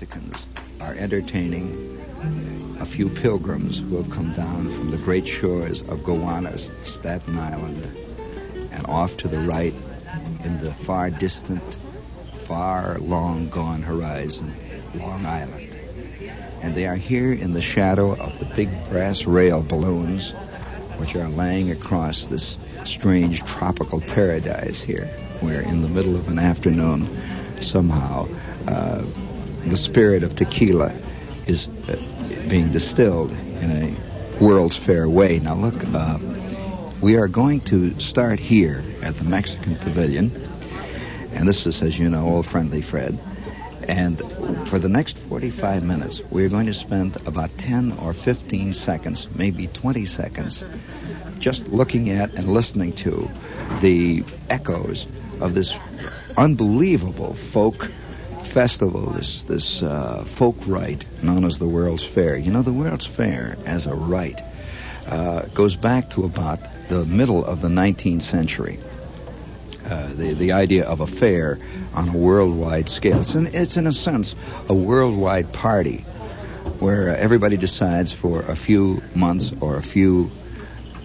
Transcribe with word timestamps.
Mexicans 0.00 0.46
are 0.80 0.94
entertaining 0.94 1.98
a 2.80 2.86
few 2.86 3.10
pilgrims 3.10 3.80
who 3.80 3.98
have 3.98 4.08
come 4.08 4.32
down 4.32 4.72
from 4.72 4.90
the 4.90 4.96
great 4.96 5.28
shores 5.28 5.82
of 5.82 6.02
Gowanus, 6.04 6.70
Staten 6.84 7.38
Island, 7.38 7.86
and 8.72 8.86
off 8.86 9.18
to 9.18 9.28
the 9.28 9.40
right 9.40 9.74
in 10.42 10.58
the 10.62 10.72
far 10.72 11.10
distant, 11.10 11.76
far 12.44 12.98
long 13.00 13.50
gone 13.50 13.82
horizon, 13.82 14.54
Long 14.94 15.26
Island. 15.26 15.74
And 16.62 16.74
they 16.74 16.86
are 16.86 16.96
here 16.96 17.34
in 17.34 17.52
the 17.52 17.60
shadow 17.60 18.12
of 18.12 18.38
the 18.38 18.46
big 18.46 18.70
brass 18.88 19.26
rail 19.26 19.62
balloons 19.62 20.30
which 20.96 21.14
are 21.14 21.28
laying 21.28 21.72
across 21.72 22.26
this 22.26 22.56
strange 22.84 23.44
tropical 23.44 24.00
paradise 24.00 24.80
here, 24.80 25.08
where 25.40 25.60
in 25.60 25.82
the 25.82 25.90
middle 25.90 26.16
of 26.16 26.26
an 26.28 26.38
afternoon, 26.38 27.06
somehow, 27.60 28.26
uh, 28.66 29.02
the 29.66 29.76
spirit 29.76 30.22
of 30.22 30.36
tequila 30.36 30.94
is 31.46 31.68
uh, 31.68 31.96
being 32.48 32.70
distilled 32.70 33.30
in 33.30 33.70
a 33.70 34.42
World's 34.42 34.76
Fair 34.76 35.08
way. 35.08 35.38
Now, 35.38 35.54
look, 35.54 35.74
uh, 35.92 36.18
we 37.00 37.16
are 37.16 37.28
going 37.28 37.60
to 37.62 37.98
start 38.00 38.40
here 38.40 38.82
at 39.02 39.16
the 39.16 39.24
Mexican 39.24 39.76
Pavilion, 39.76 40.30
and 41.32 41.46
this 41.46 41.66
is, 41.66 41.82
as 41.82 41.98
you 41.98 42.08
know, 42.08 42.26
old 42.26 42.46
friendly 42.46 42.82
Fred. 42.82 43.18
And 43.88 44.18
for 44.68 44.78
the 44.78 44.88
next 44.88 45.18
45 45.18 45.82
minutes, 45.82 46.20
we're 46.30 46.48
going 46.48 46.66
to 46.66 46.74
spend 46.74 47.16
about 47.26 47.56
10 47.58 47.92
or 47.98 48.12
15 48.12 48.72
seconds, 48.72 49.28
maybe 49.34 49.66
20 49.66 50.04
seconds, 50.04 50.64
just 51.38 51.66
looking 51.68 52.10
at 52.10 52.34
and 52.34 52.48
listening 52.48 52.92
to 52.94 53.28
the 53.80 54.24
echoes 54.48 55.06
of 55.40 55.54
this 55.54 55.76
unbelievable 56.36 57.34
folk 57.34 57.90
festival, 58.50 59.10
this 59.10 59.44
this 59.44 59.82
uh, 59.82 60.24
folk 60.26 60.56
rite 60.66 61.04
known 61.22 61.44
as 61.44 61.58
the 61.58 61.66
World's 61.66 62.04
Fair. 62.04 62.36
You 62.36 62.50
know, 62.50 62.62
the 62.62 62.72
World's 62.72 63.06
Fair 63.06 63.56
as 63.64 63.86
a 63.86 63.94
rite 63.94 64.40
uh, 65.06 65.42
goes 65.54 65.76
back 65.76 66.10
to 66.10 66.24
about 66.24 66.58
the 66.88 67.04
middle 67.04 67.44
of 67.44 67.60
the 67.60 67.68
19th 67.68 68.22
century. 68.22 68.78
Uh, 69.84 70.08
the 70.14 70.34
the 70.34 70.52
idea 70.52 70.84
of 70.84 71.00
a 71.00 71.06
fair 71.06 71.58
on 71.94 72.08
a 72.08 72.16
worldwide 72.16 72.88
scale. 72.88 73.20
It's 73.20 73.34
in, 73.34 73.46
it's 73.46 73.76
in 73.76 73.86
a 73.86 73.92
sense 73.92 74.34
a 74.68 74.74
worldwide 74.74 75.52
party 75.52 76.04
where 76.78 77.16
everybody 77.16 77.56
decides 77.56 78.12
for 78.12 78.42
a 78.42 78.56
few 78.56 79.02
months 79.14 79.52
or 79.60 79.76
a 79.76 79.82
few, 79.82 80.30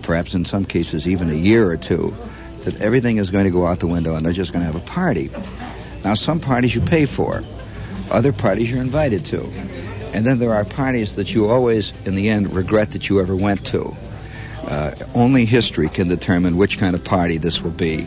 perhaps 0.02 0.34
in 0.34 0.46
some 0.46 0.66
cases 0.66 1.08
even 1.08 1.30
a 1.30 1.34
year 1.34 1.70
or 1.70 1.78
two, 1.78 2.16
that 2.64 2.82
everything 2.82 3.18
is 3.18 3.32
going 3.32 3.46
to 3.46 3.52
go 3.52 3.66
out 3.66 3.80
the 3.80 3.88
window 3.88 4.16
and 4.16 4.26
they're 4.26 4.34
just 4.34 4.52
going 4.52 4.66
to 4.66 4.72
have 4.72 4.82
a 4.82 4.86
party. 4.86 5.30
Now, 6.06 6.14
some 6.14 6.40
parties 6.40 6.76
you 6.76 6.82
pay 6.82 7.08
for, 7.08 7.44
other 8.12 8.32
parties 8.32 8.70
you're 8.70 8.80
invited 8.80 9.26
to. 9.26 9.42
And 10.14 10.24
then 10.24 10.38
there 10.38 10.54
are 10.54 10.64
parties 10.64 11.16
that 11.16 11.34
you 11.34 11.48
always, 11.48 11.94
in 12.06 12.14
the 12.14 12.30
end, 12.30 12.54
regret 12.54 12.92
that 12.92 13.10
you 13.10 13.22
ever 13.22 13.36
went 13.36 13.66
to. 13.68 13.98
Uh, 14.68 14.94
only 15.16 15.46
history 15.46 15.90
can 15.90 16.08
determine 16.08 16.58
which 16.58 16.78
kind 16.78 16.94
of 16.94 17.04
party 17.04 17.40
this 17.40 17.60
will 17.60 17.72
be. 17.72 18.06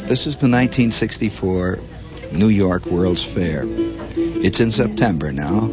This 0.00 0.26
is 0.26 0.36
the 0.36 0.50
1964 0.50 1.78
New 2.32 2.48
York 2.48 2.84
World's 2.84 3.24
Fair. 3.24 3.64
It's 3.66 4.60
in 4.60 4.70
September 4.70 5.32
now, 5.32 5.70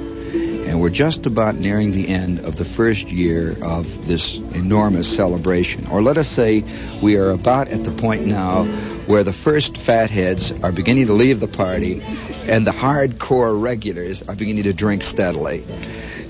and 0.68 0.82
we're 0.82 0.90
just 0.90 1.26
about 1.26 1.56
nearing 1.56 1.92
the 1.92 2.08
end 2.08 2.40
of 2.40 2.58
the 2.58 2.66
first 2.66 3.10
year 3.10 3.56
of 3.64 4.08
this 4.08 4.36
enormous 4.36 5.14
celebration. 5.14 5.88
Or 5.88 6.02
let 6.02 6.18
us 6.18 6.28
say 6.28 6.64
we 7.02 7.18
are 7.18 7.30
about 7.30 7.70
at 7.70 7.84
the 7.84 7.92
point 7.92 8.26
now 8.26 8.66
where 9.06 9.24
the 9.24 9.34
first 9.34 9.78
fatheads 9.78 10.52
are 10.52 10.72
beginning 10.72 11.08
to 11.08 11.14
leave 11.14 11.40
the 11.40 11.48
party 11.48 12.02
and 12.02 12.68
the 12.68 12.72
hardcore 12.72 13.60
regulars 13.62 14.22
are 14.28 14.36
beginning 14.36 14.64
to 14.64 14.74
drink 14.74 15.04
steadily 15.04 15.64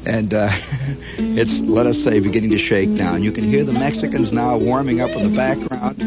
and 0.07 0.33
uh, 0.33 0.49
it's 1.17 1.59
let 1.61 1.85
us 1.85 2.01
say 2.01 2.19
beginning 2.19 2.51
to 2.51 2.57
shake 2.57 2.95
down. 2.95 3.23
You 3.23 3.31
can 3.31 3.43
hear 3.43 3.63
the 3.63 3.73
Mexicans 3.73 4.31
now 4.31 4.57
warming 4.57 5.01
up 5.01 5.11
in 5.11 5.23
the 5.23 5.35
background. 5.35 6.01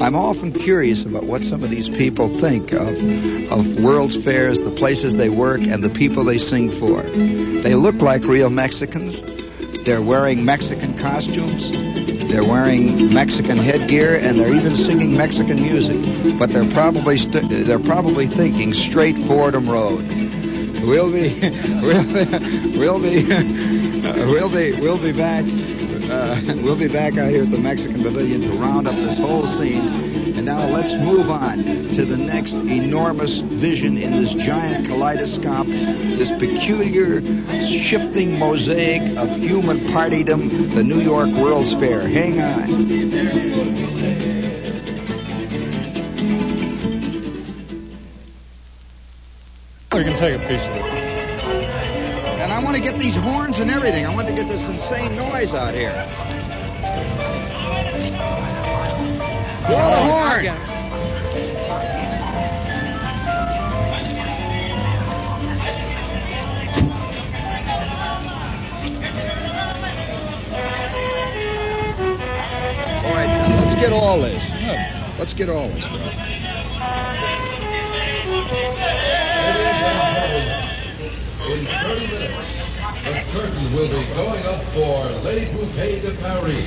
I'm 0.00 0.14
often 0.14 0.52
curious 0.52 1.04
about 1.04 1.24
what 1.24 1.42
some 1.44 1.64
of 1.64 1.70
these 1.70 1.88
people 1.88 2.28
think 2.28 2.72
of 2.72 3.50
of 3.50 3.80
world's 3.80 4.16
fairs, 4.16 4.60
the 4.60 4.70
places 4.70 5.16
they 5.16 5.28
work, 5.28 5.60
and 5.60 5.82
the 5.82 5.90
people 5.90 6.24
they 6.24 6.38
sing 6.38 6.70
for. 6.70 7.02
They 7.02 7.74
look 7.74 7.96
like 7.96 8.22
real 8.22 8.48
Mexicans. 8.48 9.22
They're 9.84 10.00
wearing 10.00 10.44
Mexican 10.44 10.96
costumes. 10.98 11.72
They're 12.30 12.44
wearing 12.44 13.12
Mexican 13.12 13.56
headgear, 13.56 14.14
and 14.14 14.38
they're 14.38 14.54
even 14.54 14.76
singing 14.76 15.16
Mexican 15.16 15.60
music. 15.60 16.38
But 16.38 16.50
they're 16.50 16.70
probably 16.70 17.16
st- 17.16 17.50
they're 17.50 17.78
probably 17.78 18.26
thinking 18.26 18.74
straight 18.74 19.18
Fordham 19.18 19.68
Road. 19.68 20.06
We'll 20.84 21.10
be, 21.10 21.40
we'll 21.82 22.04
be, 22.04 22.78
we'll 22.78 23.00
be, 23.00 23.26
we'll 24.30 24.50
be, 24.50 24.80
we'll 24.80 25.02
be 25.02 25.12
back. 25.12 25.44
Uh, 26.10 26.40
we'll 26.62 26.76
be 26.76 26.88
back 26.88 27.18
out 27.18 27.30
here 27.30 27.42
at 27.42 27.50
the 27.50 27.58
Mexican 27.58 28.02
Pavilion 28.02 28.40
to 28.42 28.52
round 28.52 28.88
up 28.88 28.94
this 28.94 29.18
whole 29.18 29.44
scene. 29.44 30.34
And 30.36 30.46
now 30.46 30.66
let's 30.68 30.94
move 30.94 31.30
on 31.30 31.58
to 31.58 32.04
the 32.04 32.16
next 32.16 32.54
enormous 32.54 33.40
vision 33.40 33.98
in 33.98 34.12
this 34.12 34.32
giant 34.32 34.86
kaleidoscope, 34.86 35.66
this 35.66 36.30
peculiar 36.32 37.20
shifting 37.62 38.38
mosaic 38.38 39.18
of 39.18 39.36
human 39.36 39.80
partydom, 39.80 40.74
the 40.74 40.82
New 40.82 41.00
York 41.00 41.28
World's 41.30 41.74
Fair. 41.74 42.06
Hang 42.06 42.40
on. 42.40 43.68
Can 49.90 50.16
take 50.16 50.36
a 50.36 50.46
piece 50.46 50.64
of 50.64 50.76
it. 50.76 50.97
I 52.58 52.60
want 52.60 52.76
to 52.76 52.82
get 52.82 52.98
these 52.98 53.14
horns 53.14 53.60
and 53.60 53.70
everything. 53.70 54.04
I 54.04 54.12
want 54.12 54.26
to 54.26 54.34
get 54.34 54.48
this 54.48 54.68
insane 54.68 55.14
noise 55.14 55.54
out 55.54 55.74
here. 55.74 55.92
Blow 59.68 59.76
the 59.76 59.94
oh, 59.94 60.08
horn. 60.10 60.48
All 73.04 73.12
right, 73.14 73.30
let's 73.62 73.74
get 73.76 73.92
all 73.92 74.20
this. 74.20 74.50
Let's 75.16 75.32
get 75.32 75.48
all 75.48 75.68
this, 75.68 75.86
bro. 75.86 76.18
Curtain 83.32 83.72
will 83.72 83.88
be 83.88 84.06
going 84.14 84.44
up 84.46 84.62
for 84.72 85.04
Les 85.24 85.50
Bouquets 85.52 86.00
de 86.02 86.14
Paris, 86.22 86.66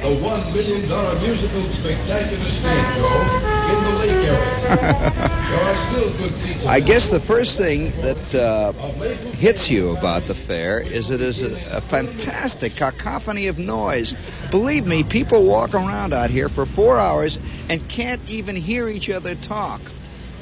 the 0.00 0.08
$1 0.08 0.54
million 0.54 0.82
musical 1.22 1.62
spectacular 1.64 2.48
stage 2.48 2.86
show 2.94 3.44
in 3.70 3.84
the 3.84 3.98
lake 3.98 4.10
area. 4.10 4.54
there 5.50 5.64
are 5.64 5.90
still 5.90 6.12
good 6.18 6.34
seats. 6.40 6.66
I 6.66 6.80
guess 6.80 7.10
the 7.10 7.20
first 7.20 7.56
thing 7.56 7.90
that 8.02 8.34
uh, 8.34 8.72
hits 8.72 9.70
you 9.70 9.96
about 9.96 10.24
the 10.24 10.34
fair 10.34 10.80
is 10.80 11.10
it 11.10 11.20
is 11.20 11.42
a, 11.42 11.76
a 11.76 11.80
fantastic 11.80 12.74
cacophony 12.76 13.46
of 13.46 13.58
noise. 13.58 14.14
Believe 14.50 14.86
me, 14.86 15.04
people 15.04 15.46
walk 15.46 15.74
around 15.74 16.12
out 16.12 16.30
here 16.30 16.48
for 16.48 16.66
four 16.66 16.98
hours 16.98 17.38
and 17.68 17.86
can't 17.88 18.30
even 18.30 18.56
hear 18.56 18.88
each 18.88 19.08
other 19.10 19.34
talk. 19.34 19.80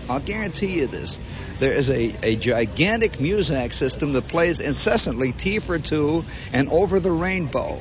I'll 0.08 0.20
guarantee 0.20 0.78
you 0.78 0.86
this. 0.86 1.20
There 1.58 1.72
is 1.72 1.90
a, 1.90 2.14
a 2.22 2.36
gigantic 2.36 3.12
Muzak 3.12 3.72
system 3.72 4.12
that 4.14 4.28
plays 4.28 4.60
incessantly 4.60 5.32
Tea 5.32 5.58
for 5.58 5.78
Two 5.78 6.24
and 6.52 6.68
Over 6.68 7.00
the 7.00 7.12
Rainbow. 7.12 7.78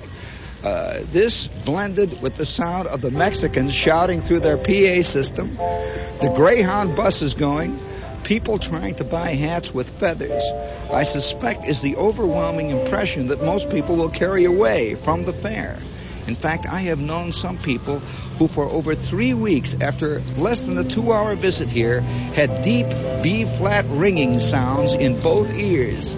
Uh, 0.63 0.99
this 1.11 1.47
blended 1.47 2.21
with 2.21 2.35
the 2.35 2.45
sound 2.45 2.87
of 2.87 3.01
the 3.01 3.09
Mexicans 3.09 3.73
shouting 3.73 4.21
through 4.21 4.41
their 4.41 4.57
PA 4.57 5.01
system, 5.01 5.55
the 5.55 6.31
Greyhound 6.35 6.95
buses 6.95 7.33
going, 7.33 7.79
people 8.23 8.59
trying 8.59 8.93
to 8.95 9.03
buy 9.03 9.31
hats 9.31 9.73
with 9.73 9.89
feathers, 9.89 10.43
I 10.91 11.03
suspect 11.03 11.67
is 11.67 11.81
the 11.81 11.95
overwhelming 11.95 12.69
impression 12.69 13.27
that 13.27 13.41
most 13.41 13.69
people 13.71 13.95
will 13.95 14.09
carry 14.09 14.45
away 14.45 14.95
from 14.95 15.25
the 15.25 15.33
fair. 15.33 15.79
In 16.27 16.35
fact, 16.35 16.65
I 16.65 16.81
have 16.81 16.99
known 16.99 17.33
some 17.33 17.57
people 17.57 17.99
who, 18.37 18.47
for 18.47 18.65
over 18.65 18.95
three 18.95 19.33
weeks 19.33 19.75
after 19.79 20.21
less 20.37 20.63
than 20.63 20.77
a 20.77 20.83
two 20.83 21.11
hour 21.11 21.35
visit 21.35 21.69
here, 21.69 22.01
had 22.01 22.63
deep 22.63 22.87
B 23.23 23.45
flat 23.45 23.85
ringing 23.89 24.39
sounds 24.39 24.93
in 24.93 25.19
both 25.21 25.53
ears, 25.53 26.15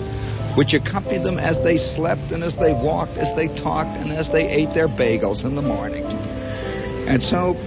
which 0.55 0.73
accompanied 0.73 1.23
them 1.23 1.39
as 1.39 1.61
they 1.61 1.77
slept 1.77 2.31
and 2.31 2.43
as 2.43 2.57
they 2.57 2.73
walked, 2.73 3.17
as 3.17 3.33
they 3.35 3.47
talked, 3.47 3.97
and 3.97 4.11
as 4.11 4.31
they 4.31 4.49
ate 4.49 4.73
their 4.73 4.87
bagels 4.87 5.45
in 5.45 5.55
the 5.55 5.61
morning. 5.61 6.05
And 7.07 7.21
so, 7.21 7.57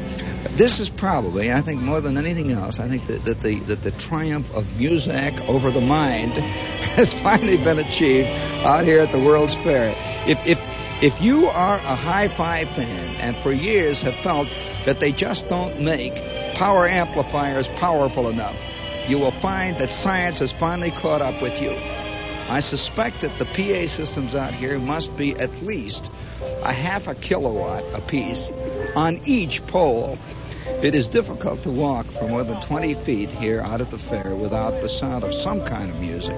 this 0.56 0.81
is 0.81 0.88
probably, 0.88 1.53
I 1.53 1.61
think, 1.61 1.83
more 1.83 2.00
than 2.00 2.17
anything 2.17 2.50
else, 2.53 2.81
I 2.81 2.88
think 2.88 3.06
that, 3.06 3.25
that 3.25 3.41
the 3.41 3.59
that 3.61 3.83
the 3.83 3.91
triumph 3.91 4.50
of 4.55 4.65
Muzak 4.79 5.49
over 5.49 5.71
the 5.71 5.81
mind 5.81 6.33
has 6.97 7.12
finally 7.12 7.59
been 7.59 7.79
achieved 7.79 8.29
out 8.29 8.85
here 8.85 9.00
at 9.00 9.12
the 9.12 9.19
World's 9.19 9.55
Fair. 9.55 9.94
If 10.27 10.47
if 10.47 10.66
if 11.03 11.21
you 11.21 11.47
are 11.47 11.77
a 11.77 11.95
hi-fi 11.95 12.65
fan 12.65 13.17
and 13.17 13.37
for 13.37 13.53
years 13.53 14.01
have 14.01 14.15
felt 14.17 14.49
that 14.85 14.99
they 14.99 15.13
just 15.13 15.47
don't 15.47 15.81
make 15.81 16.15
power 16.55 16.87
amplifiers 16.87 17.69
powerful 17.69 18.31
enough, 18.31 18.59
you 19.07 19.19
will 19.19 19.31
find 19.31 19.79
that 19.79 19.93
science 19.93 20.39
has 20.39 20.53
finally 20.53 20.91
caught 20.91 21.21
up 21.21 21.43
with 21.43 21.61
you. 21.61 21.77
I 22.49 22.61
suspect 22.61 23.21
that 23.21 23.39
the 23.39 23.45
PA 23.45 23.87
systems 23.87 24.35
out 24.35 24.55
here 24.55 24.79
must 24.79 25.15
be 25.17 25.37
at 25.37 25.63
least 25.63 26.11
a 26.63 26.73
half 26.73 27.09
a 27.09 27.15
kilowatt 27.15 27.85
apiece 27.93 28.51
on 28.95 29.21
each 29.27 29.67
pole. 29.67 30.17
It 30.83 30.95
is 30.95 31.09
difficult 31.09 31.63
to 31.65 31.71
walk 31.71 32.07
for 32.07 32.27
more 32.27 32.43
than 32.43 32.61
20 32.63 32.95
feet 32.95 33.31
here 33.31 33.61
out 33.61 33.81
at 33.81 33.91
the 33.91 33.99
fair 33.99 34.35
without 34.35 34.81
the 34.81 34.89
sound 34.89 35.25
of 35.25 35.35
some 35.35 35.65
kind 35.65 35.91
of 35.91 36.01
music, 36.01 36.37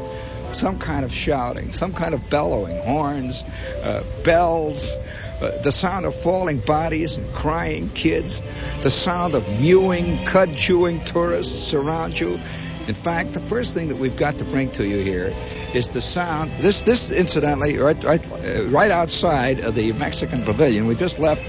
some 0.53 0.79
kind 0.79 1.05
of 1.05 1.13
shouting, 1.13 1.73
some 1.73 1.93
kind 1.93 2.15
of 2.15 2.31
bellowing, 2.31 2.77
horns, 2.79 3.45
uh, 3.83 4.03
bells, 4.25 4.95
uh, 5.41 5.63
the 5.63 5.71
sound 5.71 6.05
of 6.05 6.15
falling 6.15 6.59
bodies 6.59 7.17
and 7.17 7.33
crying 7.33 7.89
kids, 7.91 8.43
the 8.83 8.91
sound 8.91 9.35
of 9.35 9.49
mewing, 9.61 10.25
cud 10.27 10.57
chewing 10.57 11.05
tourists 11.05 11.75
around 11.75 12.19
you. 12.19 12.41
In 12.89 12.95
fact, 12.95 13.35
the 13.35 13.41
first 13.41 13.75
thing 13.75 13.89
that 13.89 13.99
we've 13.99 14.17
got 14.17 14.39
to 14.39 14.45
bring 14.45 14.71
to 14.73 14.87
you 14.87 14.99
here 14.99 15.35
is 15.75 15.89
the 15.89 16.01
sound. 16.01 16.51
This, 16.59 16.83
this 16.83 17.11
incidentally, 17.11 17.79
right, 17.79 18.03
right, 18.03 18.33
uh, 18.33 18.65
right 18.69 18.91
outside 18.91 19.61
of 19.61 19.75
the 19.75 19.93
Mexican 19.93 20.43
pavilion. 20.43 20.87
We 20.87 20.95
just 20.95 21.19
left 21.19 21.43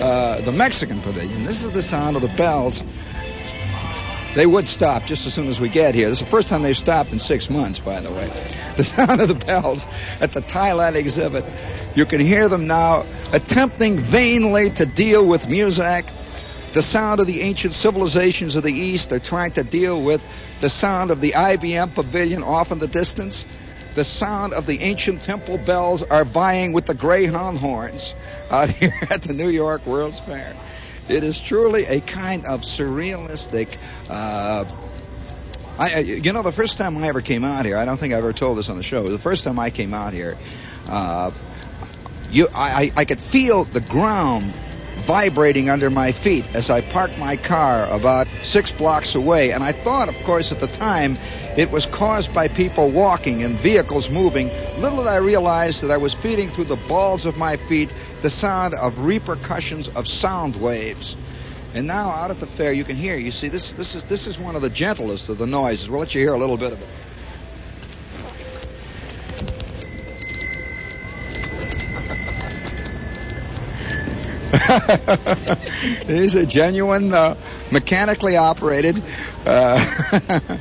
uh, 0.00 0.40
the 0.40 0.52
Mexican 0.52 1.00
pavilion. 1.00 1.44
This 1.44 1.62
is 1.62 1.70
the 1.70 1.82
sound 1.82 2.16
of 2.16 2.22
the 2.22 2.28
bells. 2.28 2.82
They 4.34 4.46
would 4.46 4.66
stop 4.66 5.04
just 5.04 5.26
as 5.26 5.34
soon 5.34 5.48
as 5.48 5.60
we 5.60 5.68
get 5.68 5.94
here. 5.94 6.08
This 6.08 6.20
is 6.20 6.24
the 6.24 6.30
first 6.30 6.48
time 6.48 6.62
they've 6.62 6.76
stopped 6.76 7.12
in 7.12 7.20
six 7.20 7.50
months, 7.50 7.78
by 7.78 8.00
the 8.00 8.10
way. 8.10 8.30
The 8.72 8.84
sound 8.84 9.20
of 9.20 9.28
the 9.28 9.34
bells 9.34 9.86
at 10.18 10.32
the 10.32 10.40
Thailand 10.40 10.94
exhibit. 10.94 11.44
You 11.94 12.06
can 12.06 12.20
hear 12.20 12.48
them 12.48 12.66
now 12.66 13.04
attempting 13.30 13.98
vainly 13.98 14.70
to 14.70 14.86
deal 14.86 15.28
with 15.28 15.46
Muzak. 15.46 16.06
The 16.72 16.82
sound 16.82 17.20
of 17.20 17.26
the 17.26 17.42
ancient 17.42 17.74
civilizations 17.74 18.56
of 18.56 18.62
the 18.62 18.72
East. 18.72 19.10
They're 19.10 19.20
trying 19.20 19.52
to 19.52 19.62
deal 19.62 20.02
with 20.02 20.24
the 20.62 20.70
sound 20.70 21.10
of 21.10 21.20
the 21.20 21.32
IBM 21.32 21.94
pavilion 21.94 22.42
off 22.42 22.72
in 22.72 22.78
the 22.78 22.88
distance. 22.88 23.44
The 23.94 24.04
sound 24.04 24.54
of 24.54 24.64
the 24.64 24.80
ancient 24.80 25.20
temple 25.20 25.58
bells 25.58 26.02
are 26.02 26.24
vying 26.24 26.72
with 26.72 26.86
the 26.86 26.94
greyhound 26.94 27.58
horns 27.58 28.14
out 28.50 28.70
here 28.80 28.94
at 29.10 29.20
the 29.20 29.34
New 29.34 29.48
York 29.48 29.84
World's 29.84 30.18
Fair. 30.18 30.56
It 31.08 31.24
is 31.24 31.40
truly 31.40 31.84
a 31.84 32.00
kind 32.00 32.46
of 32.46 32.60
surrealistic. 32.62 33.76
Uh, 34.08 34.64
I, 35.78 35.98
you 36.00 36.32
know, 36.32 36.42
the 36.42 36.52
first 36.52 36.78
time 36.78 36.96
I 36.98 37.08
ever 37.08 37.20
came 37.20 37.44
out 37.44 37.64
here, 37.64 37.76
I 37.76 37.84
don't 37.84 37.96
think 37.96 38.14
I 38.14 38.18
ever 38.18 38.32
told 38.32 38.58
this 38.58 38.68
on 38.68 38.76
the 38.76 38.82
show. 38.82 39.08
The 39.08 39.18
first 39.18 39.44
time 39.44 39.58
I 39.58 39.70
came 39.70 39.94
out 39.94 40.12
here, 40.12 40.36
uh, 40.88 41.30
you, 42.30 42.46
I, 42.54 42.92
I 42.96 43.04
could 43.04 43.20
feel 43.20 43.64
the 43.64 43.80
ground 43.80 44.54
vibrating 45.02 45.68
under 45.68 45.90
my 45.90 46.12
feet 46.12 46.44
as 46.54 46.70
I 46.70 46.80
parked 46.80 47.18
my 47.18 47.36
car 47.36 47.90
about 47.90 48.28
six 48.42 48.72
blocks 48.72 49.14
away. 49.14 49.52
And 49.52 49.62
I 49.62 49.72
thought, 49.72 50.08
of 50.08 50.14
course, 50.24 50.52
at 50.52 50.60
the 50.60 50.66
time, 50.66 51.18
it 51.56 51.70
was 51.70 51.86
caused 51.86 52.34
by 52.34 52.48
people 52.48 52.90
walking 52.90 53.42
and 53.42 53.56
vehicles 53.56 54.08
moving. 54.10 54.48
Little 54.78 54.98
did 54.98 55.08
I 55.08 55.16
realize 55.16 55.80
that 55.80 55.90
I 55.90 55.96
was 55.96 56.14
feeling 56.14 56.48
through 56.48 56.64
the 56.64 56.80
balls 56.88 57.26
of 57.26 57.36
my 57.36 57.56
feet 57.56 57.92
the 58.22 58.30
sound 58.30 58.74
of 58.74 58.98
repercussions 59.00 59.88
of 59.88 60.06
sound 60.08 60.56
waves. 60.56 61.16
And 61.74 61.86
now 61.86 62.10
out 62.10 62.30
at 62.30 62.38
the 62.38 62.46
fair, 62.46 62.72
you 62.72 62.84
can 62.84 62.96
hear. 62.96 63.16
You 63.16 63.30
see, 63.30 63.48
this 63.48 63.74
this 63.74 63.94
is 63.94 64.04
this 64.04 64.26
is 64.26 64.38
one 64.38 64.56
of 64.56 64.62
the 64.62 64.70
gentlest 64.70 65.28
of 65.28 65.38
the 65.38 65.46
noises. 65.46 65.88
We'll 65.88 66.00
let 66.00 66.14
you 66.14 66.20
hear 66.20 66.34
a 66.34 66.38
little 66.38 66.58
bit 66.58 66.72
of 66.72 66.80
it. 66.80 66.88
These 76.06 76.36
are 76.36 76.44
genuine, 76.44 77.14
uh, 77.14 77.36
mechanically 77.70 78.36
operated, 78.36 79.02
uh, 79.46 80.58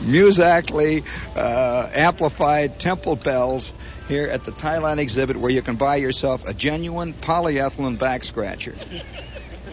musically 0.02 1.02
uh, 1.34 1.90
amplified 1.92 2.78
temple 2.78 3.16
bells 3.16 3.72
here 4.06 4.28
at 4.28 4.44
the 4.44 4.52
Thailand 4.52 4.98
exhibit 4.98 5.36
where 5.36 5.50
you 5.50 5.60
can 5.60 5.74
buy 5.74 5.96
yourself 5.96 6.46
a 6.46 6.54
genuine 6.54 7.14
polyethylene 7.14 7.98
back 7.98 8.22
scratcher. 8.22 8.76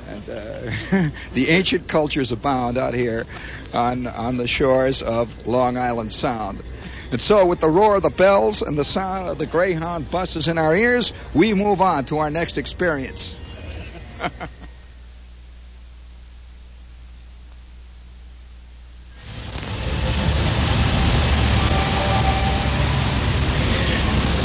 And 0.10 0.30
uh, 0.30 1.10
the 1.34 1.50
ancient 1.50 1.88
cultures 1.88 2.32
abound 2.32 2.80
out 2.80 2.96
here 2.96 3.28
on, 3.72 4.08
on 4.08 4.38
the 4.38 4.48
shores 4.48 5.04
of 5.04 5.46
Long 5.46 5.78
Island 5.78 6.12
Sound. 6.12 6.64
And 7.12 7.22
so, 7.22 7.46
with 7.46 7.60
the 7.60 7.70
roar 7.70 7.98
of 7.98 8.02
the 8.02 8.10
bells 8.10 8.64
and 8.64 8.76
the 8.76 8.84
sound 8.84 9.30
of 9.30 9.38
the 9.38 9.46
Greyhound 9.46 10.10
buses 10.10 10.48
in 10.48 10.58
our 10.58 10.76
ears, 10.76 11.14
we 11.36 11.54
move 11.54 11.80
on 11.80 12.06
to 12.06 12.18
our 12.18 12.32
next 12.32 12.58
experience. 12.58 13.36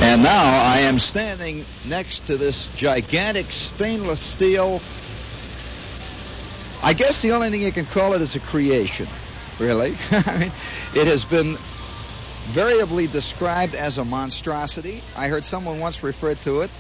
and 0.01 0.23
now 0.23 0.45
I 0.45 0.81
am 0.83 0.99
standing 0.99 1.65
next 1.87 2.27
to 2.29 2.37
this 2.37 2.69
gigantic 2.77 3.51
stainless 3.51 4.21
steel. 4.21 4.81
I 6.83 6.93
guess 6.95 7.23
the 7.23 7.33
only 7.33 7.51
thing 7.51 7.61
you 7.61 7.73
can 7.73 7.87
call 7.87 8.15
it 8.15 8.23
is 8.23 8.35
a 8.37 8.41
creation, 8.41 9.07
really. 9.59 9.97
I 10.11 10.39
mean, 10.39 10.53
it 10.95 11.07
has 11.07 11.25
been 11.25 11.57
variably 12.49 13.07
described 13.07 13.75
as 13.75 13.99
a 13.99 14.05
monstrosity. 14.05 15.03
I 15.17 15.29
heard 15.29 15.45
someone 15.45 15.81
once 15.81 16.03
refer 16.03 16.35
to 16.37 16.61
it 16.61 16.71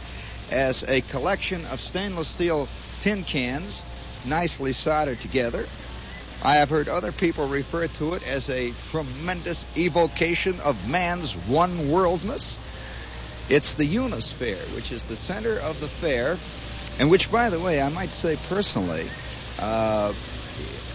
as 0.51 0.83
a 0.85 1.01
collection 1.03 1.65
of 1.67 1.81
stainless 1.81 2.29
steel 2.29 2.69
tin 3.01 3.25
cans 3.25 3.83
nicely 4.27 4.73
soldered 4.73 5.21
together. 5.21 5.67
I 6.43 6.57
have 6.57 6.71
heard 6.71 6.89
other 6.89 7.11
people 7.11 7.49
refer 7.49 7.89
to 7.89 8.15
it 8.15 8.23
as 8.23 8.49
a 8.49 8.73
tremendous 8.91 9.67
evocation 9.77 10.61
of 10.61 10.89
man's 10.89 11.35
one 11.35 11.91
worldness. 11.91 12.59
It's 13.49 13.75
the 13.75 13.85
Unisphere, 13.85 14.75
which 14.75 14.93
is 14.93 15.05
the 15.05 15.17
center 15.17 15.59
of 15.59 15.81
the 15.81 15.89
fair, 15.89 16.39
and 17.01 17.11
which, 17.11 17.31
by 17.31 17.51
the 17.51 17.59
way, 17.59 17.81
I 17.81 17.89
might 17.89 18.11
say 18.11 18.37
personally, 18.49 19.07
uh, 19.59 20.13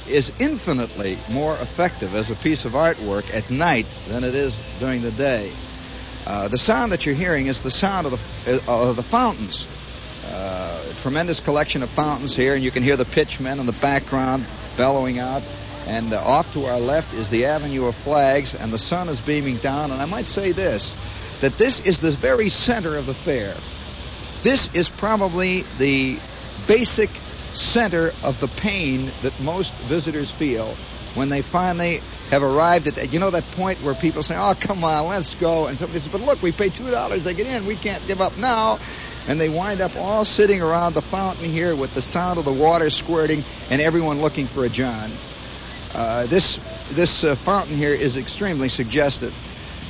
is 0.08 0.32
infinitely 0.40 1.18
more 1.32 1.56
effective 1.56 2.14
as 2.16 2.30
a 2.30 2.36
piece 2.36 2.66
of 2.66 2.74
artwork 2.74 3.34
at 3.34 3.50
night 3.50 3.88
than 4.08 4.24
it 4.24 4.36
is 4.36 4.58
during 4.80 5.02
the 5.02 5.12
day. 5.12 5.52
Uh, 6.26 6.48
the 6.48 6.58
sound 6.58 6.92
that 6.92 7.06
you're 7.06 7.16
hearing 7.16 7.48
is 7.48 7.62
the 7.62 7.72
sound 7.72 8.08
of 8.08 8.12
the, 8.46 8.64
uh, 8.68 8.90
of 8.90 8.96
the 8.96 9.04
fountains. 9.04 9.68
Uh, 10.26 10.82
tremendous 11.02 11.40
collection 11.40 11.84
of 11.84 11.90
fountains 11.90 12.36
here, 12.36 12.56
and 12.56 12.64
you 12.64 12.72
can 12.72 12.82
hear 12.82 12.96
the 12.96 13.06
pitchmen 13.06 13.60
in 13.60 13.66
the 13.66 13.74
background 13.74 14.46
bellowing 14.78 15.20
out. 15.20 15.44
And 15.86 16.14
uh, 16.14 16.22
off 16.24 16.54
to 16.54 16.66
our 16.66 16.80
left 16.80 17.14
is 17.14 17.30
the 17.30 17.46
Avenue 17.46 17.88
of 17.88 17.96
Flags, 17.96 18.56
and 18.56 18.72
the 18.72 18.78
sun 18.78 19.10
is 19.10 19.20
beaming 19.20 19.58
down. 19.58 19.92
And 19.92 20.02
I 20.02 20.06
might 20.06 20.28
say 20.28 20.54
this 20.54 20.96
that 21.42 21.58
this 21.58 21.82
is 21.82 22.00
the 22.00 22.12
very 22.12 22.48
center 22.48 22.96
of 22.96 23.06
the 23.06 23.14
fair. 23.14 23.54
This 24.44 24.74
is 24.74 24.88
probably 24.88 25.64
the 25.78 26.18
basic 26.68 27.10
center 27.54 28.14
of 28.24 28.40
the 28.40 28.48
pain 28.48 29.12
that 29.24 29.38
most 29.42 29.74
visitors 29.74 30.32
feel 30.32 30.68
when 31.16 31.28
they 31.28 31.42
finally 31.42 32.00
have 32.34 32.44
arrived 32.44 32.88
at 32.88 32.96
that. 32.96 33.14
You 33.14 33.20
know 33.20 33.30
that 33.30 33.50
point 33.52 33.82
where 33.84 33.94
people 33.94 34.24
say, 34.24 34.36
"Oh, 34.36 34.54
come 34.60 34.84
on, 34.84 35.08
let's 35.08 35.36
go," 35.36 35.68
and 35.68 35.78
somebody 35.78 36.00
says, 36.00 36.12
"But 36.12 36.22
look, 36.22 36.42
we 36.42 36.52
paid 36.52 36.74
two 36.74 36.90
dollars 36.90 37.24
to 37.24 37.34
get 37.34 37.48
in. 37.48 37.66
We 37.66 37.76
can't 37.76 38.06
give 38.08 38.22
up 38.22 38.38
now." 38.38 38.80
And 39.28 39.40
they 39.40 39.48
wind 39.48 39.80
up 39.80 39.96
all 39.96 40.26
sitting 40.26 40.62
around 40.62 40.96
the 40.96 41.02
fountain 41.02 41.50
here 41.50 41.76
with 41.76 41.94
the 41.94 42.02
sound 42.02 42.40
of 42.40 42.46
the 42.46 42.52
water 42.52 42.90
squirting 42.90 43.42
and 43.70 43.82
everyone 43.82 44.20
looking 44.20 44.48
for 44.48 44.66
a 44.66 44.70
John. 44.70 45.10
Uh, 45.96 46.26
this 46.26 46.60
this 46.92 47.24
uh, 47.24 47.36
fountain 47.36 47.78
here 47.78 47.94
is 47.94 48.18
extremely 48.18 48.68
suggestive. 48.68 49.34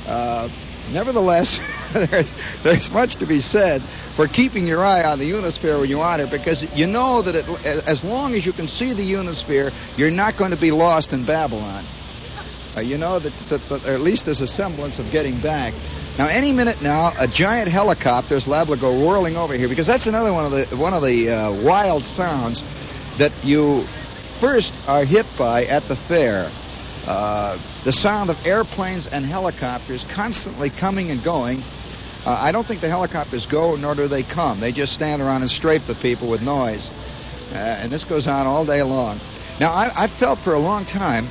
Uh, 0.06 0.48
nevertheless, 0.92 1.58
there's 1.92 2.32
there's 2.62 2.90
much 2.92 3.16
to 3.16 3.26
be 3.26 3.40
said 3.40 3.82
for 3.82 4.28
keeping 4.28 4.66
your 4.66 4.84
eye 4.84 5.02
on 5.02 5.18
the 5.18 5.28
Unisphere 5.28 5.80
when 5.80 5.88
you 5.88 6.00
are 6.00 6.20
it, 6.20 6.30
because 6.30 6.62
you 6.76 6.86
know 6.86 7.22
that 7.22 7.34
it, 7.34 7.66
as 7.88 8.04
long 8.04 8.34
as 8.34 8.46
you 8.46 8.52
can 8.52 8.68
see 8.68 8.92
the 8.92 9.12
Unisphere, 9.14 9.72
you're 9.96 10.10
not 10.10 10.36
going 10.36 10.52
to 10.52 10.60
be 10.60 10.70
lost 10.70 11.12
in 11.12 11.24
Babylon. 11.24 11.82
Uh, 12.76 12.80
you 12.80 12.98
know 12.98 13.18
that, 13.18 13.32
that, 13.48 13.60
that 13.68 13.86
at 13.86 14.00
least 14.00 14.24
there's 14.24 14.40
a 14.40 14.46
semblance 14.46 14.98
of 14.98 15.10
getting 15.12 15.38
back. 15.40 15.72
Now, 16.18 16.26
any 16.26 16.52
minute 16.52 16.80
now, 16.82 17.12
a 17.18 17.26
giant 17.26 17.68
helicopter 17.68 18.34
is 18.34 18.48
liable 18.48 18.74
to 18.74 18.80
go 18.80 19.06
whirling 19.06 19.36
over 19.36 19.54
here 19.54 19.68
because 19.68 19.86
that's 19.86 20.06
another 20.06 20.32
one 20.32 20.44
of 20.44 20.52
the 20.52 20.76
one 20.76 20.94
of 20.94 21.02
the 21.02 21.30
uh, 21.30 21.52
wild 21.62 22.04
sounds 22.04 22.62
that 23.18 23.32
you 23.44 23.82
first 24.40 24.74
are 24.88 25.04
hit 25.04 25.26
by 25.38 25.64
at 25.64 25.82
the 25.84 25.96
fair. 25.96 26.50
Uh, 27.06 27.58
the 27.84 27.92
sound 27.92 28.30
of 28.30 28.46
airplanes 28.46 29.06
and 29.06 29.24
helicopters 29.24 30.04
constantly 30.04 30.70
coming 30.70 31.10
and 31.10 31.22
going. 31.22 31.62
Uh, 32.24 32.38
I 32.40 32.52
don't 32.52 32.66
think 32.66 32.80
the 32.80 32.88
helicopters 32.88 33.46
go, 33.46 33.76
nor 33.76 33.94
do 33.94 34.08
they 34.08 34.22
come. 34.22 34.58
They 34.58 34.72
just 34.72 34.94
stand 34.94 35.20
around 35.20 35.42
and 35.42 35.50
strafe 35.50 35.86
the 35.86 35.94
people 35.94 36.28
with 36.28 36.42
noise. 36.42 36.90
Uh, 37.52 37.56
and 37.56 37.92
this 37.92 38.04
goes 38.04 38.26
on 38.26 38.46
all 38.46 38.64
day 38.64 38.82
long. 38.82 39.18
Now, 39.60 39.72
I, 39.72 39.92
I 39.94 40.06
felt 40.06 40.38
for 40.38 40.54
a 40.54 40.58
long 40.58 40.86
time 40.86 41.26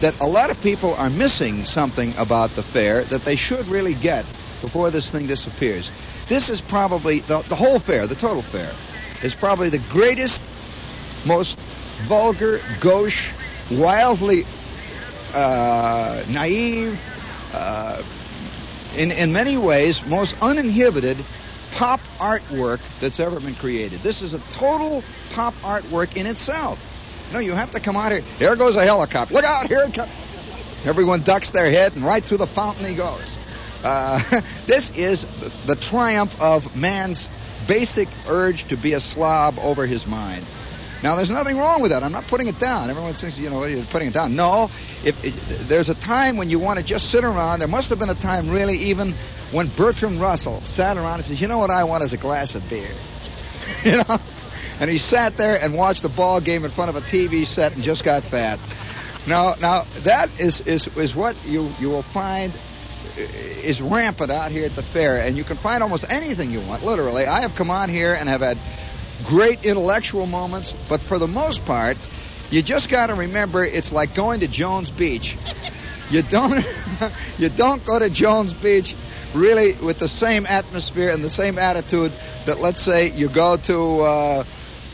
that 0.00 0.18
a 0.20 0.26
lot 0.26 0.50
of 0.50 0.60
people 0.62 0.94
are 0.94 1.10
missing 1.10 1.64
something 1.64 2.14
about 2.16 2.50
the 2.50 2.62
fair 2.62 3.04
that 3.04 3.22
they 3.24 3.36
should 3.36 3.66
really 3.68 3.94
get 3.94 4.24
before 4.62 4.90
this 4.90 5.10
thing 5.10 5.26
disappears. 5.26 5.90
This 6.28 6.48
is 6.48 6.60
probably 6.60 7.20
the, 7.20 7.42
the 7.48 7.56
whole 7.56 7.78
fair, 7.78 8.06
the 8.06 8.14
total 8.14 8.42
fair, 8.42 8.72
is 9.22 9.34
probably 9.34 9.68
the 9.68 9.82
greatest, 9.90 10.42
most 11.26 11.58
vulgar, 12.08 12.60
gauche, 12.80 13.32
wildly 13.70 14.44
uh, 15.34 16.22
naive, 16.30 16.98
uh, 17.52 18.02
in, 18.96 19.10
in 19.10 19.32
many 19.32 19.56
ways, 19.56 20.04
most 20.06 20.36
uninhibited 20.42 21.16
pop 21.72 22.00
artwork 22.18 22.80
that's 23.00 23.20
ever 23.20 23.38
been 23.38 23.54
created. 23.54 24.00
This 24.00 24.22
is 24.22 24.34
a 24.34 24.38
total 24.50 25.04
pop 25.30 25.54
artwork 25.62 26.16
in 26.16 26.26
itself. 26.26 26.89
No, 27.32 27.38
you 27.38 27.52
have 27.52 27.70
to 27.72 27.80
come 27.80 27.96
out 27.96 28.12
here. 28.12 28.22
Here 28.38 28.56
goes 28.56 28.76
a 28.76 28.84
helicopter. 28.84 29.34
Look 29.34 29.44
out, 29.44 29.68
here 29.68 29.82
it 29.86 29.94
comes. 29.94 30.10
Everyone 30.84 31.22
ducks 31.22 31.50
their 31.50 31.70
head, 31.70 31.94
and 31.94 32.04
right 32.04 32.24
through 32.24 32.38
the 32.38 32.46
fountain 32.46 32.86
he 32.86 32.94
goes. 32.94 33.38
Uh, 33.84 34.40
this 34.66 34.90
is 34.90 35.24
the 35.66 35.76
triumph 35.76 36.40
of 36.40 36.76
man's 36.76 37.30
basic 37.66 38.08
urge 38.28 38.64
to 38.68 38.76
be 38.76 38.94
a 38.94 39.00
slob 39.00 39.58
over 39.58 39.86
his 39.86 40.06
mind. 40.06 40.44
Now, 41.02 41.16
there's 41.16 41.30
nothing 41.30 41.56
wrong 41.56 41.80
with 41.80 41.92
that. 41.92 42.02
I'm 42.02 42.12
not 42.12 42.26
putting 42.26 42.48
it 42.48 42.58
down. 42.58 42.90
Everyone 42.90 43.14
thinks, 43.14 43.38
you 43.38 43.48
know, 43.48 43.64
you're 43.64 43.84
putting 43.84 44.08
it 44.08 44.14
down. 44.14 44.36
No, 44.36 44.70
if 45.02 45.24
it, 45.24 45.34
there's 45.66 45.88
a 45.88 45.94
time 45.94 46.36
when 46.36 46.50
you 46.50 46.58
want 46.58 46.78
to 46.78 46.84
just 46.84 47.10
sit 47.10 47.24
around. 47.24 47.60
There 47.60 47.68
must 47.68 47.88
have 47.88 47.98
been 47.98 48.10
a 48.10 48.14
time, 48.14 48.50
really, 48.50 48.76
even 48.76 49.12
when 49.50 49.68
Bertrand 49.68 50.20
Russell 50.20 50.60
sat 50.60 50.98
around 50.98 51.14
and 51.14 51.24
says, 51.24 51.40
"You 51.40 51.48
know 51.48 51.58
what 51.58 51.70
I 51.70 51.84
want 51.84 52.04
is 52.04 52.12
a 52.12 52.18
glass 52.18 52.54
of 52.54 52.68
beer," 52.68 52.90
you 53.84 53.96
know. 53.96 54.20
And 54.80 54.90
he 54.90 54.98
sat 54.98 55.36
there 55.36 55.58
and 55.60 55.74
watched 55.74 56.04
a 56.04 56.08
ball 56.08 56.40
game 56.40 56.64
in 56.64 56.70
front 56.70 56.88
of 56.88 56.96
a 56.96 57.02
TV 57.02 57.46
set 57.46 57.74
and 57.74 57.82
just 57.82 58.02
got 58.02 58.22
fat. 58.22 58.58
Now, 59.26 59.54
now 59.60 59.84
that 60.04 60.40
is 60.40 60.62
is 60.62 60.88
is 60.96 61.14
what 61.14 61.36
you 61.44 61.70
you 61.78 61.90
will 61.90 62.02
find 62.02 62.52
is 63.16 63.82
rampant 63.82 64.30
out 64.30 64.50
here 64.50 64.64
at 64.64 64.74
the 64.74 64.82
fair, 64.82 65.18
and 65.18 65.36
you 65.36 65.44
can 65.44 65.58
find 65.58 65.82
almost 65.82 66.10
anything 66.10 66.50
you 66.50 66.60
want. 66.60 66.84
Literally, 66.84 67.26
I 67.26 67.42
have 67.42 67.54
come 67.54 67.70
on 67.70 67.90
here 67.90 68.14
and 68.18 68.28
have 68.28 68.40
had 68.40 68.56
great 69.26 69.66
intellectual 69.66 70.26
moments, 70.26 70.72
but 70.88 71.00
for 71.00 71.18
the 71.18 71.28
most 71.28 71.64
part, 71.66 71.98
you 72.50 72.62
just 72.62 72.88
got 72.88 73.08
to 73.08 73.14
remember 73.14 73.64
it's 73.64 73.92
like 73.92 74.14
going 74.14 74.40
to 74.40 74.48
Jones 74.48 74.90
Beach. 74.90 75.36
You 76.10 76.22
don't 76.22 76.64
you 77.38 77.50
don't 77.50 77.84
go 77.84 77.98
to 77.98 78.08
Jones 78.08 78.52
Beach 78.52 78.96
really 79.34 79.74
with 79.74 79.98
the 79.98 80.08
same 80.08 80.46
atmosphere 80.46 81.10
and 81.10 81.22
the 81.22 81.30
same 81.30 81.58
attitude 81.58 82.12
that 82.46 82.60
let's 82.60 82.80
say 82.80 83.10
you 83.10 83.28
go 83.28 83.56
to 83.58 84.00
uh, 84.00 84.44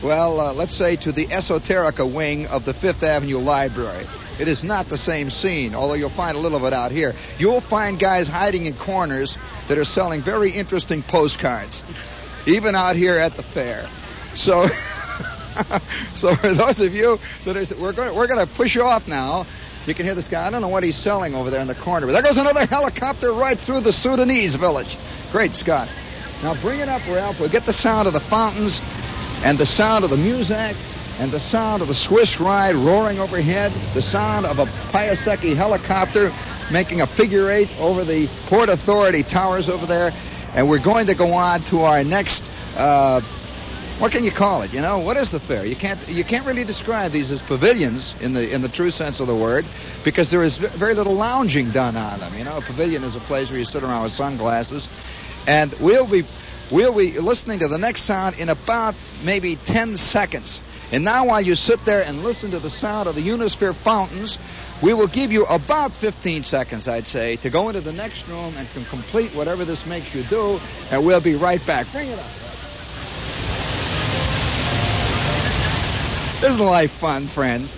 well 0.03 0.41
uh, 0.41 0.53
let's 0.53 0.75
say 0.75 0.97
to 0.97 1.13
the 1.13 1.27
esoterica 1.27 2.11
wing 2.11 2.47
of 2.47 2.65
the 2.65 2.75
Fifth 2.75 3.03
Avenue 3.03 3.39
Library. 3.39 4.05
It 4.39 4.49
is 4.49 4.65
not 4.65 4.87
the 4.87 4.99
same 4.99 5.31
scene, 5.31 5.75
although 5.75 5.95
you'll 5.95 6.11
find 6.11 6.37
a 6.37 6.41
little 6.41 6.59
of 6.59 6.65
it 6.65 6.75
out 6.75 6.93
here. 6.93 7.15
You'll 7.39 7.63
find 7.63 7.99
guys 7.99 8.29
hiding 8.29 8.67
in 8.67 8.75
corners 8.75 9.39
that 9.69 9.79
are 9.79 9.85
selling 9.85 10.21
very 10.21 10.51
interesting 10.51 11.03
postcards, 11.03 11.83
even 12.47 12.75
out 12.75 12.97
here 12.97 13.17
at 13.17 13.35
the 13.35 13.43
fair. 13.43 13.87
So, 14.35 14.67
so 16.15 16.37
for 16.37 16.53
those 16.53 16.81
of 16.81 16.95
you 16.95 17.19
that 17.47 17.57
are, 17.57 17.81
we're 17.81 17.95
going, 17.95 18.15
we're 18.15 18.27
going 18.27 18.47
to 18.47 18.55
push 18.55 18.75
you 18.75 18.83
off 18.83 19.09
now. 19.09 19.47
You 19.87 19.95
can 19.95 20.05
hear 20.05 20.15
this 20.15 20.29
guy. 20.29 20.47
I 20.47 20.51
don't 20.51 20.61
know 20.61 20.69
what 20.69 20.83
he's 20.83 20.97
selling 20.97 21.35
over 21.35 21.49
there 21.49 21.61
in 21.63 21.69
the 21.69 21.75
corner, 21.75 22.07
but 22.07 22.13
there 22.13 22.23
goes 22.23 22.37
another 22.37 22.67
helicopter 22.67 23.33
right 23.33 23.59
through 23.59 23.81
the 23.81 23.93
Sudanese 23.93 24.55
village. 24.57 24.99
Great 25.33 25.53
Scott. 25.53 25.89
Now 26.43 26.55
bring 26.61 26.81
it 26.81 26.89
up, 26.89 27.07
Ralph. 27.09 27.41
We'll 27.41 27.49
get 27.49 27.65
the 27.65 27.73
sound 27.73 28.07
of 28.07 28.13
the 28.13 28.21
fountains 28.21 28.81
and 29.47 29.57
the 29.57 29.65
sound 29.65 30.03
of 30.03 30.11
the 30.11 30.17
music 30.17 30.77
and 31.21 31.31
the 31.31 31.39
sound 31.39 31.81
of 31.81 31.87
the 31.87 31.95
Swiss 31.95 32.41
ride 32.41 32.75
roaring 32.75 33.21
overhead, 33.21 33.71
the 33.95 34.03
sound 34.03 34.45
of 34.45 34.59
a 34.59 34.65
Piasecki 34.65 35.55
helicopter 35.55 36.33
making 36.73 37.01
a 37.01 37.07
figure 37.07 37.49
eight 37.49 37.71
over 37.79 38.03
the 38.03 38.27
Port 38.47 38.69
Authority 38.69 39.23
towers 39.23 39.69
over 39.69 39.87
there. 39.87 40.13
And 40.53 40.69
we're 40.69 40.83
going 40.83 41.07
to 41.07 41.15
go 41.15 41.33
on 41.33 41.61
to 41.71 41.83
our 41.83 42.03
next 42.03 42.43
uh, 42.77 43.21
what 44.01 44.11
can 44.11 44.25
you 44.25 44.33
call 44.33 44.63
it? 44.63 44.75
You 44.75 44.81
know, 44.81 44.99
what 44.99 45.17
is 45.17 45.31
the 45.31 45.39
fair? 45.39 45.65
You 45.65 45.77
can't 45.77 46.09
you 46.09 46.25
can't 46.25 46.45
really 46.45 46.65
describe 46.65 47.13
these 47.13 47.31
as 47.31 47.41
pavilions 47.41 48.21
in 48.21 48.33
the 48.35 48.53
in 48.53 48.63
the 48.63 48.69
true 48.69 48.91
sense 48.91 49.21
of 49.21 49.29
the 49.29 49.35
word, 49.35 49.65
because 50.05 50.29
there 50.31 50.43
is 50.43 50.59
very 50.59 50.93
little 50.93 51.15
lounging 51.15 51.71
done 51.71 51.97
on 51.97 52.19
them. 52.19 52.37
You 52.37 52.45
know, 52.45 52.59
a 52.59 52.61
pavilion 52.61 53.05
is 53.05 53.15
a 53.15 53.21
place 53.21 53.49
where 53.49 53.59
you 53.59 53.65
sit 53.65 53.85
around 53.85 54.03
with 54.03 54.13
sunglasses, 54.13 54.89
and 55.47 55.73
we'll 55.81 56.07
be 56.07 56.25
we'll 56.71 56.97
be 56.97 57.19
listening 57.19 57.61
to 57.61 57.69
the 57.69 57.79
next 57.79 58.03
sound 58.03 58.39
in 58.39 58.49
about 58.49 58.95
maybe 59.25 59.57
10 59.57 59.97
seconds. 59.97 60.63
And 60.93 61.05
now, 61.05 61.27
while 61.27 61.41
you 61.41 61.57
sit 61.57 61.85
there 61.85 62.03
and 62.03 62.23
listen 62.23 62.53
to 62.53 62.59
the 62.59 62.71
sound 62.71 63.09
of 63.09 63.15
the 63.15 63.21
Unisphere 63.21 63.75
fountains, 63.75 64.39
we 64.83 64.95
will 64.95 65.09
give 65.09 65.33
you 65.33 65.45
about 65.47 65.93
15 65.93 66.43
seconds, 66.43 66.87
I'd 66.87 67.07
say, 67.07 67.37
to 67.37 67.51
go 67.51 67.69
into 67.69 67.81
the 67.81 67.93
next 67.93 68.29
room 68.29 68.55
and 68.57 68.69
complete 68.89 69.35
whatever 69.35 69.65
this 69.65 69.85
makes 69.87 70.15
you 70.15 70.23
do, 70.25 70.61
and 70.91 71.05
we'll 71.05 71.21
be 71.21 71.35
right 71.35 71.65
back. 71.67 71.91
Bring 71.93 72.09
it 72.09 72.19
up. 72.19 72.27
Isn't 76.45 76.65
life 76.65 76.93
fun, 76.93 77.27
friends? 77.27 77.77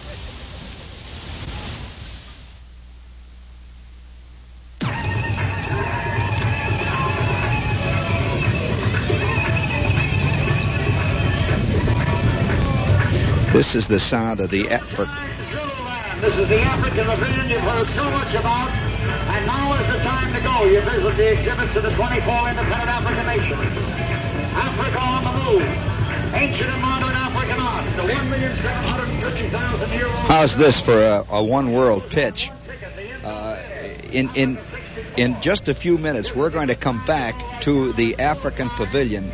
This 13.69 13.85
is 13.85 13.89
the 13.89 14.01
sound 14.01 14.41
of 14.41 14.49
the 14.49 14.67
effort. 14.71 15.11
This 16.23 16.35
is 16.39 16.49
the 16.49 16.59
African 16.59 17.05
pavilion 17.05 17.51
you've 17.51 17.61
heard 17.61 17.87
so 17.89 18.11
much 18.11 18.33
about, 18.33 18.71
and 18.71 19.45
now 19.45 19.75
is 19.75 19.87
the 19.93 20.01
time 20.03 20.33
to 20.33 20.41
go. 20.41 20.65
You 20.65 20.81
visit 20.81 21.15
the 21.19 21.33
exhibits 21.33 21.77
of 21.77 21.83
the 21.83 21.91
24 21.91 22.49
independent 22.49 22.89
African 22.89 23.27
nations. 23.27 23.61
Africa 24.57 24.99
on 24.99 25.23
the 25.23 25.33
move. 25.45 25.69
Ancient 26.35 26.71
and 26.71 26.81
modern 26.81 27.15
African 27.15 27.61
art. 27.61 27.85
The 27.97 28.05
1,750,000 28.11 29.93
year 29.95 30.07
old. 30.07 30.17
How's 30.17 30.57
this 30.57 30.81
for 30.81 30.97
a, 30.97 31.27
a 31.29 31.45
one 31.45 31.73
world 31.73 32.09
pitch? 32.09 32.51
Uh, 33.23 33.63
in 34.11 34.31
in 34.35 34.59
in 35.19 35.39
just 35.43 35.69
a 35.69 35.75
few 35.75 35.99
minutes, 35.99 36.35
we're 36.35 36.49
going 36.49 36.69
to 36.69 36.75
come 36.75 37.05
back 37.05 37.61
to 37.61 37.93
the 37.93 38.19
African 38.19 38.71
pavilion, 38.71 39.31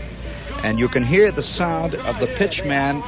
and 0.65 0.81
you 0.81 0.89
can 0.89 1.05
hear 1.05 1.31
the 1.31 1.41
sound 1.41 1.95
of 1.95 2.19
the 2.19 2.27
pitchman, 2.27 3.01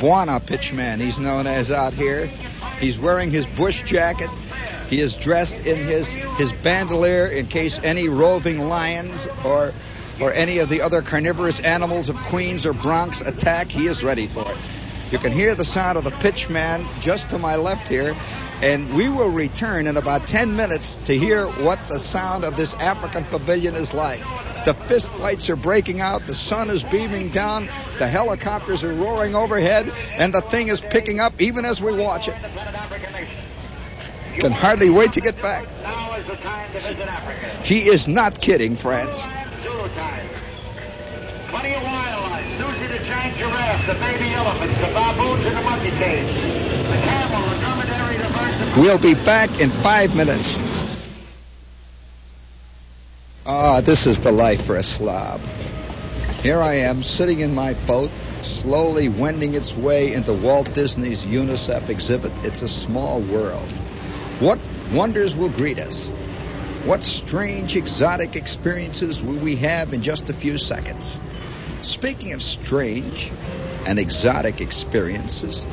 Bwana 0.00 0.40
pitchman. 0.40 0.98
He's 0.98 1.20
known 1.20 1.46
as 1.46 1.70
out 1.70 1.92
here. 1.92 2.26
He's 2.78 2.98
wearing 2.98 3.30
his 3.30 3.46
bush 3.46 3.82
jacket. 3.82 4.30
He 4.88 4.98
is 4.98 5.14
dressed 5.16 5.54
in 5.66 5.76
his 5.78 6.06
his 6.08 6.52
bandolier 6.52 7.26
in 7.26 7.46
case 7.46 7.78
any 7.84 8.08
roving 8.08 8.58
lions 8.58 9.28
or 9.44 9.72
or 10.18 10.32
any 10.32 10.58
of 10.58 10.68
the 10.70 10.80
other 10.82 11.02
carnivorous 11.02 11.60
animals 11.60 12.08
of 12.08 12.16
Queens 12.16 12.66
or 12.66 12.72
Bronx 12.72 13.20
attack. 13.20 13.70
He 13.70 13.86
is 13.86 14.02
ready 14.02 14.26
for 14.26 14.50
it. 14.50 14.56
You 15.12 15.18
can 15.18 15.32
hear 15.32 15.54
the 15.54 15.64
sound 15.64 15.98
of 15.98 16.04
the 16.04 16.10
pitchman 16.10 16.86
just 17.00 17.30
to 17.30 17.38
my 17.38 17.56
left 17.56 17.86
here. 17.88 18.16
And 18.62 18.94
we 18.94 19.08
will 19.08 19.30
return 19.30 19.86
in 19.86 19.96
about 19.96 20.26
10 20.26 20.54
minutes 20.54 20.96
to 21.06 21.16
hear 21.16 21.46
what 21.46 21.78
the 21.88 21.98
sound 21.98 22.44
of 22.44 22.56
this 22.56 22.74
African 22.74 23.24
pavilion 23.24 23.74
is 23.74 23.94
like. 23.94 24.20
The 24.64 24.74
fist 24.74 25.08
fights 25.08 25.48
are 25.48 25.56
breaking 25.56 26.00
out, 26.02 26.26
the 26.26 26.34
sun 26.34 26.68
is 26.68 26.84
beaming 26.84 27.30
down, 27.30 27.70
the 27.98 28.06
helicopters 28.06 28.84
are 28.84 28.92
roaring 28.92 29.34
overhead, 29.34 29.90
and 30.12 30.34
the 30.34 30.42
thing 30.42 30.68
is 30.68 30.82
picking 30.82 31.18
up 31.20 31.40
even 31.40 31.64
as 31.64 31.80
we 31.80 31.94
watch 31.94 32.28
it. 32.28 32.34
Can 34.34 34.52
hardly 34.52 34.90
wait 34.90 35.14
to 35.14 35.20
get 35.20 35.40
back. 35.40 35.66
Now 35.82 36.14
is 36.14 36.26
the 36.26 36.36
time 36.36 36.70
to 36.72 36.80
visit 36.80 37.08
Africa. 37.08 37.62
He 37.64 37.88
is 37.88 38.06
not 38.06 38.40
kidding, 38.40 38.76
friends. 38.76 39.26
Plenty 41.48 41.74
of 41.74 41.82
wildlife. 41.82 42.46
Susie 42.58 42.86
the 42.86 42.98
giant 43.04 43.36
giraffe, 43.38 43.86
the 43.86 43.94
baby 43.94 44.32
elephants, 44.34 44.78
the 44.78 44.86
baboons 44.94 45.44
in 45.46 45.54
the 45.54 45.62
monkey 45.62 45.90
cage, 45.90 46.32
the 46.86 47.00
camel, 47.02 47.48
the 47.50 47.58
dromedary, 47.58 48.16
the 48.18 48.28
birds. 48.28 48.59
We'll 48.76 49.00
be 49.00 49.14
back 49.14 49.60
in 49.60 49.70
five 49.70 50.14
minutes. 50.14 50.56
Ah, 53.44 53.80
this 53.80 54.06
is 54.06 54.20
the 54.20 54.30
life 54.30 54.64
for 54.64 54.76
a 54.76 54.82
slob. 54.84 55.40
Here 56.44 56.58
I 56.58 56.74
am, 56.74 57.02
sitting 57.02 57.40
in 57.40 57.52
my 57.52 57.74
boat, 57.74 58.12
slowly 58.42 59.08
wending 59.08 59.54
its 59.54 59.76
way 59.76 60.12
into 60.12 60.32
Walt 60.32 60.72
Disney's 60.72 61.24
UNICEF 61.24 61.88
exhibit. 61.88 62.32
It's 62.44 62.62
a 62.62 62.68
small 62.68 63.20
world. 63.22 63.68
What 64.38 64.60
wonders 64.92 65.36
will 65.36 65.50
greet 65.50 65.80
us? 65.80 66.06
What 66.84 67.02
strange, 67.02 67.74
exotic 67.74 68.36
experiences 68.36 69.20
will 69.20 69.38
we 69.38 69.56
have 69.56 69.92
in 69.92 70.00
just 70.00 70.30
a 70.30 70.32
few 70.32 70.56
seconds? 70.58 71.20
Speaking 71.82 72.34
of 72.34 72.40
strange 72.40 73.32
and 73.84 73.98
exotic 73.98 74.60
experiences 74.60 75.66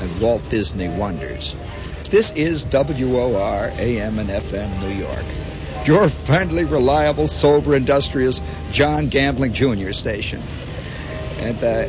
and 0.00 0.20
Walt 0.20 0.48
Disney 0.50 0.88
wonders, 0.88 1.56
this 2.14 2.30
is 2.36 2.64
WOR 2.66 3.72
AM 3.76 4.20
and 4.20 4.28
FM 4.28 4.80
New 4.80 4.94
York. 4.94 5.24
Your 5.84 6.08
friendly, 6.08 6.64
reliable, 6.64 7.26
sober, 7.26 7.74
industrious 7.74 8.40
John 8.70 9.08
Gambling 9.08 9.52
Jr. 9.52 9.90
station. 9.90 10.40
And 11.38 11.58
uh, 11.58 11.88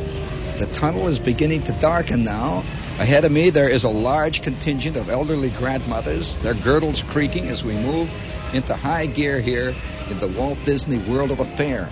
the 0.58 0.68
tunnel 0.72 1.06
is 1.06 1.20
beginning 1.20 1.62
to 1.62 1.72
darken 1.74 2.24
now. 2.24 2.64
Ahead 2.98 3.24
of 3.24 3.30
me, 3.30 3.50
there 3.50 3.68
is 3.68 3.84
a 3.84 3.88
large 3.88 4.42
contingent 4.42 4.96
of 4.96 5.10
elderly 5.10 5.50
grandmothers, 5.50 6.34
their 6.42 6.54
girdles 6.54 7.02
creaking 7.02 7.46
as 7.46 7.62
we 7.62 7.74
move 7.74 8.10
into 8.52 8.74
high 8.74 9.06
gear 9.06 9.40
here 9.40 9.76
in 10.10 10.18
the 10.18 10.26
Walt 10.26 10.58
Disney 10.64 10.98
World 10.98 11.30
of 11.30 11.38
the 11.38 11.44
Fair. 11.44 11.88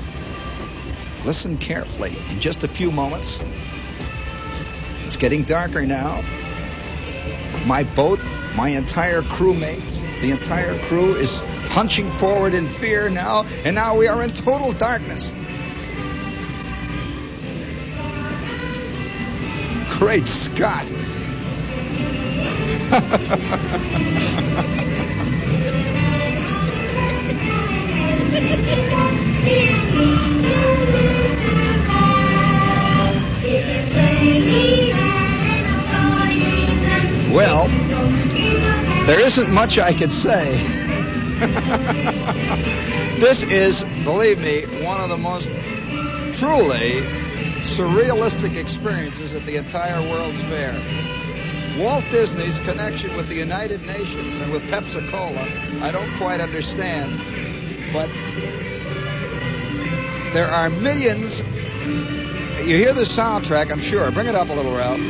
Listen 1.25 1.57
carefully. 1.57 2.17
In 2.31 2.41
just 2.41 2.65
a 2.65 2.69
few 2.69 2.91
moments, 2.91 3.41
it's 5.05 5.17
getting 5.17 5.45
darker 5.45 5.87
now. 5.87 6.25
My 7.67 7.83
boat, 7.83 8.21
my 8.57 8.69
entire 8.69 9.23
crewmates, 9.23 10.01
the 10.21 10.31
entire 10.31 10.79
crew 10.87 11.15
is 11.15 11.41
punching 11.71 12.11
forward 12.13 12.53
in 12.53 12.69
fear 12.69 13.09
now, 13.09 13.47
and 13.65 13.75
now 13.75 13.97
we 13.97 14.07
are 14.07 14.23
in 14.23 14.31
total 14.31 14.73
darkness. 14.73 15.33
Great 19.99 20.29
Scott. 20.29 20.93
there 39.07 39.21
isn't 39.21 39.53
much 39.53 39.79
I 39.79 39.93
could 39.93 40.13
say. 40.13 40.53
this 43.21 43.43
is, 43.43 43.85
believe 44.05 44.41
me, 44.41 44.63
one 44.85 45.01
of 45.01 45.09
the 45.09 45.17
most 45.17 45.49
truly 46.39 47.03
surrealistic 47.65 48.57
experiences 48.57 49.35
at 49.35 49.45
the 49.47 49.57
entire 49.57 50.01
World's 50.09 50.41
Fair. 50.43 50.73
Walt 51.79 52.05
Disney's 52.11 52.59
connection 52.61 53.17
with 53.17 53.29
the 53.29 53.35
United 53.35 53.83
Nations 53.83 54.39
and 54.39 54.53
with 54.53 54.63
Pepsi 54.71 55.11
Cola, 55.11 55.49
I 55.83 55.91
don't 55.91 56.17
quite 56.19 56.41
understand, 56.41 57.19
but 57.93 58.09
there 60.33 60.47
are 60.47 60.71
millions. 60.71 61.41
You 62.61 62.77
hear 62.77 62.93
the 62.93 63.03
soundtrack, 63.03 63.73
I'm 63.73 63.81
sure. 63.81 64.11
Bring 64.13 64.29
it 64.29 64.35
up 64.35 64.49
a 64.49 64.53
little, 64.53 64.75
Ralph. 64.75 65.01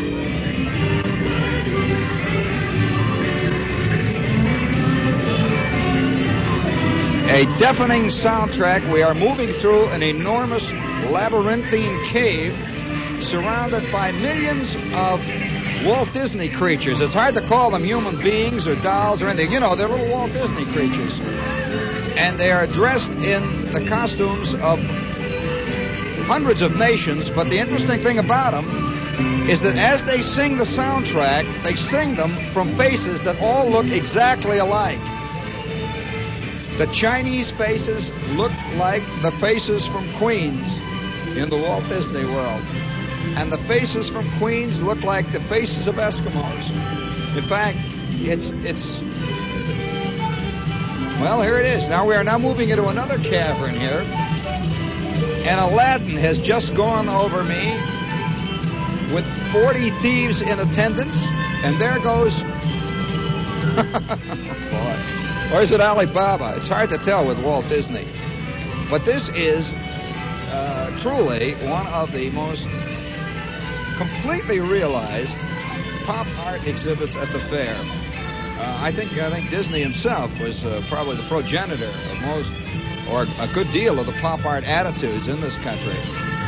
A 7.34 7.46
deafening 7.58 8.04
soundtrack. 8.04 8.88
We 8.92 9.02
are 9.02 9.12
moving 9.12 9.48
through 9.48 9.88
an 9.88 10.04
enormous 10.04 10.70
labyrinthine 10.70 12.04
cave 12.04 12.54
surrounded 13.20 13.90
by 13.90 14.12
millions 14.12 14.76
of 14.94 15.20
Walt 15.84 16.12
Disney 16.12 16.48
creatures. 16.48 17.00
It's 17.00 17.12
hard 17.12 17.34
to 17.34 17.40
call 17.40 17.72
them 17.72 17.82
human 17.82 18.22
beings 18.22 18.68
or 18.68 18.76
dolls 18.76 19.20
or 19.20 19.26
anything. 19.26 19.50
You 19.50 19.58
know, 19.58 19.74
they're 19.74 19.88
little 19.88 20.08
Walt 20.10 20.32
Disney 20.32 20.64
creatures. 20.66 21.18
And 21.18 22.38
they 22.38 22.52
are 22.52 22.68
dressed 22.68 23.10
in 23.10 23.72
the 23.72 23.84
costumes 23.84 24.54
of 24.54 24.78
hundreds 26.28 26.62
of 26.62 26.78
nations, 26.78 27.30
but 27.30 27.48
the 27.48 27.58
interesting 27.58 28.00
thing 28.00 28.18
about 28.18 28.52
them 28.52 29.50
is 29.50 29.62
that 29.62 29.76
as 29.76 30.04
they 30.04 30.22
sing 30.22 30.56
the 30.56 30.62
soundtrack, 30.62 31.64
they 31.64 31.74
sing 31.74 32.14
them 32.14 32.30
from 32.52 32.76
faces 32.76 33.22
that 33.22 33.42
all 33.42 33.68
look 33.68 33.86
exactly 33.86 34.58
alike. 34.58 35.00
The 36.76 36.86
Chinese 36.86 37.52
faces 37.52 38.10
look 38.30 38.50
like 38.74 39.04
the 39.22 39.30
faces 39.30 39.86
from 39.86 40.12
Queens 40.14 40.80
in 41.36 41.48
the 41.48 41.56
Walt 41.56 41.88
Disney 41.88 42.24
World. 42.24 42.62
And 43.36 43.52
the 43.52 43.58
faces 43.58 44.08
from 44.08 44.28
Queens 44.38 44.82
look 44.82 45.04
like 45.04 45.30
the 45.30 45.38
faces 45.38 45.86
of 45.86 45.94
Eskimos. 45.96 46.70
In 47.36 47.42
fact, 47.44 47.78
it's 48.22 48.50
it's 48.64 49.00
well, 51.20 51.42
here 51.42 51.58
it 51.58 51.66
is. 51.66 51.88
Now 51.88 52.06
we 52.06 52.16
are 52.16 52.24
now 52.24 52.38
moving 52.38 52.68
into 52.70 52.88
another 52.88 53.18
cavern 53.18 53.74
here. 53.74 54.04
And 55.46 55.60
Aladdin 55.60 56.16
has 56.16 56.40
just 56.40 56.74
gone 56.74 57.08
over 57.08 57.44
me 57.44 57.70
with 59.14 59.24
40 59.52 59.90
thieves 60.02 60.42
in 60.42 60.58
attendance. 60.58 61.28
And 61.62 61.80
there 61.80 62.00
goes. 62.00 62.42
Or 65.54 65.62
is 65.62 65.70
it 65.70 65.80
Alibaba? 65.80 66.54
It's 66.56 66.66
hard 66.66 66.90
to 66.90 66.98
tell 66.98 67.24
with 67.24 67.40
Walt 67.40 67.68
Disney. 67.68 68.04
But 68.90 69.04
this 69.04 69.28
is 69.28 69.72
uh, 70.50 70.98
truly 70.98 71.52
one 71.68 71.86
of 71.86 72.12
the 72.12 72.28
most 72.30 72.68
completely 73.96 74.58
realized 74.58 75.38
pop 76.06 76.26
art 76.40 76.66
exhibits 76.66 77.14
at 77.14 77.30
the 77.30 77.38
fair. 77.38 77.76
Uh, 77.78 78.78
I 78.82 78.90
think 78.90 79.12
I 79.12 79.30
think 79.30 79.48
Disney 79.48 79.80
himself 79.80 80.36
was 80.40 80.64
uh, 80.64 80.82
probably 80.88 81.14
the 81.14 81.28
progenitor 81.28 81.86
of 81.86 82.20
most, 82.22 82.52
or 83.08 83.22
a 83.38 83.48
good 83.54 83.70
deal 83.70 84.00
of 84.00 84.06
the 84.06 84.12
pop 84.14 84.44
art 84.44 84.68
attitudes 84.68 85.28
in 85.28 85.40
this 85.40 85.56
country, 85.58 85.96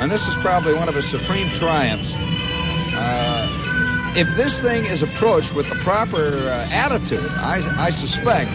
and 0.01 0.11
this 0.11 0.27
is 0.27 0.35
probably 0.39 0.75
one 0.75 0.89
of 0.89 0.97
his 0.97 1.09
supreme 1.09 1.49
triumphs. 1.51 2.13
Uh, 2.17 4.13
if 4.17 4.35
this 4.35 4.61
thing 4.61 4.85
is 4.87 5.05
approached 5.05 5.55
with 5.55 5.69
the 5.69 5.77
proper 5.77 6.33
uh, 6.39 6.69
attitude, 6.73 7.31
I, 7.31 7.63
I, 7.79 7.91
suspect 7.91 8.51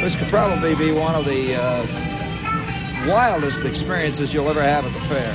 this 0.00 0.14
could 0.14 0.28
probably 0.28 0.74
be 0.76 0.92
one 0.92 1.14
of 1.14 1.24
the 1.24 1.54
uh, 1.54 3.06
wildest 3.08 3.64
experiences 3.64 4.32
you'll 4.32 4.48
ever 4.48 4.62
have 4.62 4.86
at 4.86 4.92
the 4.92 5.00
fair. 5.00 5.34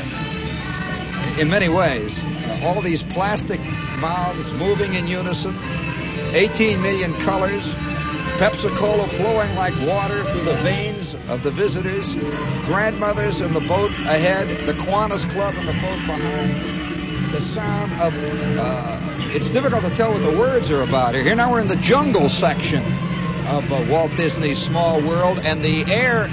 In 1.40 1.50
many 1.50 1.68
ways, 1.68 2.18
all 2.64 2.82
these 2.82 3.04
plastic 3.04 3.60
mouths 4.00 4.52
moving 4.54 4.94
in 4.94 5.08
unison 5.08 5.58
18 6.34 6.82
million 6.82 7.14
colors, 7.20 7.74
Pepsi 8.38 8.76
Cola 8.78 9.08
flowing 9.10 9.54
like 9.56 9.74
water 9.82 10.24
through 10.24 10.46
the 10.46 10.56
veins 10.58 11.14
of 11.28 11.44
the 11.44 11.52
visitors, 11.52 12.16
grandmothers 12.66 13.42
in 13.42 13.54
the 13.54 13.62
boat 13.62 13.92
ahead, 13.92 14.50
the 14.66 14.74
Kiwanis 14.74 15.30
Club 15.32 15.56
in 15.56 15.66
the 15.66 15.74
boat 15.74 16.00
behind, 16.08 17.34
the 17.34 17.42
sound 17.42 17.92
of. 17.94 18.14
Uh, 18.58 19.00
it's 19.36 19.50
difficult 19.50 19.84
to 19.84 19.90
tell 19.90 20.14
what 20.14 20.22
the 20.22 20.38
words 20.38 20.70
are 20.72 20.84
about 20.84 21.16
here. 21.16 21.24
Here 21.24 21.36
now 21.36 21.52
we're 21.52 21.62
in 21.62 21.68
the 21.68 21.76
jungle 21.78 22.30
section 22.30 22.84
of 23.48 23.72
uh, 23.72 23.86
Walt 23.90 24.16
Disney's 24.16 24.62
Small 24.62 25.02
World, 25.02 25.42
and 25.44 25.64
the 25.64 25.86
air 25.92 26.28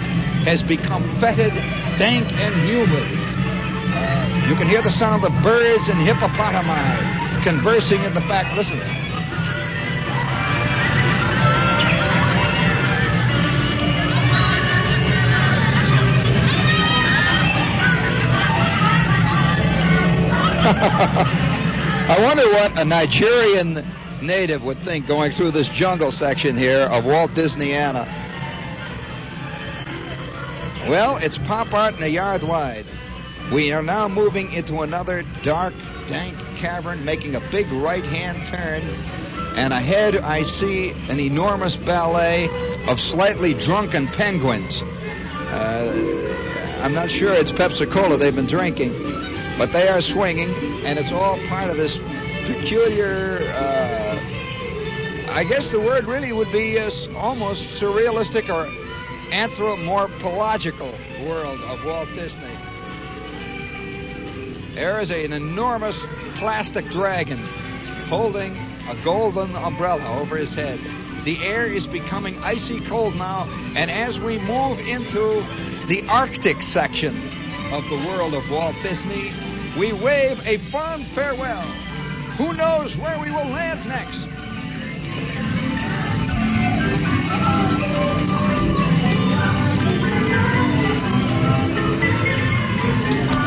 has 0.45 0.63
become 0.63 1.03
fetid, 1.19 1.53
dank, 1.99 2.33
and 2.33 2.55
humid. 2.69 3.07
Uh, 3.93 4.47
you 4.49 4.55
can 4.55 4.67
hear 4.67 4.83
the 4.83 4.91
sound 4.91 5.23
of 5.23 5.33
the 5.33 5.41
birds 5.43 5.89
and 5.89 5.99
hippopotami 5.99 7.43
conversing 7.43 8.03
in 8.05 8.15
the 8.15 8.21
back. 8.21 8.57
Listen. 8.57 8.81
I 22.11 22.19
wonder 22.23 22.45
what 22.51 22.79
a 22.79 22.85
Nigerian 22.85 23.85
native 24.23 24.65
would 24.65 24.79
think 24.79 25.07
going 25.07 25.33
through 25.33 25.51
this 25.51 25.69
jungle 25.69 26.13
section 26.13 26.57
here 26.57 26.81
of 26.81 27.05
Walt 27.05 27.31
Disneyana. 27.33 28.07
Well, 30.89 31.19
it's 31.19 31.39
pop 31.39 31.73
art 31.73 31.97
in 31.97 32.03
a 32.03 32.09
yard 32.09 32.43
wide. 32.43 32.87
We 33.53 33.73
are 33.73 33.83
now 33.83 34.09
moving 34.09 34.53
into 34.53 34.81
another 34.83 35.25
dark, 35.43 35.75
dank 36.07 36.37
cavern, 36.57 37.05
making 37.05 37.37
a 37.37 37.41
big 37.51 37.71
right 37.73 38.05
hand 38.05 38.45
turn. 38.45 38.83
And 39.57 39.73
ahead, 39.73 40.17
I 40.17 40.43
see 40.43 40.93
an 41.09 41.21
enormous 41.21 41.77
ballet 41.77 42.49
of 42.89 43.01
slightly 43.01 43.55
drunken 43.55 44.07
penguins. 44.07 44.83
Uh, 44.83 46.81
I'm 46.83 46.95
not 46.95 47.11
sure 47.11 47.33
it's 47.33 47.53
Pepsi 47.53 47.91
Cola 47.91 48.17
they've 48.17 48.35
been 48.35 48.47
drinking 48.47 49.11
but 49.61 49.75
they 49.75 49.89
are 49.89 50.01
swinging, 50.01 50.49
and 50.87 50.99
it's 50.99 51.13
all 51.13 51.39
part 51.49 51.69
of 51.69 51.77
this 51.77 52.01
peculiar. 52.55 53.41
Uh, 53.55 54.19
I 55.33 55.45
guess 55.45 55.71
the 55.71 55.81
word 55.81 56.07
really 56.07 56.33
would 56.33 56.51
be 56.51 56.79
uh, 56.79 56.91
almost 57.17 57.81
surrealistic 57.81 58.49
or 58.49 58.67
anthropomorphological 59.31 60.93
world 61.27 61.61
of 61.63 61.85
Walt 61.85 62.09
Disney. 62.15 62.49
There 64.75 64.99
is 65.01 65.11
an 65.11 65.33
enormous 65.33 66.05
plastic 66.35 66.91
dragon 66.91 67.39
holding 68.09 68.57
a 68.89 68.97
golden 69.05 69.55
umbrella 69.55 70.21
over 70.21 70.37
his 70.37 70.55
head. 70.55 70.81
The 71.25 71.39
air 71.45 71.67
is 71.67 71.87
becoming 71.87 72.37
icy 72.43 72.81
cold 72.81 73.15
now, 73.15 73.47
and 73.77 73.91
as 73.91 74.19
we 74.19 74.39
move 74.39 74.81
into 74.81 75.45
the 75.87 76.05
Arctic 76.09 76.63
section 76.63 77.17
of 77.73 77.89
the 77.89 77.97
world 78.09 78.35
of 78.35 78.51
Walt 78.51 78.75
Disney, 78.83 79.31
we 79.79 79.93
wave 79.93 80.45
a 80.47 80.57
fond 80.57 81.07
farewell. 81.09 81.65
Who 82.41 82.55
knows 82.55 82.97
where 82.97 83.19
we 83.19 83.31
will 83.31 83.45
land 83.45 83.87
next? 83.87 84.25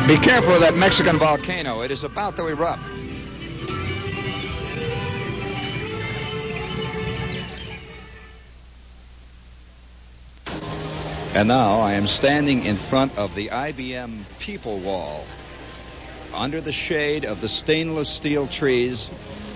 Be 0.06 0.16
careful 0.24 0.54
of 0.54 0.60
that 0.60 0.76
Mexican 0.76 1.18
volcano. 1.18 1.80
It 1.80 1.90
is 1.90 2.04
about 2.04 2.36
to 2.36 2.46
erupt. 2.46 2.82
And 11.34 11.48
now 11.48 11.80
I 11.80 11.94
am 11.94 12.06
standing 12.06 12.64
in 12.64 12.76
front 12.76 13.18
of 13.18 13.34
the 13.34 13.48
IBM 13.48 14.22
People 14.38 14.78
Wall 14.78 15.26
under 16.34 16.60
the 16.60 16.72
shade 16.72 17.24
of 17.24 17.40
the 17.40 17.48
stainless 17.48 18.08
steel 18.08 18.46
trees 18.46 19.08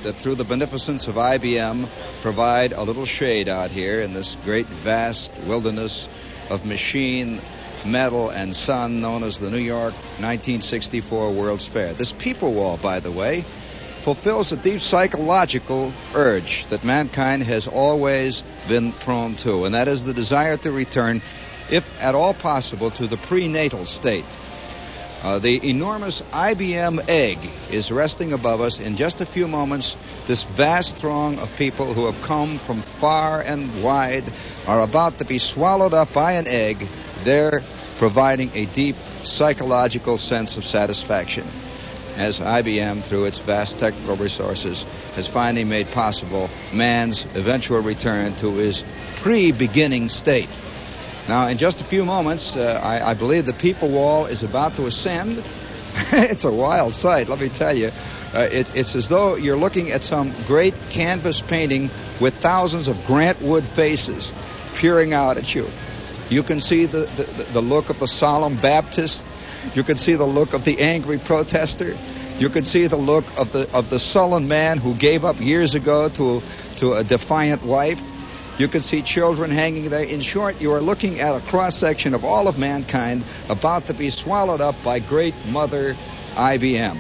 that, 0.02 0.14
through 0.14 0.36
the 0.36 0.44
beneficence 0.44 1.08
of 1.08 1.16
IBM, 1.16 1.88
provide 2.22 2.72
a 2.72 2.82
little 2.82 3.04
shade 3.04 3.48
out 3.48 3.70
here 3.70 4.00
in 4.00 4.12
this 4.12 4.36
great, 4.44 4.66
vast 4.66 5.30
wilderness 5.46 6.08
of 6.50 6.64
machine, 6.64 7.40
metal, 7.84 8.30
and 8.30 8.54
sun 8.54 9.00
known 9.00 9.22
as 9.22 9.40
the 9.40 9.50
New 9.50 9.58
York 9.58 9.94
1964 10.20 11.32
World's 11.32 11.66
Fair. 11.66 11.92
This 11.92 12.12
people 12.12 12.52
wall, 12.52 12.76
by 12.76 13.00
the 13.00 13.12
way, 13.12 13.44
fulfills 14.02 14.52
a 14.52 14.56
deep 14.56 14.80
psychological 14.80 15.92
urge 16.14 16.66
that 16.66 16.84
mankind 16.84 17.42
has 17.42 17.66
always 17.66 18.42
been 18.66 18.92
prone 18.92 19.36
to, 19.36 19.64
and 19.64 19.74
that 19.74 19.88
is 19.88 20.04
the 20.04 20.14
desire 20.14 20.56
to 20.56 20.72
return, 20.72 21.20
if 21.70 22.02
at 22.02 22.14
all 22.14 22.34
possible, 22.34 22.90
to 22.92 23.06
the 23.06 23.16
prenatal 23.16 23.84
state. 23.84 24.24
Uh, 25.22 25.38
the 25.38 25.68
enormous 25.68 26.22
IBM 26.32 27.08
egg 27.08 27.38
is 27.70 27.90
resting 27.90 28.32
above 28.32 28.60
us. 28.60 28.78
In 28.78 28.96
just 28.96 29.20
a 29.20 29.26
few 29.26 29.48
moments, 29.48 29.96
this 30.26 30.44
vast 30.44 30.96
throng 30.96 31.38
of 31.38 31.54
people 31.56 31.92
who 31.92 32.06
have 32.06 32.22
come 32.22 32.58
from 32.58 32.82
far 32.82 33.40
and 33.40 33.82
wide 33.82 34.24
are 34.66 34.82
about 34.82 35.18
to 35.18 35.24
be 35.24 35.38
swallowed 35.38 35.92
up 35.92 36.12
by 36.12 36.32
an 36.32 36.46
egg, 36.46 36.86
there 37.24 37.62
providing 37.98 38.50
a 38.54 38.66
deep 38.66 38.96
psychological 39.24 40.18
sense 40.18 40.56
of 40.56 40.64
satisfaction 40.64 41.46
as 42.18 42.40
IBM, 42.40 43.04
through 43.04 43.26
its 43.26 43.38
vast 43.38 43.78
technical 43.78 44.16
resources, 44.16 44.82
has 45.14 45.28
finally 45.28 45.64
made 45.64 45.88
possible 45.92 46.50
man's 46.74 47.24
eventual 47.34 47.80
return 47.80 48.34
to 48.36 48.54
his 48.54 48.84
pre 49.16 49.52
beginning 49.52 50.08
state. 50.08 50.48
Now, 51.28 51.48
in 51.48 51.58
just 51.58 51.80
a 51.80 51.84
few 51.84 52.04
moments, 52.04 52.56
uh, 52.56 52.80
I, 52.82 53.10
I, 53.10 53.14
believe 53.14 53.44
the 53.44 53.52
People 53.52 53.90
Wall 53.90 54.26
is 54.26 54.42
about 54.42 54.76
to 54.76 54.86
ascend. 54.86 55.44
it's 56.12 56.44
a 56.44 56.52
wild 56.52 56.94
sight, 56.94 57.28
let 57.28 57.38
me 57.38 57.50
tell 57.50 57.76
you. 57.76 57.92
Uh, 58.32 58.48
it, 58.50 58.74
it's 58.74 58.96
as 58.96 59.08
though 59.08 59.36
you're 59.36 59.56
looking 59.56 59.90
at 59.90 60.02
some 60.02 60.32
great 60.46 60.74
canvas 60.90 61.40
painting 61.40 61.90
with 62.20 62.34
thousands 62.34 62.88
of 62.88 63.06
Grant 63.06 63.40
Wood 63.42 63.64
faces 63.64 64.32
peering 64.76 65.12
out 65.12 65.36
at 65.36 65.54
you. 65.54 65.68
You 66.30 66.42
can 66.42 66.60
see 66.60 66.86
the, 66.86 67.00
the, 67.16 67.24
the 67.52 67.62
look 67.62 67.90
of 67.90 67.98
the 67.98 68.08
solemn 68.08 68.56
Baptist 68.56 69.22
you 69.74 69.82
can 69.82 69.96
see 69.96 70.14
the 70.14 70.26
look 70.26 70.54
of 70.54 70.64
the 70.64 70.78
angry 70.80 71.18
protester. 71.18 71.96
You 72.38 72.48
can 72.48 72.64
see 72.64 72.86
the 72.86 72.96
look 72.96 73.24
of 73.38 73.52
the 73.52 73.68
of 73.72 73.90
the 73.90 73.98
sullen 73.98 74.48
man 74.48 74.78
who 74.78 74.94
gave 74.94 75.24
up 75.24 75.40
years 75.40 75.74
ago 75.74 76.08
to 76.08 76.42
to 76.76 76.94
a 76.94 77.04
defiant 77.04 77.64
wife. 77.64 78.00
You 78.58 78.66
can 78.66 78.82
see 78.82 79.02
children 79.02 79.52
hanging 79.52 79.88
there. 79.88 80.02
In 80.02 80.20
short, 80.20 80.60
you 80.60 80.72
are 80.72 80.80
looking 80.80 81.20
at 81.20 81.36
a 81.36 81.40
cross 81.40 81.76
section 81.76 82.12
of 82.12 82.24
all 82.24 82.48
of 82.48 82.58
mankind 82.58 83.24
about 83.48 83.86
to 83.86 83.94
be 83.94 84.10
swallowed 84.10 84.60
up 84.60 84.74
by 84.82 84.98
great 84.98 85.34
mother 85.46 85.96
IBM. 86.34 86.98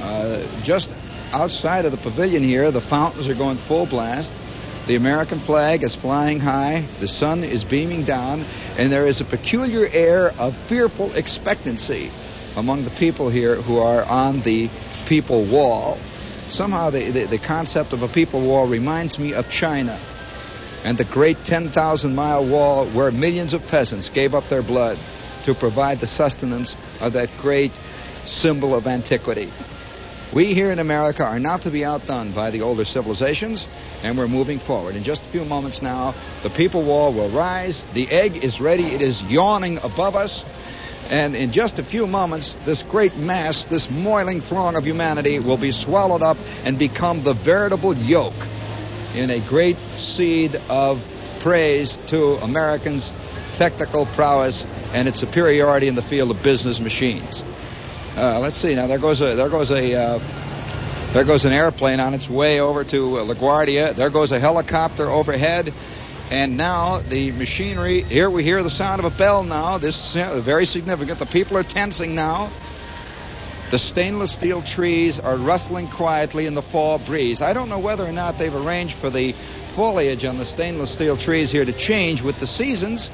Uh, 0.00 0.42
just 0.64 0.90
outside 1.32 1.84
of 1.84 1.92
the 1.92 1.98
pavilion 1.98 2.42
here, 2.42 2.72
the 2.72 2.80
fountains 2.80 3.28
are 3.28 3.34
going 3.34 3.58
full 3.58 3.86
blast. 3.86 4.34
The 4.88 4.96
American 4.96 5.38
flag 5.38 5.84
is 5.84 5.94
flying 5.94 6.40
high. 6.40 6.84
The 6.98 7.06
sun 7.06 7.44
is 7.44 7.62
beaming 7.62 8.02
down 8.02 8.44
and 8.76 8.90
there 8.90 9.06
is 9.06 9.20
a 9.20 9.24
peculiar 9.24 9.86
air 9.92 10.32
of 10.36 10.56
fearful 10.56 11.12
expectancy 11.14 12.10
among 12.56 12.82
the 12.82 12.90
people 12.90 13.28
here 13.28 13.54
who 13.54 13.78
are 13.78 14.02
on 14.02 14.40
the 14.40 14.68
people 15.06 15.44
wall. 15.44 15.96
Somehow 16.48 16.90
the, 16.90 17.08
the, 17.12 17.24
the 17.26 17.38
concept 17.38 17.92
of 17.92 18.02
a 18.02 18.08
people 18.08 18.40
wall 18.40 18.66
reminds 18.66 19.16
me 19.16 19.34
of 19.34 19.48
China 19.48 19.96
and 20.84 20.96
the 20.96 21.04
great 21.04 21.44
10,000 21.44 22.14
mile 22.14 22.44
wall 22.44 22.86
where 22.86 23.10
millions 23.10 23.54
of 23.54 23.66
peasants 23.68 24.08
gave 24.08 24.34
up 24.34 24.48
their 24.48 24.62
blood 24.62 24.98
to 25.44 25.54
provide 25.54 26.00
the 26.00 26.06
sustenance 26.06 26.76
of 27.00 27.14
that 27.14 27.28
great 27.38 27.72
symbol 28.26 28.74
of 28.74 28.86
antiquity. 28.86 29.50
We 30.32 30.54
here 30.54 30.70
in 30.70 30.78
America 30.78 31.24
are 31.24 31.40
not 31.40 31.62
to 31.62 31.70
be 31.70 31.84
outdone 31.84 32.30
by 32.30 32.52
the 32.52 32.62
older 32.62 32.84
civilizations, 32.84 33.66
and 34.04 34.16
we're 34.16 34.28
moving 34.28 34.60
forward. 34.60 34.94
In 34.94 35.02
just 35.02 35.26
a 35.26 35.28
few 35.28 35.44
moments 35.44 35.82
now, 35.82 36.14
the 36.44 36.50
people 36.50 36.82
wall 36.82 37.12
will 37.12 37.30
rise. 37.30 37.82
The 37.94 38.08
egg 38.12 38.44
is 38.44 38.60
ready. 38.60 38.84
It 38.84 39.02
is 39.02 39.22
yawning 39.24 39.78
above 39.78 40.14
us. 40.14 40.44
And 41.10 41.34
in 41.34 41.50
just 41.50 41.80
a 41.80 41.82
few 41.82 42.06
moments, 42.06 42.54
this 42.64 42.82
great 42.82 43.16
mass, 43.16 43.64
this 43.64 43.90
moiling 43.90 44.40
throng 44.40 44.76
of 44.76 44.86
humanity 44.86 45.40
will 45.40 45.56
be 45.56 45.72
swallowed 45.72 46.22
up 46.22 46.36
and 46.64 46.78
become 46.78 47.24
the 47.24 47.32
veritable 47.32 47.96
yolk 47.96 48.34
in 49.14 49.30
a 49.30 49.40
great 49.40 49.76
seed 49.98 50.60
of 50.68 51.04
praise 51.40 51.96
to 52.06 52.34
Americans' 52.36 53.12
technical 53.56 54.06
prowess 54.06 54.64
and 54.92 55.08
its 55.08 55.18
superiority 55.18 55.88
in 55.88 55.94
the 55.94 56.02
field 56.02 56.30
of 56.30 56.42
business 56.42 56.80
machines. 56.80 57.44
Uh, 58.16 58.40
let's 58.40 58.56
see 58.56 58.74
now. 58.74 58.86
There 58.86 58.98
goes 58.98 59.20
a 59.20 59.34
there 59.34 59.48
goes 59.48 59.70
a 59.70 59.94
uh, 59.94 60.18
there 61.12 61.24
goes 61.24 61.44
an 61.44 61.52
airplane 61.52 62.00
on 62.00 62.14
its 62.14 62.28
way 62.28 62.60
over 62.60 62.84
to 62.84 63.18
uh, 63.18 63.24
LaGuardia. 63.24 63.94
There 63.94 64.10
goes 64.10 64.32
a 64.32 64.40
helicopter 64.40 65.06
overhead. 65.06 65.72
And 66.30 66.56
now 66.56 67.00
the 67.00 67.32
machinery. 67.32 68.02
Here 68.02 68.30
we 68.30 68.44
hear 68.44 68.62
the 68.62 68.70
sound 68.70 69.00
of 69.00 69.12
a 69.12 69.16
bell. 69.16 69.42
Now 69.42 69.78
this 69.78 70.14
is 70.14 70.22
uh, 70.22 70.40
very 70.40 70.64
significant. 70.64 71.18
The 71.18 71.26
people 71.26 71.56
are 71.56 71.64
tensing 71.64 72.14
now. 72.14 72.50
The 73.70 73.78
stainless 73.78 74.32
steel 74.32 74.62
trees 74.62 75.20
are 75.20 75.36
rustling 75.36 75.86
quietly 75.86 76.46
in 76.46 76.54
the 76.54 76.62
fall 76.62 76.98
breeze. 76.98 77.40
I 77.40 77.52
don't 77.52 77.68
know 77.68 77.78
whether 77.78 78.04
or 78.04 78.10
not 78.10 78.36
they've 78.36 78.54
arranged 78.54 78.96
for 78.96 79.10
the 79.10 79.30
foliage 79.30 80.24
on 80.24 80.38
the 80.38 80.44
stainless 80.44 80.90
steel 80.90 81.16
trees 81.16 81.52
here 81.52 81.64
to 81.64 81.72
change 81.72 82.20
with 82.20 82.40
the 82.40 82.48
seasons, 82.48 83.12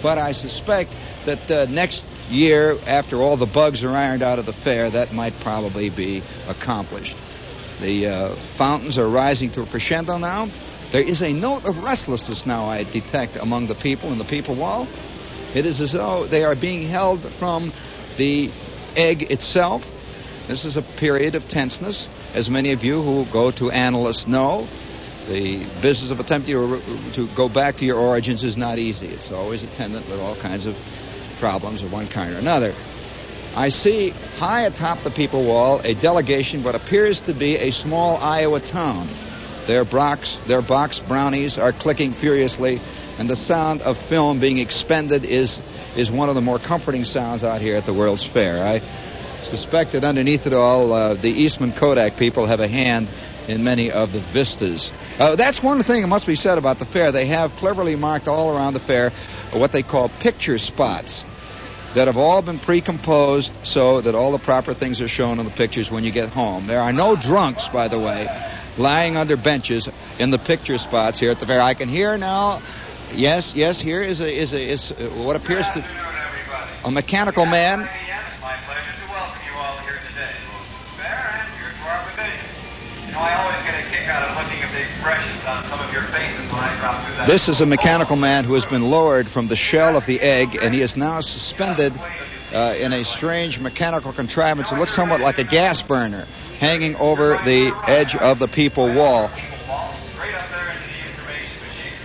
but 0.00 0.16
I 0.16 0.30
suspect 0.30 0.94
that 1.24 1.50
uh, 1.50 1.66
next 1.68 2.04
year, 2.30 2.76
after 2.86 3.16
all 3.16 3.36
the 3.36 3.46
bugs 3.46 3.82
are 3.82 3.90
ironed 3.90 4.22
out 4.22 4.38
of 4.38 4.46
the 4.46 4.52
fair, 4.52 4.88
that 4.88 5.12
might 5.12 5.38
probably 5.40 5.90
be 5.90 6.22
accomplished. 6.48 7.16
The 7.80 8.06
uh, 8.06 8.28
fountains 8.54 8.98
are 8.98 9.08
rising 9.08 9.50
to 9.52 9.62
a 9.62 9.66
crescendo 9.66 10.16
now. 10.16 10.48
There 10.92 11.02
is 11.02 11.22
a 11.22 11.32
note 11.32 11.68
of 11.68 11.82
restlessness 11.82 12.46
now 12.46 12.66
I 12.66 12.84
detect 12.84 13.36
among 13.36 13.66
the 13.66 13.74
people 13.74 14.12
in 14.12 14.18
the 14.18 14.24
people 14.24 14.54
wall. 14.54 14.86
It 15.56 15.66
is 15.66 15.80
as 15.80 15.90
though 15.90 16.24
they 16.24 16.44
are 16.44 16.54
being 16.54 16.82
held 16.86 17.20
from 17.20 17.72
the 18.16 18.50
egg 18.98 19.30
itself. 19.30 19.94
This 20.48 20.64
is 20.64 20.76
a 20.76 20.82
period 20.82 21.34
of 21.34 21.48
tenseness, 21.48 22.08
as 22.34 22.50
many 22.50 22.72
of 22.72 22.82
you 22.82 23.02
who 23.02 23.24
go 23.26 23.50
to 23.52 23.70
analysts 23.70 24.26
know. 24.26 24.66
The 25.28 25.58
business 25.82 26.10
of 26.10 26.20
attempting 26.20 26.54
to, 27.12 27.28
go 27.36 27.48
back 27.48 27.76
to 27.76 27.84
your 27.84 27.98
origins 27.98 28.44
is 28.44 28.56
not 28.56 28.78
easy. 28.78 29.08
It's 29.08 29.30
always 29.30 29.62
attendant 29.62 30.08
with 30.08 30.20
all 30.20 30.34
kinds 30.36 30.64
of 30.66 30.78
problems 31.38 31.82
of 31.82 31.92
one 31.92 32.08
kind 32.08 32.34
or 32.34 32.38
another. 32.38 32.74
I 33.54 33.68
see 33.68 34.10
high 34.38 34.62
atop 34.62 35.02
the 35.02 35.10
people 35.10 35.44
wall 35.44 35.80
a 35.84 35.94
delegation, 35.94 36.62
what 36.62 36.74
appears 36.74 37.20
to 37.22 37.34
be 37.34 37.56
a 37.56 37.70
small 37.70 38.16
Iowa 38.16 38.60
town. 38.60 39.08
Their 39.66 39.84
box, 39.84 40.38
their 40.46 40.62
box 40.62 40.98
brownies 41.00 41.58
are 41.58 41.72
clicking 41.72 42.12
furiously, 42.12 42.80
and 43.18 43.28
the 43.28 43.36
sound 43.36 43.82
of 43.82 43.98
film 43.98 44.40
being 44.40 44.58
expended 44.58 45.24
is 45.24 45.60
is 45.96 46.10
one 46.10 46.28
of 46.28 46.34
the 46.34 46.40
more 46.40 46.58
comforting 46.58 47.04
sounds 47.04 47.42
out 47.44 47.60
here 47.60 47.76
at 47.76 47.84
the 47.84 47.94
World's 47.94 48.24
Fair. 48.24 48.64
I 48.64 48.80
suspect 49.48 49.92
that 49.92 50.04
underneath 50.04 50.46
it 50.46 50.52
all, 50.52 50.92
uh, 50.92 51.14
the 51.14 51.30
Eastman 51.30 51.72
Kodak 51.72 52.16
people 52.16 52.46
have 52.46 52.60
a 52.60 52.68
hand 52.68 53.08
in 53.48 53.64
many 53.64 53.90
of 53.90 54.12
the 54.12 54.20
vistas. 54.20 54.92
Uh, 55.18 55.34
that's 55.34 55.62
one 55.62 55.82
thing 55.82 56.02
that 56.02 56.08
must 56.08 56.26
be 56.26 56.34
said 56.34 56.58
about 56.58 56.78
the 56.78 56.84
fair. 56.84 57.12
They 57.12 57.26
have 57.26 57.56
cleverly 57.56 57.96
marked 57.96 58.28
all 58.28 58.54
around 58.54 58.74
the 58.74 58.80
fair 58.80 59.10
what 59.52 59.72
they 59.72 59.82
call 59.82 60.10
picture 60.20 60.58
spots 60.58 61.24
that 61.94 62.06
have 62.06 62.18
all 62.18 62.42
been 62.42 62.58
pre-composed 62.58 63.50
so 63.62 64.02
that 64.02 64.14
all 64.14 64.32
the 64.32 64.38
proper 64.38 64.74
things 64.74 65.00
are 65.00 65.08
shown 65.08 65.38
in 65.38 65.46
the 65.46 65.50
pictures 65.50 65.90
when 65.90 66.04
you 66.04 66.10
get 66.10 66.28
home. 66.28 66.66
There 66.66 66.82
are 66.82 66.92
no 66.92 67.16
drunks, 67.16 67.68
by 67.68 67.88
the 67.88 67.98
way, 67.98 68.28
lying 68.76 69.16
under 69.16 69.38
benches 69.38 69.88
in 70.18 70.30
the 70.30 70.38
picture 70.38 70.76
spots 70.76 71.18
here 71.18 71.30
at 71.30 71.40
the 71.40 71.46
fair. 71.46 71.62
I 71.62 71.72
can 71.72 71.88
hear 71.88 72.18
now. 72.18 72.60
Yes, 73.12 73.54
yes. 73.54 73.80
Here 73.80 74.02
is 74.02 74.20
a 74.20 74.32
is 74.32 74.52
a 74.52 74.60
is 74.60 74.90
what 74.90 75.36
appears 75.36 75.68
to 75.70 75.84
a 76.84 76.90
mechanical 76.90 77.46
man 77.46 77.88
I 83.18 83.34
always 83.42 83.56
get 83.66 83.74
a 83.74 83.90
kick 83.90 84.08
out 84.08 84.30
of 84.30 84.36
looking 84.36 84.62
at 84.62 84.70
the 84.70 84.80
expressions 84.80 85.44
on 85.44 85.64
some 85.64 85.80
of 85.80 85.92
your 85.92 86.02
faces 86.02 86.52
when 86.52 86.60
I 86.60 86.76
drop 86.78 87.02
through 87.02 87.16
that. 87.16 87.26
This 87.26 87.48
is 87.48 87.60
a 87.60 87.66
mechanical 87.66 88.14
man 88.14 88.44
who 88.44 88.54
has 88.54 88.64
been 88.64 88.88
lowered 88.88 89.26
from 89.26 89.48
the 89.48 89.56
shell 89.56 89.96
of 89.96 90.06
the 90.06 90.20
egg, 90.20 90.56
and 90.62 90.72
he 90.72 90.80
is 90.82 90.96
now 90.96 91.20
suspended 91.20 91.92
uh, 92.54 92.76
in 92.78 92.92
a 92.92 93.04
strange 93.04 93.58
mechanical 93.58 94.12
contrivance. 94.12 94.70
It 94.70 94.78
looks 94.78 94.92
somewhat 94.92 95.20
like 95.20 95.38
a 95.38 95.44
gas 95.44 95.82
burner 95.82 96.26
hanging 96.60 96.94
over 96.96 97.38
the 97.38 97.74
edge 97.88 98.14
of 98.14 98.38
the 98.38 98.46
people 98.46 98.94
wall. 98.94 99.30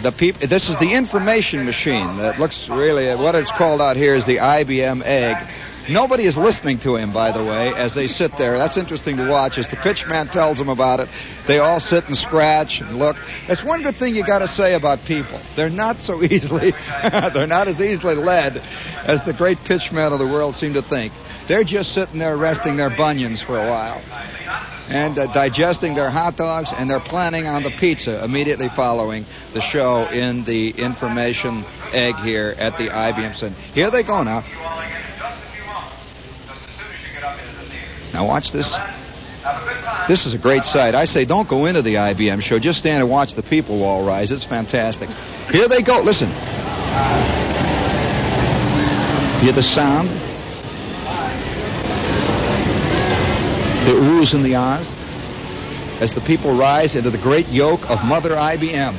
The 0.03 0.11
peop- 0.11 0.39
this 0.39 0.67
is 0.67 0.75
the 0.79 0.91
information 0.95 1.63
machine 1.63 2.17
that 2.17 2.37
looks 2.37 2.67
really 2.67 3.15
what 3.15 3.35
it's 3.35 3.51
called 3.51 3.79
out 3.79 3.95
here 3.95 4.13
is 4.15 4.25
the 4.25 4.39
IBM 4.39 5.01
egg. 5.01 5.47
Nobody 5.89 6.25
is 6.25 6.37
listening 6.37 6.79
to 6.79 6.97
him, 6.97 7.13
by 7.13 7.31
the 7.31 7.41
way, 7.41 7.73
as 7.73 7.93
they 7.93 8.07
sit 8.07 8.35
there. 8.35 8.57
That's 8.57 8.75
interesting 8.75 9.15
to 9.15 9.29
watch. 9.29 9.57
As 9.57 9.69
the 9.69 9.77
pitchman 9.77 10.29
tells 10.29 10.57
them 10.57 10.67
about 10.67 10.99
it, 10.99 11.07
they 11.47 11.59
all 11.59 11.79
sit 11.79 12.05
and 12.07 12.17
scratch 12.17 12.81
and 12.81 12.99
look. 12.99 13.15
That's 13.47 13.63
one 13.63 13.81
good 13.81 13.95
thing 13.95 14.13
you 14.13 14.25
got 14.25 14.39
to 14.39 14.47
say 14.49 14.73
about 14.73 15.05
people. 15.05 15.39
They're 15.55 15.69
not 15.69 16.01
so 16.01 16.21
easily, 16.31 16.73
they're 17.01 17.47
not 17.47 17.69
as 17.69 17.81
easily 17.81 18.15
led 18.15 18.61
as 19.05 19.23
the 19.23 19.31
great 19.31 19.63
pitchmen 19.63 20.11
of 20.11 20.19
the 20.19 20.27
world 20.27 20.57
seem 20.57 20.73
to 20.73 20.81
think. 20.81 21.13
They're 21.47 21.63
just 21.63 21.93
sitting 21.93 22.19
there 22.19 22.35
resting 22.35 22.75
their 22.75 22.89
bunions 22.89 23.41
for 23.41 23.57
a 23.57 23.69
while 23.69 24.01
and 24.93 25.17
uh, 25.17 25.25
digesting 25.27 25.95
their 25.95 26.11
hot 26.11 26.37
dogs, 26.37 26.71
and 26.71 26.87
they're 26.87 26.99
planning 26.99 27.47
on 27.47 27.63
the 27.63 27.71
pizza 27.71 28.23
immediately 28.23 28.69
following 28.69 29.25
the 29.53 29.59
show 29.59 30.07
in 30.09 30.43
the 30.43 30.69
information 30.69 31.65
egg 31.93 32.15
here 32.17 32.53
at 32.59 32.77
the 32.77 32.89
IBM 32.89 33.33
Center. 33.33 33.55
Here 33.73 33.89
they 33.89 34.03
go 34.03 34.21
now. 34.21 34.43
Now 38.13 38.27
watch 38.27 38.51
this. 38.51 38.77
This 40.07 40.27
is 40.27 40.35
a 40.35 40.37
great 40.37 40.63
sight. 40.63 40.93
I 40.93 41.05
say 41.05 41.25
don't 41.25 41.47
go 41.47 41.65
into 41.65 41.81
the 41.81 41.95
IBM 41.95 42.43
show. 42.43 42.59
Just 42.59 42.77
stand 42.77 43.01
and 43.01 43.09
watch 43.09 43.33
the 43.33 43.41
people 43.41 43.79
wall 43.79 44.05
rise. 44.05 44.31
It's 44.31 44.43
fantastic. 44.43 45.09
Here 45.49 45.67
they 45.67 45.81
go. 45.81 46.01
Listen. 46.01 46.29
Hear 49.41 49.53
the 49.53 49.63
sound? 49.63 50.09
The 53.83 53.91
oohs 53.91 54.33
and 54.33 54.45
the 54.45 54.55
ahs 54.55 54.93
as 55.99 56.13
the 56.13 56.21
people 56.21 56.53
rise 56.53 56.95
into 56.95 57.09
the 57.09 57.17
great 57.17 57.49
yoke 57.49 57.89
of 57.89 58.01
Mother 58.05 58.29
IBM. 58.29 58.95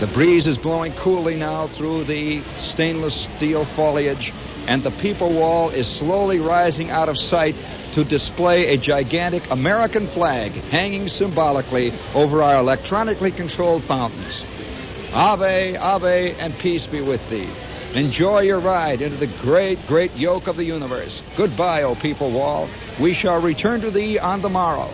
The 0.00 0.06
breeze 0.08 0.46
is 0.46 0.56
blowing 0.56 0.92
coolly 0.94 1.36
now 1.36 1.66
through 1.66 2.04
the 2.04 2.40
stainless 2.58 3.28
steel 3.36 3.66
foliage, 3.66 4.32
and 4.66 4.82
the 4.82 4.90
people 4.90 5.30
wall 5.32 5.68
is 5.68 5.86
slowly 5.86 6.40
rising 6.40 6.90
out 6.90 7.10
of 7.10 7.18
sight 7.18 7.56
to 7.92 8.04
display 8.04 8.68
a 8.68 8.78
gigantic 8.78 9.50
American 9.50 10.06
flag 10.06 10.52
hanging 10.70 11.08
symbolically 11.08 11.92
over 12.14 12.42
our 12.42 12.58
electronically 12.58 13.32
controlled 13.32 13.82
fountains. 13.82 14.46
Ave, 15.12 15.76
Ave, 15.76 16.34
and 16.40 16.58
peace 16.58 16.86
be 16.86 17.02
with 17.02 17.28
thee. 17.28 17.48
Enjoy 17.94 18.40
your 18.40 18.58
ride 18.58 19.02
into 19.02 19.18
the 19.18 19.26
great, 19.42 19.78
great 19.86 20.16
yoke 20.16 20.48
of 20.48 20.56
the 20.56 20.64
universe. 20.64 21.22
Goodbye, 21.36 21.82
O 21.82 21.94
people 21.94 22.30
wall. 22.30 22.70
We 22.98 23.12
shall 23.12 23.38
return 23.40 23.82
to 23.82 23.90
thee 23.90 24.18
on 24.18 24.40
the 24.40 24.48
morrow. 24.48 24.90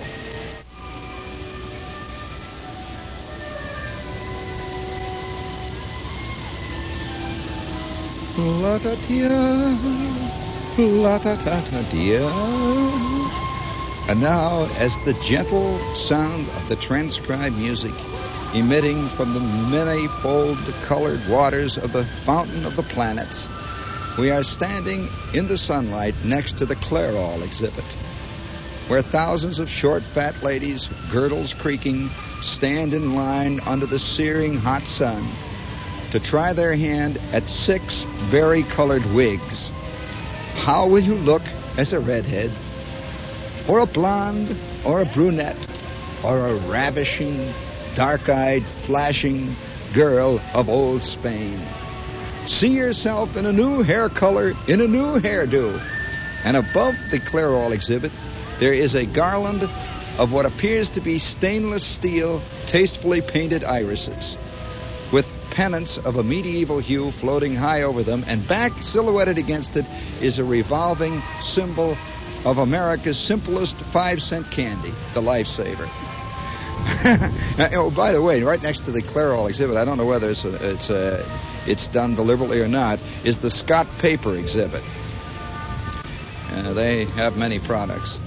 La 8.37 8.79
da 8.79 8.95
dia, 8.97 9.29
la 10.79 11.19
da 11.19 11.37
da 11.37 11.61
da 11.61 11.83
dia. 11.91 12.27
And 14.09 14.21
now, 14.21 14.67
as 14.79 14.99
the 15.01 15.15
gentle 15.15 15.79
sound 15.95 16.49
of 16.49 16.69
the 16.69 16.77
transcribed 16.77 17.57
music 17.57 17.95
emitting 18.55 19.09
from 19.09 19.35
the 19.35 19.41
many-fold 19.41 20.59
colored 20.83 21.21
waters 21.29 21.77
of 21.77 21.93
the 21.93 22.05
fountain 22.05 22.65
of 22.65 22.77
the 22.77 22.83
planets, 22.83 23.49
we 24.19 24.31
are 24.31 24.43
standing 24.43 25.09
in 25.35 25.47
the 25.47 25.59
sunlight 25.59 26.15
next 26.25 26.59
to 26.59 26.67
the 26.67 26.77
Clairol 26.77 27.45
exhibit, 27.45 27.85
where 28.89 29.03
thousands 29.03 29.59
of 29.59 29.69
short, 29.69 30.03
fat 30.03 30.43
ladies, 30.43 30.89
girdles 31.11 31.53
creaking, 31.55 32.11
stand 32.41 32.95
in 32.95 33.15
line 33.15 33.61
under 33.67 33.87
the 33.87 33.99
searing 33.99 34.57
hot 34.57 34.87
sun 34.87 35.25
to 36.11 36.19
try 36.19 36.53
their 36.55 36.75
hand 36.75 37.19
at 37.33 37.49
six 37.49 38.05
vari-colored 38.05 39.05
wigs. 39.13 39.71
How 40.55 40.89
will 40.89 41.01
you 41.01 41.15
look 41.15 41.43
as 41.77 41.93
a 41.93 42.01
redhead, 42.01 42.51
or 43.69 43.81
a 43.81 43.87
blonde, 43.87 44.57
or 44.85 45.03
a 45.03 45.07
brunette, 45.07 45.57
or 46.25 46.39
a 46.39 46.55
ravishing, 46.55 47.53
dark-eyed, 47.99 48.63
flashing 48.63 49.57
girl 49.93 50.41
of 50.55 50.69
old 50.69 51.03
Spain? 51.03 51.61
See 52.47 52.77
yourself 52.77 53.37
in 53.37 53.45
a 53.45 53.53
new 53.53 53.83
hair 53.83 54.09
color, 54.09 54.55
in 54.69 54.81
a 54.81 54.87
new 54.87 55.19
hairdo. 55.19 55.83
And 56.45 56.57
above 56.57 56.95
the 57.11 57.19
Clairol 57.19 57.73
exhibit, 57.73 58.13
there 58.61 58.73
is 58.73 58.95
a 58.95 59.05
garland 59.05 59.69
of 60.17 60.33
what 60.33 60.47
appears 60.47 60.91
to 60.91 61.01
be 61.01 61.19
stainless 61.19 61.85
steel, 61.85 62.41
tastefully 62.69 63.21
painted 63.21 63.65
irises, 63.65 64.39
with 65.11 65.29
pennants 65.51 65.99
of 65.99 66.19
a 66.19 66.23
medieval 66.23 66.79
hue 66.79 67.11
floating 67.11 67.57
high 67.57 67.83
over 67.83 68.05
them, 68.05 68.23
and 68.29 68.47
back 68.47 68.81
silhouetted 68.81 69.39
against 69.39 69.77
it 69.77 69.87
is 70.21 70.39
a 70.39 70.45
revolving 70.45 71.21
symbol 71.41 71.99
of 72.45 72.59
America's 72.59 73.19
simplest 73.19 73.75
five 73.75 74.23
cent 74.23 74.49
candy, 74.53 74.95
the 75.15 75.21
lifesaver. 75.21 75.91
oh, 77.75 77.93
by 77.95 78.13
the 78.13 78.23
way, 78.23 78.43
right 78.43 78.63
next 78.63 78.81
to 78.81 78.91
the 78.91 79.03
Clairol 79.03 79.49
exhibit, 79.49 79.77
I 79.77 79.85
don't 79.85 79.99
know 79.99 80.07
whether 80.07 80.31
it's 80.31 80.45
a, 80.45 80.73
it's 80.73 80.91
a, 80.91 81.25
it's 81.67 81.87
done 81.89 82.15
deliberately 82.15 82.61
or 82.61 82.69
not, 82.69 82.99
is 83.25 83.39
the 83.39 83.51
Scott 83.51 83.87
Paper 83.99 84.35
exhibit. 84.35 84.83
Uh, 86.53 86.73
they 86.73 87.05
have 87.05 87.37
many 87.37 87.59
products, 87.59 88.19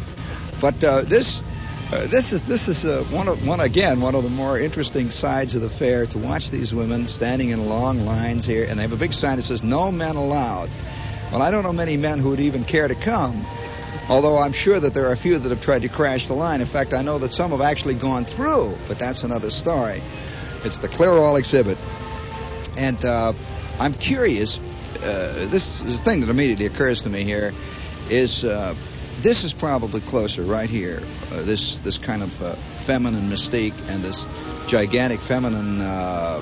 but 0.60 0.84
uh, 0.84 1.02
this 1.02 1.42
uh, 1.92 2.08
this 2.08 2.32
is 2.32 2.42
this 2.44 2.68
is 2.68 2.86
uh, 2.86 3.04
one 3.10 3.28
of 3.28 3.46
one 3.46 3.60
again 3.60 4.00
one 4.00 4.16
of 4.16 4.24
the 4.24 4.30
more 4.30 4.60
interesting 4.60 5.12
sides 5.12 5.56
of 5.56 5.62
the 5.62 5.70
fair 5.70 6.06
to 6.06 6.18
watch 6.18 6.50
these 6.50 6.74
women 6.74 7.08
standing 7.08 7.50
in 7.50 7.68
long 7.68 8.06
lines 8.06 8.46
here, 8.46 8.66
and 8.70 8.78
they 8.78 8.84
have 8.84 8.94
a 8.94 8.98
big 8.98 9.14
sign 9.14 9.38
that 9.38 9.44
says 9.44 9.64
"No 9.64 9.92
men 9.92 10.16
allowed." 10.16 10.70
Well, 11.32 11.42
I 11.42 11.52
don't 11.52 11.64
know 11.64 11.74
many 11.74 11.98
men 11.98 12.20
who 12.20 12.30
would 12.30 12.40
even 12.40 12.64
care 12.64 12.88
to 12.88 12.96
come, 12.96 13.46
although 14.12 14.38
I'm 14.38 14.52
sure 14.52 14.78
that 14.78 14.94
there 14.94 15.06
are 15.06 15.14
a 15.14 15.18
few 15.18 15.38
that 15.38 15.50
have 15.50 15.62
tried 15.62 15.84
to 15.84 15.90
crash 15.90 16.28
the 16.28 16.34
line. 16.34 16.60
In 16.60 16.68
fact, 16.68 16.94
I 16.94 17.02
know 17.02 17.18
that 17.20 17.32
some 17.32 17.52
have 17.52 17.62
actually 17.62 17.96
gone 17.96 18.26
through, 18.26 18.78
but 18.90 19.00
that's 19.00 19.24
another 19.24 19.50
story. 19.50 20.02
It's 20.66 20.80
the 20.80 20.90
Clairol 20.90 21.40
exhibit, 21.40 21.78
and 22.76 23.04
uh, 23.06 23.32
I'm 23.80 23.94
curious. 23.94 24.60
Uh, 24.98 25.48
this 25.50 25.82
is 25.82 26.00
the 26.00 26.04
thing 26.04 26.20
that 26.20 26.30
immediately 26.30 26.66
occurs 26.66 27.04
to 27.04 27.10
me 27.10 27.24
here 27.24 27.54
is 28.10 28.44
uh, 28.44 28.76
this 29.22 29.46
is 29.46 29.54
probably 29.54 30.02
closer 30.02 30.44
right 30.44 30.70
here. 30.70 31.02
Uh, 31.32 31.44
this 31.44 31.78
this 31.78 31.98
kind 31.98 32.22
of 32.22 32.42
uh, 32.42 32.56
feminine 32.86 33.30
mystique 33.30 33.78
and 33.90 34.04
this 34.04 34.28
gigantic 34.68 35.22
feminine 35.22 35.80
uh, 35.80 36.42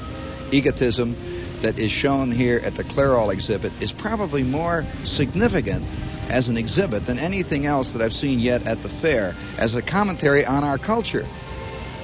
egotism 0.52 1.16
that 1.60 1.78
is 1.78 1.92
shown 1.92 2.32
here 2.32 2.60
at 2.64 2.74
the 2.74 2.84
Clairol 2.84 3.32
exhibit 3.32 3.72
is 3.80 3.92
probably 3.92 4.42
more 4.42 4.88
significant 5.04 5.86
as 6.30 6.50
an 6.50 6.58
exhibit 6.58 7.06
than 7.06 7.20
anything 7.20 7.66
else 7.66 7.92
that 7.92 8.02
I've 8.02 8.14
seen 8.14 8.40
yet 8.40 8.68
at 8.68 8.82
the 8.82 8.90
fair 8.90 9.36
as 9.58 9.76
a 9.76 9.82
commentary 9.82 10.46
on 10.46 10.64
our 10.64 10.78
culture. 10.78 11.26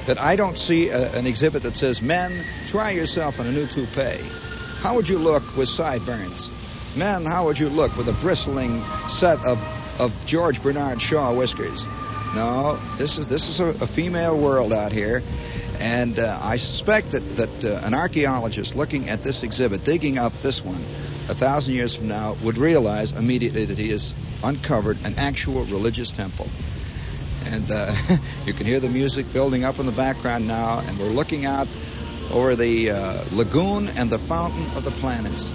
That 0.07 0.19
I 0.19 0.35
don't 0.35 0.57
see 0.57 0.89
a, 0.89 1.11
an 1.15 1.25
exhibit 1.25 1.63
that 1.63 1.75
says, 1.75 2.01
"Men, 2.01 2.43
try 2.67 2.91
yourself 2.91 3.39
in 3.39 3.47
a 3.47 3.51
new 3.51 3.65
toupee." 3.65 4.23
How 4.81 4.95
would 4.95 5.09
you 5.09 5.17
look 5.17 5.55
with 5.57 5.67
sideburns? 5.67 6.51
Men, 6.95 7.25
how 7.25 7.45
would 7.45 7.57
you 7.57 7.69
look 7.69 7.97
with 7.97 8.07
a 8.07 8.13
bristling 8.13 8.83
set 9.09 9.43
of 9.45 9.59
of 9.99 10.13
George 10.25 10.61
Bernard 10.61 11.01
Shaw 11.01 11.33
whiskers. 11.33 11.85
No, 12.35 12.77
this 12.97 13.17
is 13.17 13.27
this 13.27 13.49
is 13.49 13.59
a, 13.59 13.67
a 13.67 13.88
female 13.88 14.38
world 14.38 14.73
out 14.73 14.91
here, 14.91 15.23
and 15.79 16.19
uh, 16.19 16.38
I 16.41 16.57
suspect 16.57 17.11
that 17.11 17.38
that 17.38 17.65
uh, 17.65 17.81
an 17.85 17.93
archaeologist 17.93 18.75
looking 18.75 19.09
at 19.09 19.23
this 19.23 19.43
exhibit, 19.43 19.83
digging 19.85 20.17
up 20.17 20.33
this 20.41 20.63
one, 20.63 20.83
a 21.29 21.35
thousand 21.35 21.73
years 21.73 21.95
from 21.95 22.07
now, 22.07 22.35
would 22.43 22.57
realize 22.57 23.11
immediately 23.11 23.65
that 23.65 23.77
he 23.77 23.89
has 23.89 24.13
uncovered 24.43 24.97
an 25.03 25.15
actual 25.17 25.63
religious 25.65 26.11
temple. 26.11 26.47
And 27.45 27.69
uh, 27.71 27.95
you 28.45 28.53
can 28.53 28.65
hear 28.65 28.79
the 28.79 28.89
music 28.89 29.31
building 29.33 29.63
up 29.63 29.79
in 29.79 29.85
the 29.85 29.91
background 29.91 30.47
now, 30.47 30.79
and 30.79 30.97
we're 30.99 31.09
looking 31.09 31.45
out 31.45 31.67
over 32.31 32.55
the 32.55 32.91
uh, 32.91 33.23
lagoon 33.31 33.89
and 33.89 34.09
the 34.09 34.19
fountain 34.19 34.65
of 34.75 34.83
the 34.83 34.91
planets. 34.91 35.49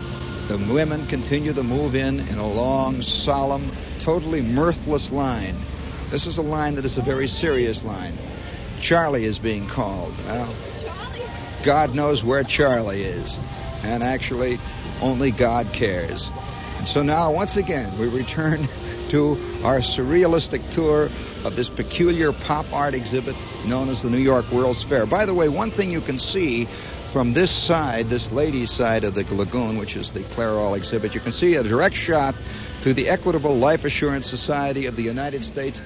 The 0.48 0.58
women 0.58 1.06
continue 1.06 1.52
to 1.52 1.62
move 1.62 1.94
in 1.94 2.20
in 2.20 2.38
a 2.38 2.48
long, 2.48 3.02
solemn, 3.02 3.70
totally 4.00 4.40
mirthless 4.40 5.12
line. 5.12 5.56
This 6.10 6.26
is 6.26 6.38
a 6.38 6.42
line 6.42 6.74
that 6.74 6.84
is 6.84 6.98
a 6.98 7.02
very 7.02 7.28
serious 7.28 7.84
line. 7.84 8.14
Charlie 8.80 9.24
is 9.24 9.38
being 9.38 9.66
called. 9.68 10.12
Well, 10.26 10.52
God 11.62 11.94
knows 11.94 12.24
where 12.24 12.42
Charlie 12.42 13.02
is. 13.02 13.38
And 13.84 14.02
actually, 14.02 14.58
only 15.00 15.30
God 15.30 15.72
cares. 15.72 16.30
And 16.78 16.88
so 16.88 17.02
now, 17.02 17.32
once 17.32 17.56
again, 17.56 17.98
we 17.98 18.08
return 18.08 18.66
to 19.10 19.32
our 19.64 19.78
surrealistic 19.78 20.68
tour 20.70 21.10
of 21.44 21.56
this 21.56 21.68
peculiar 21.68 22.32
pop 22.32 22.72
art 22.72 22.94
exhibit 22.94 23.36
known 23.66 23.88
as 23.88 24.02
the 24.02 24.10
New 24.10 24.18
York 24.18 24.50
World's 24.50 24.82
Fair. 24.82 25.06
By 25.06 25.26
the 25.26 25.34
way, 25.34 25.48
one 25.48 25.70
thing 25.70 25.90
you 25.90 26.00
can 26.00 26.18
see 26.18 26.66
from 27.12 27.32
this 27.32 27.50
side, 27.50 28.08
this 28.08 28.30
ladies' 28.30 28.70
side 28.70 29.04
of 29.04 29.14
the 29.14 29.24
lagoon, 29.34 29.78
which 29.78 29.96
is 29.96 30.12
the 30.12 30.20
Clairol 30.20 30.76
exhibit, 30.76 31.14
you 31.14 31.20
can 31.20 31.32
see 31.32 31.56
a 31.56 31.62
direct 31.62 31.96
shot 31.96 32.34
to 32.82 32.94
the 32.94 33.08
Equitable 33.08 33.56
Life 33.56 33.84
Assurance 33.84 34.26
Society 34.26 34.86
of 34.86 34.96
the 34.96 35.02
United 35.02 35.42
States 35.42 35.82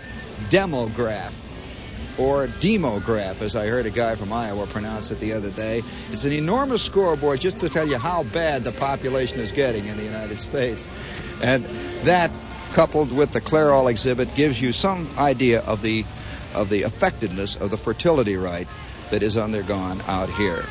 demograph 0.50 1.33
or 2.18 2.46
demograph, 2.46 3.40
as 3.40 3.57
I 3.57 3.66
heard 3.66 3.87
a 3.87 3.90
guy 3.90 4.14
from 4.14 4.33
Iowa 4.33 4.66
pronounce 4.66 5.11
it 5.11 5.20
the 5.20 5.33
other 5.33 5.50
day. 5.50 5.83
It's 6.12 6.24
an 6.24 6.33
enormous 6.33 6.83
scoreboard 6.83 7.40
just 7.40 7.61
to 7.61 7.68
tell 7.68 7.87
you 7.87 7.98
how 7.98 8.22
bad 8.24 8.64
the 8.64 8.72
population 8.72 9.40
is 9.40 9.53
getting 9.53 9.87
in 9.87 9.96
the 9.96 10.05
United 10.05 10.38
States. 10.38 10.87
And 11.42 11.64
that, 12.05 12.31
coupled 12.72 13.12
with 13.12 13.33
the 13.33 13.40
Clairol 13.40 13.90
exhibit, 13.90 14.35
gives 14.35 14.61
you 14.61 14.72
some 14.72 15.09
idea 15.18 15.61
of 15.62 15.83
the 15.83 16.05
of 16.55 16.70
the 16.70 16.83
effectiveness 16.83 17.57
of 17.57 17.72
the 17.72 17.77
fertility 17.77 18.37
rite 18.37 18.68
that 19.11 19.24
is 19.24 19.37
undergone 19.37 20.00
out 20.07 20.31
here. 20.31 20.64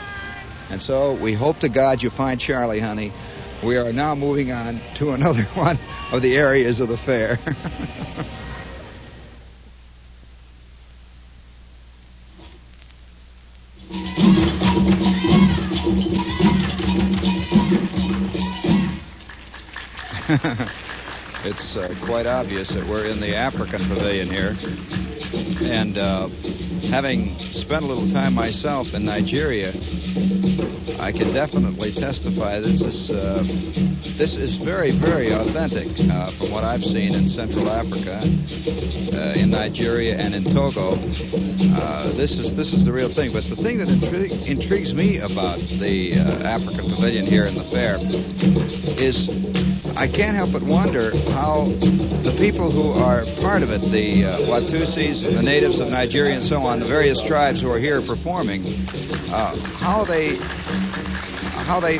And 0.69 0.81
so 0.81 1.13
we 1.13 1.33
hope 1.33 1.59
to 1.59 1.69
God 1.69 2.01
you 2.01 2.09
find 2.09 2.39
Charlie, 2.39 2.79
honey. 2.79 3.11
We 3.61 3.77
are 3.77 3.91
now 3.93 4.15
moving 4.15 4.51
on 4.51 4.79
to 4.95 5.11
another 5.11 5.43
one 5.53 5.77
of 6.11 6.21
the 6.21 6.37
areas 6.37 6.79
of 6.79 6.87
the 6.87 6.97
fair. 6.97 7.37
it's 21.75 22.03
uh, 22.03 22.05
quite 22.05 22.25
obvious 22.27 22.69
that 22.69 22.85
we're 22.85 23.05
in 23.05 23.19
the 23.19 23.35
African 23.35 23.79
pavilion 23.79 24.29
here. 24.29 24.55
And 25.63 25.97
uh, 25.97 26.29
having 26.89 27.37
spent 27.39 27.83
a 27.83 27.87
little 27.87 28.07
time 28.07 28.33
myself 28.33 28.93
in 28.93 29.05
Nigeria, 29.05 29.69
I 30.99 31.11
can 31.11 31.33
definitely 31.33 31.91
testify 31.91 32.59
this 32.59 32.81
is 32.81 33.11
uh, 33.11 33.43
this 34.17 34.35
is 34.37 34.55
very 34.55 34.91
very 34.91 35.31
authentic 35.31 35.87
uh, 36.09 36.31
from 36.31 36.51
what 36.51 36.63
I've 36.63 36.83
seen 36.83 37.15
in 37.15 37.27
Central 37.27 37.69
Africa, 37.69 38.21
uh, 38.21 39.33
in 39.35 39.49
Nigeria, 39.49 40.17
and 40.17 40.33
in 40.35 40.43
Togo. 40.45 40.97
Uh, 41.75 42.11
this 42.13 42.39
is 42.39 42.53
this 42.55 42.73
is 42.73 42.85
the 42.85 42.93
real 42.93 43.09
thing. 43.09 43.33
But 43.33 43.45
the 43.45 43.55
thing 43.55 43.79
that 43.79 43.87
intri- 43.87 44.45
intrigues 44.47 44.93
me 44.93 45.17
about 45.17 45.59
the 45.59 46.13
uh, 46.13 46.47
African 46.47 46.89
Pavilion 46.89 47.25
here 47.25 47.45
in 47.45 47.55
the 47.55 47.63
fair 47.63 47.97
is 49.01 49.29
I 49.95 50.07
can't 50.07 50.35
help 50.35 50.51
but 50.51 50.63
wonder 50.63 51.15
how 51.31 51.65
the 51.65 52.35
people 52.39 52.71
who 52.71 52.91
are 52.91 53.25
part 53.41 53.61
of 53.61 53.71
it, 53.71 53.79
the 53.91 54.25
uh, 54.25 54.39
Watusis, 54.39 55.21
the 55.21 55.41
natives 55.43 55.79
of 55.79 55.89
Nigeria, 55.89 56.35
and 56.35 56.43
so 56.43 56.61
on, 56.63 56.72
the 56.79 56.85
various 56.85 57.21
tribes 57.21 57.61
who 57.61 57.69
are 57.71 57.79
here 57.79 58.01
performing, 58.01 58.63
uh, 59.31 59.55
how 59.77 60.05
they 60.05 60.35
how 61.65 61.79
they 61.79 61.99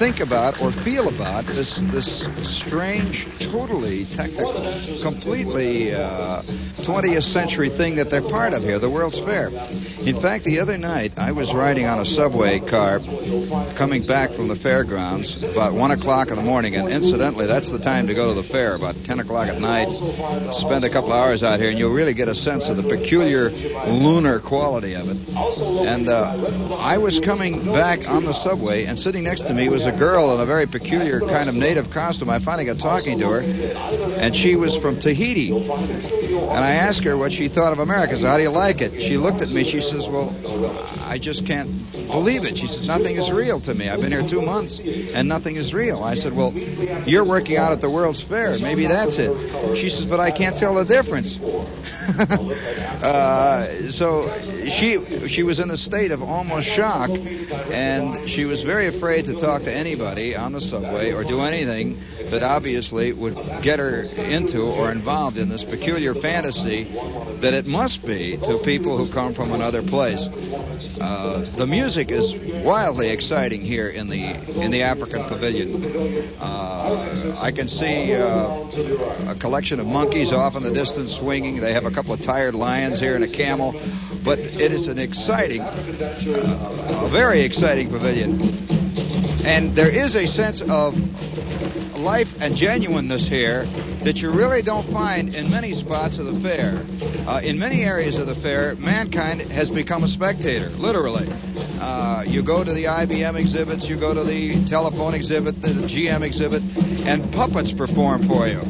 think 0.00 0.20
about 0.20 0.62
or 0.62 0.72
feel 0.72 1.08
about 1.08 1.44
this 1.44 1.82
this 1.92 2.26
strange, 2.42 3.26
totally 3.38 4.06
technical, 4.06 4.54
completely 5.02 5.94
uh, 5.94 6.40
20th 6.80 7.22
century 7.22 7.68
thing 7.68 7.96
that 7.96 8.08
they're 8.08 8.22
part 8.22 8.54
of 8.54 8.62
here, 8.62 8.78
the 8.78 8.88
World's 8.88 9.18
Fair. 9.18 9.48
In 9.48 10.16
fact, 10.16 10.44
the 10.44 10.60
other 10.60 10.78
night 10.78 11.12
I 11.18 11.32
was 11.32 11.52
riding 11.52 11.84
on 11.84 11.98
a 11.98 12.06
subway 12.06 12.60
car 12.60 13.00
coming 13.74 14.06
back 14.06 14.30
from 14.30 14.48
the 14.48 14.56
fairgrounds 14.56 15.42
about 15.42 15.74
one 15.74 15.90
o'clock 15.90 16.30
in 16.30 16.36
the 16.36 16.42
morning, 16.42 16.76
and 16.76 16.88
incidentally, 16.88 17.46
that's 17.46 17.70
the 17.70 17.78
time 17.78 18.06
to 18.06 18.14
go 18.14 18.28
to 18.28 18.34
the 18.34 18.42
fair, 18.42 18.74
about 18.74 19.04
10 19.04 19.20
o'clock 19.20 19.48
at 19.48 19.60
night. 19.60 19.88
Spend 20.54 20.84
a 20.84 20.88
couple 20.88 21.12
hours 21.12 21.42
out 21.42 21.60
here, 21.60 21.68
and 21.68 21.78
you'll 21.78 21.92
really 21.92 22.14
get 22.14 22.28
a 22.28 22.34
sense 22.34 22.70
of 22.70 22.78
the 22.78 22.82
peculiar 22.82 23.50
lunar 23.50 24.38
quality 24.38 24.94
of 24.94 25.10
it. 25.10 25.28
And 25.86 26.08
uh, 26.08 26.76
I 26.78 26.96
was 26.96 27.20
coming 27.20 27.66
back 27.66 28.08
on 28.08 28.24
the 28.24 28.32
subway, 28.32 28.86
and 28.86 28.98
sitting 28.98 29.24
next 29.24 29.42
to 29.42 29.52
me 29.52 29.68
was 29.68 29.84
a 29.86 29.89
girl 29.92 30.34
in 30.34 30.40
a 30.40 30.46
very 30.46 30.66
peculiar 30.66 31.20
kind 31.20 31.48
of 31.48 31.54
native 31.54 31.90
costume. 31.90 32.30
I 32.30 32.38
finally 32.38 32.64
got 32.64 32.78
talking 32.78 33.18
to 33.18 33.28
her, 33.28 33.40
and 33.40 34.34
she 34.34 34.56
was 34.56 34.76
from 34.76 34.98
Tahiti. 34.98 35.50
And 35.50 36.64
I 36.64 36.72
asked 36.72 37.04
her 37.04 37.16
what 37.16 37.32
she 37.32 37.48
thought 37.48 37.72
of 37.72 37.78
America. 37.78 38.16
So, 38.16 38.26
how 38.26 38.36
do 38.36 38.42
you 38.42 38.50
like 38.50 38.80
it? 38.80 39.02
She 39.02 39.16
looked 39.16 39.42
at 39.42 39.50
me. 39.50 39.64
She 39.64 39.80
says, 39.80 40.08
"Well, 40.08 40.34
I 41.04 41.18
just 41.18 41.46
can't 41.46 41.68
believe 42.08 42.44
it." 42.44 42.58
She 42.58 42.66
says, 42.66 42.86
"Nothing 42.86 43.16
is 43.16 43.30
real 43.30 43.60
to 43.60 43.74
me. 43.74 43.88
I've 43.88 44.00
been 44.00 44.12
here 44.12 44.26
two 44.26 44.42
months, 44.42 44.80
and 44.80 45.28
nothing 45.28 45.56
is 45.56 45.72
real." 45.72 46.02
I 46.02 46.14
said, 46.14 46.34
"Well, 46.34 46.52
you're 47.06 47.24
working 47.24 47.56
out 47.56 47.72
at 47.72 47.80
the 47.80 47.90
World's 47.90 48.20
Fair. 48.20 48.58
Maybe 48.58 48.86
that's 48.86 49.18
it." 49.18 49.76
She 49.76 49.88
says, 49.90 50.06
"But 50.06 50.20
I 50.20 50.30
can't 50.30 50.56
tell 50.56 50.74
the 50.74 50.84
difference." 50.84 51.38
uh, 53.00 53.88
so 53.88 54.30
she 54.68 55.28
she 55.28 55.42
was 55.42 55.60
in 55.60 55.70
a 55.70 55.76
state 55.76 56.10
of 56.10 56.22
almost 56.22 56.68
shock, 56.68 57.10
and 57.10 58.28
she 58.28 58.44
was 58.44 58.62
very 58.62 58.86
afraid 58.86 59.26
to 59.26 59.34
talk 59.34 59.62
to 59.62 59.72
anybody 59.80 60.36
on 60.36 60.52
the 60.52 60.60
subway 60.60 61.12
or 61.12 61.24
do 61.24 61.40
anything 61.40 61.98
that 62.30 62.42
obviously 62.42 63.12
would 63.14 63.36
get 63.62 63.78
her 63.78 64.02
into 64.02 64.62
or 64.62 64.92
involved 64.92 65.38
in 65.38 65.48
this 65.48 65.64
peculiar 65.64 66.14
fantasy 66.14 66.84
that 67.40 67.54
it 67.54 67.66
must 67.66 68.04
be 68.06 68.36
to 68.36 68.58
people 68.58 68.98
who 68.98 69.08
come 69.08 69.32
from 69.32 69.52
another 69.52 69.82
place. 69.82 70.28
Uh, 71.00 71.38
the 71.56 71.66
music 71.66 72.10
is 72.10 72.34
wildly 72.62 73.08
exciting 73.08 73.62
here 73.62 73.88
in 73.88 74.08
the 74.08 74.22
in 74.60 74.70
the 74.70 74.82
African 74.82 75.22
Pavilion. 75.24 75.82
Uh, 76.38 77.36
I 77.40 77.52
can 77.52 77.68
see 77.68 78.14
uh, 78.14 79.30
a 79.30 79.34
collection 79.34 79.80
of 79.80 79.86
monkeys 79.86 80.32
off 80.32 80.56
in 80.56 80.62
the 80.62 80.72
distance 80.72 81.16
swinging. 81.16 81.56
They 81.56 81.72
have 81.72 81.86
a 81.86 81.90
couple 81.90 82.12
of 82.12 82.20
tired 82.20 82.54
lions 82.54 83.00
here 83.00 83.14
and 83.14 83.24
a 83.24 83.28
camel, 83.28 83.74
but 84.22 84.38
it 84.38 84.72
is 84.72 84.88
an 84.88 84.98
exciting, 84.98 85.62
uh, 85.62 87.02
a 87.04 87.08
very 87.08 87.40
exciting 87.40 87.88
pavilion, 87.88 88.38
and 89.44 89.74
there 89.74 89.88
is 89.88 90.16
a 90.16 90.26
sense 90.26 90.60
of 90.60 90.96
life 92.00 92.40
and 92.40 92.56
genuineness 92.56 93.28
here 93.28 93.64
that 94.04 94.22
you 94.22 94.30
really 94.30 94.62
don't 94.62 94.86
find 94.86 95.34
in 95.34 95.50
many 95.50 95.74
spots 95.74 96.18
of 96.18 96.26
the 96.26 96.48
fair. 96.48 96.84
Uh, 97.28 97.40
in 97.42 97.58
many 97.58 97.82
areas 97.82 98.16
of 98.18 98.26
the 98.26 98.34
fair, 98.34 98.74
mankind 98.76 99.42
has 99.42 99.70
become 99.70 100.02
a 100.02 100.08
spectator, 100.08 100.70
literally. 100.70 101.28
Uh, 101.80 102.24
you 102.26 102.42
go 102.42 102.64
to 102.64 102.72
the 102.72 102.84
IBM 102.84 103.36
exhibits, 103.36 103.88
you 103.88 103.96
go 103.96 104.14
to 104.14 104.24
the 104.24 104.64
telephone 104.64 105.14
exhibit, 105.14 105.60
the 105.60 105.68
GM 105.68 106.22
exhibit, 106.22 106.62
and 107.06 107.30
puppets 107.32 107.72
perform 107.72 108.22
for 108.22 108.48
you. 108.48 108.60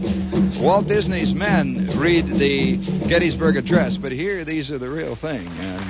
Walt 0.61 0.89
Disney's 0.89 1.35
men 1.35 1.91
read 1.97 2.27
the 2.27 2.77
Gettysburg 3.09 3.57
Address, 3.57 3.97
but 3.97 4.13
here 4.13 4.45
these 4.45 4.71
are 4.71 4.79
the 4.79 4.91
real 4.91 5.15
thing. 5.15 5.47
And 5.47 5.85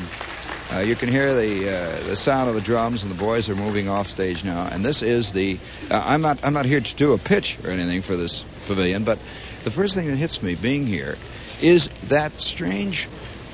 uh, 0.73 0.81
you 0.81 0.95
can 0.95 1.09
hear 1.09 1.35
the 1.35 1.69
uh, 1.69 2.09
the 2.09 2.17
sound 2.17 2.49
of 2.49 2.55
the 2.55 2.61
drums, 2.61 3.03
and 3.03 3.11
the 3.11 3.17
boys 3.17 3.51
are 3.51 3.57
moving 3.57 3.89
off 3.89 4.09
stage 4.09 4.45
now. 4.45 4.69
And 4.71 4.85
this 4.85 5.03
is 5.03 5.33
the. 5.33 5.59
Uh, 5.91 6.03
I'm 6.07 6.23
not 6.23 6.45
I'm 6.45 6.55
not 6.55 6.67
here 6.67 6.81
to 6.81 6.95
do 6.95 7.13
a 7.13 7.19
pitch 7.19 7.59
or 7.65 7.71
anything 7.71 8.03
for 8.03 8.17
this 8.17 8.45
pavilion, 8.67 9.05
but 9.05 9.19
the 9.65 9.71
first 9.71 9.95
thing 9.95 10.07
that 10.07 10.17
hits 10.17 10.43
me 10.43 10.55
being 10.55 10.87
here 10.87 11.17
is 11.61 11.89
that 12.09 12.39
strange 12.39 13.09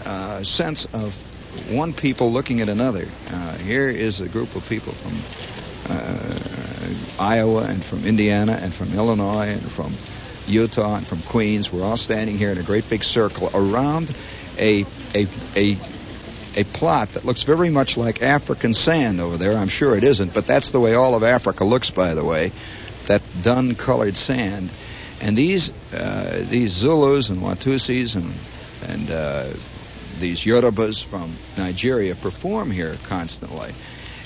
uh, 0.05 0.43
sense 0.43 0.85
of 0.93 1.15
one 1.71 1.93
people 1.93 2.31
looking 2.31 2.61
at 2.61 2.69
another. 2.69 3.09
Uh, 3.31 3.57
here 3.57 3.89
is 3.89 4.21
a 4.21 4.29
group 4.29 4.55
of 4.55 4.69
people 4.69 4.93
from 4.93 5.97
uh, 5.97 7.23
Iowa 7.23 7.65
and 7.65 7.83
from 7.83 8.05
Indiana 8.05 8.59
and 8.61 8.75
from 8.75 8.93
Illinois 8.95 9.49
and 9.49 9.63
from 9.63 9.95
Utah 10.47 10.97
and 10.97 11.07
from 11.07 11.23
Queens. 11.23 11.73
We're 11.73 11.85
all 11.85 11.97
standing 11.97 12.37
here 12.37 12.51
in 12.51 12.59
a 12.59 12.63
great 12.63 12.89
big 12.89 13.05
circle 13.05 13.51
around 13.55 14.15
a 14.59 14.85
a 15.15 15.27
a 15.57 15.79
a 16.57 16.65
plot 16.65 17.13
that 17.13 17.25
looks 17.25 17.43
very 17.43 17.71
much 17.71 17.97
like 17.97 18.23
African 18.23 18.75
sand 18.75 19.21
over 19.21 19.37
there. 19.37 19.53
I'm 19.53 19.69
sure 19.69 19.97
it 19.97 20.05
isn't, 20.05 20.33
but 20.35 20.47
that's 20.47 20.71
the 20.71 20.81
way 20.81 20.95
all 20.95 21.15
of 21.15 21.23
Africa 21.23 21.65
looks, 21.65 21.91
by 21.91 22.15
the 22.15 22.25
way. 22.25 22.53
That 23.07 23.23
dun-colored 23.43 24.17
sand, 24.17 24.71
and 25.21 25.37
these 25.39 25.73
uh, 25.93 26.45
these 26.49 26.73
Zulus 26.73 27.31
and 27.31 27.41
Watusis 27.41 28.17
and 28.17 28.35
and 28.89 29.11
uh, 29.11 29.47
these 30.19 30.41
Yorubas 30.41 31.05
from 31.05 31.37
Nigeria 31.57 32.15
perform 32.17 32.71
here 32.71 32.97
constantly. 33.05 33.73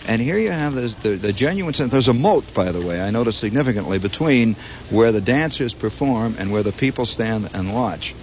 And 0.06 0.22
here 0.22 0.38
you 0.38 0.50
have 0.50 0.74
this, 0.74 0.94
the, 0.94 1.10
the 1.10 1.32
genuine 1.32 1.74
sense. 1.74 1.92
There's 1.92 2.08
a 2.08 2.14
moat, 2.14 2.54
by 2.54 2.72
the 2.72 2.80
way, 2.80 3.00
I 3.00 3.10
notice 3.10 3.36
significantly 3.36 3.98
between 3.98 4.56
where 4.88 5.12
the 5.12 5.20
dancers 5.20 5.74
perform 5.74 6.36
and 6.38 6.50
where 6.50 6.62
the 6.62 6.72
people 6.72 7.04
stand 7.04 7.50
and 7.52 7.74
watch. 7.74 8.14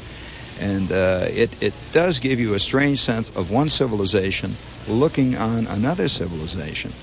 And 0.60 0.92
uh, 0.92 1.26
it, 1.30 1.62
it 1.62 1.74
does 1.92 2.20
give 2.20 2.40
you 2.40 2.54
a 2.54 2.60
strange 2.60 3.02
sense 3.02 3.30
of 3.36 3.52
one 3.52 3.70
civilization 3.70 4.56
looking 4.88 5.38
on 5.38 5.68
another 5.68 6.08
civilization. 6.08 6.94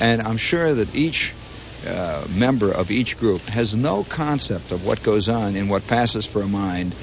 And 0.00 0.22
I'm 0.22 0.36
sure 0.36 0.74
that 0.74 0.94
each 0.94 1.34
uh, 1.86 2.26
member 2.30 2.70
of 2.70 2.90
each 2.90 3.18
group 3.18 3.40
has 3.42 3.74
no 3.74 4.04
concept 4.04 4.72
of 4.72 4.84
what 4.84 5.02
goes 5.02 5.28
on 5.28 5.56
in 5.56 5.68
what 5.68 5.86
passes 5.86 6.26
for 6.26 6.42
a 6.42 6.48
mind 6.48 6.94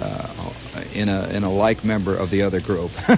uh, 0.00 0.52
in 0.94 1.08
a 1.08 1.28
in 1.28 1.44
a 1.44 1.50
like 1.50 1.84
member 1.84 2.14
of 2.14 2.30
the 2.30 2.42
other 2.42 2.60
group. 2.60 2.90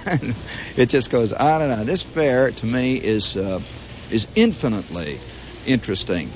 it 0.76 0.86
just 0.86 1.10
goes 1.10 1.32
on 1.32 1.62
and 1.62 1.72
on. 1.72 1.86
This 1.86 2.02
fair 2.02 2.50
to 2.50 2.66
me 2.66 2.96
is 2.96 3.36
uh, 3.36 3.60
is 4.10 4.26
infinitely 4.34 5.20
interesting 5.66 6.30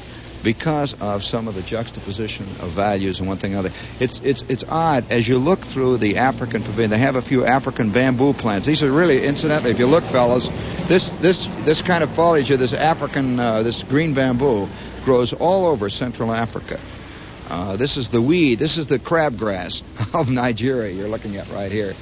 because 0.47 0.95
of 1.01 1.25
some 1.25 1.49
of 1.49 1.57
the 1.57 1.63
juxtaposition 1.63 2.47
of 2.61 2.71
values 2.71 3.19
and 3.19 3.27
one 3.27 3.37
thing 3.37 3.57
or 3.57 3.59
other. 3.59 3.73
It's 3.99 4.21
it's 4.21 4.43
it's 4.43 4.63
odd 4.69 5.11
as 5.11 5.27
you 5.27 5.39
look 5.39 5.59
through 5.59 5.97
the 5.97 6.19
African 6.19 6.63
pavilion. 6.63 6.89
They 6.93 6.99
have 6.99 7.17
a 7.17 7.21
few 7.21 7.45
African 7.45 7.91
bamboo 7.91 8.33
plants. 8.33 8.65
These 8.65 8.85
are 8.85 8.93
really, 8.93 9.25
incidentally, 9.25 9.73
if 9.73 9.81
you 9.81 9.89
look, 9.89 10.05
fellas, 10.05 10.49
this 10.87 11.11
this 11.21 11.47
this 11.65 11.83
kind 11.83 12.05
of 12.05 12.11
foliage 12.11 12.53
of 12.53 12.61
this 12.61 12.75
African 12.75 13.41
uh, 13.41 13.65
this 13.65 13.83
green 13.83 14.15
bamboo 14.15 14.69
grows 15.05 15.33
all 15.33 15.67
over 15.67 15.91
Central 15.91 16.33
Africa. 16.33 16.79
Uh, 17.51 17.77
this 17.77 17.97
is 17.97 18.11
the 18.11 18.23
weed. 18.23 18.61
This 18.61 18.79
is 18.79 18.87
the 18.87 19.01
crabgrass 19.01 19.83
of 20.15 20.31
Nigeria. 20.31 20.93
You're 20.95 21.09
looking 21.09 21.39
at 21.39 21.51
right 21.51 21.73
here. 21.73 21.97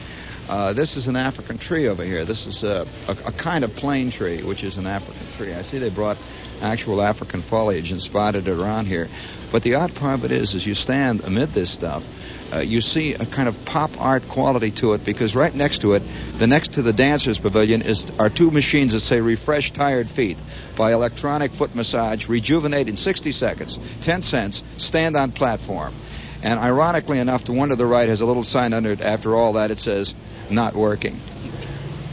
Uh, 0.47 0.74
this 0.74 0.99
is 0.99 1.09
an 1.09 1.16
African 1.16 1.57
tree 1.57 1.88
over 1.88 2.05
here. 2.05 2.26
This 2.26 2.47
is 2.47 2.64
a, 2.64 2.86
a, 3.09 3.12
a 3.12 3.32
kind 3.32 3.64
of 3.64 3.74
plane 3.76 4.11
tree, 4.11 4.42
which 4.42 4.62
is 4.62 4.76
an 4.76 4.86
African 4.86 5.26
tree. 5.38 5.55
I 5.55 5.62
see 5.62 5.78
they 5.78 5.88
brought 5.88 6.18
actual 6.61 7.01
African 7.01 7.40
foliage 7.40 7.92
and 7.92 8.01
spotted 8.01 8.47
it 8.47 8.59
around 8.59 8.86
here. 8.86 9.09
But 9.51 9.62
the 9.62 9.76
odd 9.76 9.95
part 9.95 10.18
of 10.18 10.24
it 10.24 10.32
is, 10.32 10.55
as 10.55 10.66
you 10.66 10.74
stand 10.74 11.24
amid 11.24 11.51
this 11.51 11.70
stuff, 11.70 12.07
uh, 12.53 12.59
you 12.59 12.82
see 12.82 13.14
a 13.14 13.24
kind 13.24 13.49
of 13.49 13.64
pop 13.64 13.99
art 13.99 14.28
quality 14.28 14.70
to 14.72 14.92
it 14.92 15.05
because 15.05 15.34
right 15.34 15.55
next 15.55 15.78
to 15.78 15.95
it, 15.95 16.03
the 16.36 16.47
next 16.47 16.74
to 16.74 16.82
the 16.82 16.92
dancers 16.92 17.38
pavilion, 17.38 17.80
is 17.80 18.07
are 18.18 18.28
two 18.28 18.51
machines 18.51 18.92
that 18.92 19.01
say 19.01 19.22
"Refresh 19.22 19.72
Tired 19.72 20.11
Feet" 20.11 20.36
by 20.76 20.92
Electronic 20.92 21.53
Foot 21.53 21.74
Massage, 21.74 22.28
rejuvenate 22.28 22.88
in 22.88 22.97
60 22.97 23.32
seconds, 23.32 23.78
10 24.03 24.20
cents, 24.20 24.62
stand 24.76 25.16
on 25.16 25.32
platform. 25.32 25.95
And 26.42 26.61
ironically 26.61 27.20
enough, 27.20 27.45
the 27.45 27.53
one 27.53 27.70
to 27.70 27.76
the 27.76 27.86
right 27.86 28.09
has 28.11 28.20
a 28.20 28.26
little 28.26 28.42
sign 28.42 28.74
under 28.74 28.90
it. 28.90 29.01
After 29.01 29.34
all 29.34 29.55
that, 29.55 29.70
it 29.70 29.78
says 29.78 30.14
"Not 30.55 30.74
working." 30.74 31.20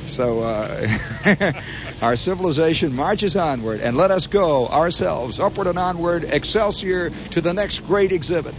So 0.07 0.41
uh, 0.41 0.87
our 2.01 2.15
civilization 2.15 2.95
marches 2.95 3.35
onward, 3.35 3.79
and 3.79 3.95
let 3.95 4.11
us 4.11 4.27
go 4.27 4.67
ourselves 4.67 5.39
upward 5.39 5.67
and 5.67 5.79
onward, 5.79 6.25
excelsior 6.25 7.11
to 7.31 7.41
the 7.41 7.53
next 7.53 7.79
great 7.87 8.11
exhibit. 8.11 8.53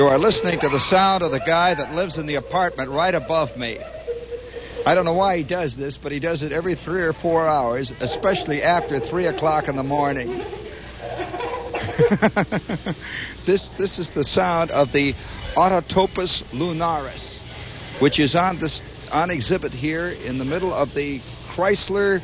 You 0.00 0.06
are 0.06 0.16
listening 0.16 0.58
to 0.60 0.70
the 0.70 0.80
sound 0.80 1.22
of 1.22 1.30
the 1.30 1.40
guy 1.40 1.74
that 1.74 1.94
lives 1.94 2.16
in 2.16 2.24
the 2.24 2.36
apartment 2.36 2.88
right 2.88 3.14
above 3.14 3.54
me. 3.58 3.76
I 4.86 4.94
don't 4.94 5.04
know 5.04 5.12
why 5.12 5.36
he 5.36 5.42
does 5.42 5.76
this, 5.76 5.98
but 5.98 6.10
he 6.10 6.20
does 6.20 6.42
it 6.42 6.52
every 6.52 6.74
three 6.74 7.02
or 7.02 7.12
four 7.12 7.46
hours, 7.46 7.92
especially 8.00 8.62
after 8.62 8.98
three 8.98 9.26
o'clock 9.26 9.68
in 9.68 9.76
the 9.76 9.82
morning. 9.82 10.28
this 13.44 13.68
this 13.76 13.98
is 13.98 14.08
the 14.08 14.24
sound 14.24 14.70
of 14.70 14.90
the 14.90 15.14
Autotopus 15.54 16.44
lunaris, 16.44 17.40
which 18.00 18.18
is 18.18 18.34
on 18.34 18.56
this 18.56 18.80
on 19.12 19.28
exhibit 19.28 19.74
here 19.74 20.08
in 20.08 20.38
the 20.38 20.46
middle 20.46 20.72
of 20.72 20.94
the 20.94 21.20
Chrysler 21.50 22.22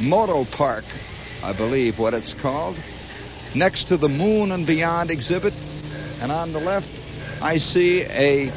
Moto 0.00 0.44
Park, 0.44 0.86
I 1.44 1.52
believe 1.52 1.98
what 1.98 2.14
it's 2.14 2.32
called, 2.32 2.82
next 3.54 3.88
to 3.88 3.98
the 3.98 4.08
Moon 4.08 4.52
and 4.52 4.66
Beyond 4.66 5.10
exhibit 5.10 5.52
and 6.20 6.30
on 6.30 6.52
the 6.52 6.60
left 6.60 6.90
I 7.42 7.58
see 7.58 8.02
a 8.02 8.52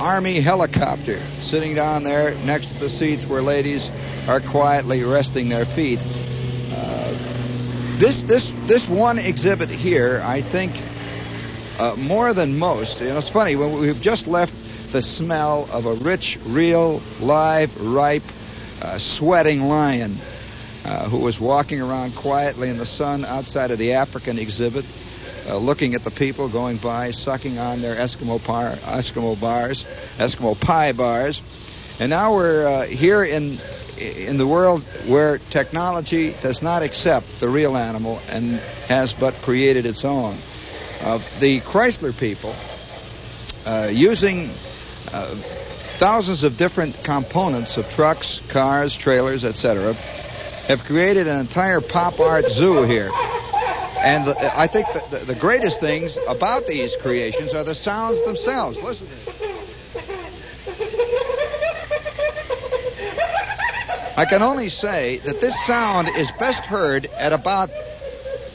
army 0.00 0.40
helicopter 0.40 1.20
sitting 1.40 1.74
down 1.74 2.04
there 2.04 2.34
next 2.44 2.72
to 2.72 2.78
the 2.78 2.88
seats 2.88 3.26
where 3.26 3.42
ladies 3.42 3.90
are 4.28 4.40
quietly 4.40 5.02
resting 5.02 5.48
their 5.48 5.64
feet. 5.64 6.04
Uh, 6.72 7.14
this 7.98 8.22
this 8.22 8.54
this 8.64 8.88
one 8.88 9.18
exhibit 9.18 9.68
here, 9.68 10.22
I 10.24 10.40
think, 10.40 10.80
uh, 11.78 11.96
more 11.96 12.32
than 12.32 12.58
most. 12.58 13.00
You 13.00 13.08
know, 13.08 13.18
it's 13.18 13.28
funny 13.28 13.56
when 13.56 13.72
we've 13.72 14.00
just 14.00 14.26
left 14.26 14.54
the 14.92 15.02
smell 15.02 15.68
of 15.70 15.86
a 15.86 15.94
rich, 15.94 16.38
real, 16.46 17.02
live, 17.20 17.78
ripe, 17.80 18.22
uh, 18.82 18.98
sweating 18.98 19.62
lion 19.62 20.16
uh, 20.84 21.08
who 21.08 21.18
was 21.18 21.38
walking 21.38 21.82
around 21.82 22.14
quietly 22.16 22.70
in 22.70 22.78
the 22.78 22.86
sun 22.86 23.24
outside 23.24 23.70
of 23.70 23.78
the 23.78 23.92
African 23.92 24.38
exhibit 24.38 24.84
uh, 25.46 25.56
looking 25.58 25.94
at 25.94 26.04
the 26.04 26.10
people 26.10 26.48
going 26.48 26.76
by, 26.76 27.10
sucking 27.10 27.58
on 27.58 27.82
their 27.82 27.96
Eskimo, 27.96 28.42
par, 28.42 28.72
Eskimo 28.76 29.40
bars, 29.40 29.84
Eskimo 30.16 30.58
pie 30.58 30.92
bars. 30.92 31.42
And 31.98 32.10
now 32.10 32.34
we're 32.34 32.66
uh, 32.66 32.86
here 32.86 33.22
in 33.22 33.58
in 34.00 34.38
the 34.38 34.46
world 34.46 34.82
where 35.06 35.38
technology 35.50 36.34
does 36.40 36.62
not 36.62 36.82
accept 36.82 37.26
the 37.38 37.48
real 37.48 37.76
animal 37.76 38.20
and 38.30 38.58
has 38.88 39.12
but 39.12 39.34
created 39.42 39.84
its 39.84 40.04
own. 40.04 40.36
Uh, 41.00 41.18
the 41.38 41.60
Chrysler 41.60 42.18
people, 42.18 42.54
uh, 43.66 43.88
using 43.92 44.50
uh, 45.12 45.34
thousands 45.96 46.44
of 46.44 46.56
different 46.56 47.02
components 47.04 47.76
of 47.76 47.88
trucks, 47.90 48.40
cars, 48.48 48.96
trailers, 48.96 49.44
etc., 49.44 49.94
have 50.68 50.84
created 50.84 51.26
an 51.26 51.38
entire 51.38 51.80
pop 51.80 52.20
art 52.20 52.48
zoo 52.48 52.84
here. 52.84 53.10
And 54.02 54.24
the, 54.24 54.58
I 54.58 54.66
think 54.66 54.86
the, 54.92 55.18
the, 55.18 55.24
the, 55.26 55.34
greatest 55.34 55.78
things 55.78 56.18
about 56.26 56.66
these 56.66 56.96
creations 56.96 57.52
are 57.52 57.64
the 57.64 57.74
sounds 57.74 58.22
themselves. 58.22 58.80
Listen 58.80 59.06
to 59.06 59.14
this. 59.14 59.50
I 64.16 64.24
can 64.24 64.42
only 64.42 64.70
say 64.70 65.18
that 65.18 65.40
this 65.40 65.54
sound 65.66 66.08
is 66.08 66.30
best 66.32 66.64
heard 66.64 67.06
at 67.18 67.32
about 67.32 67.70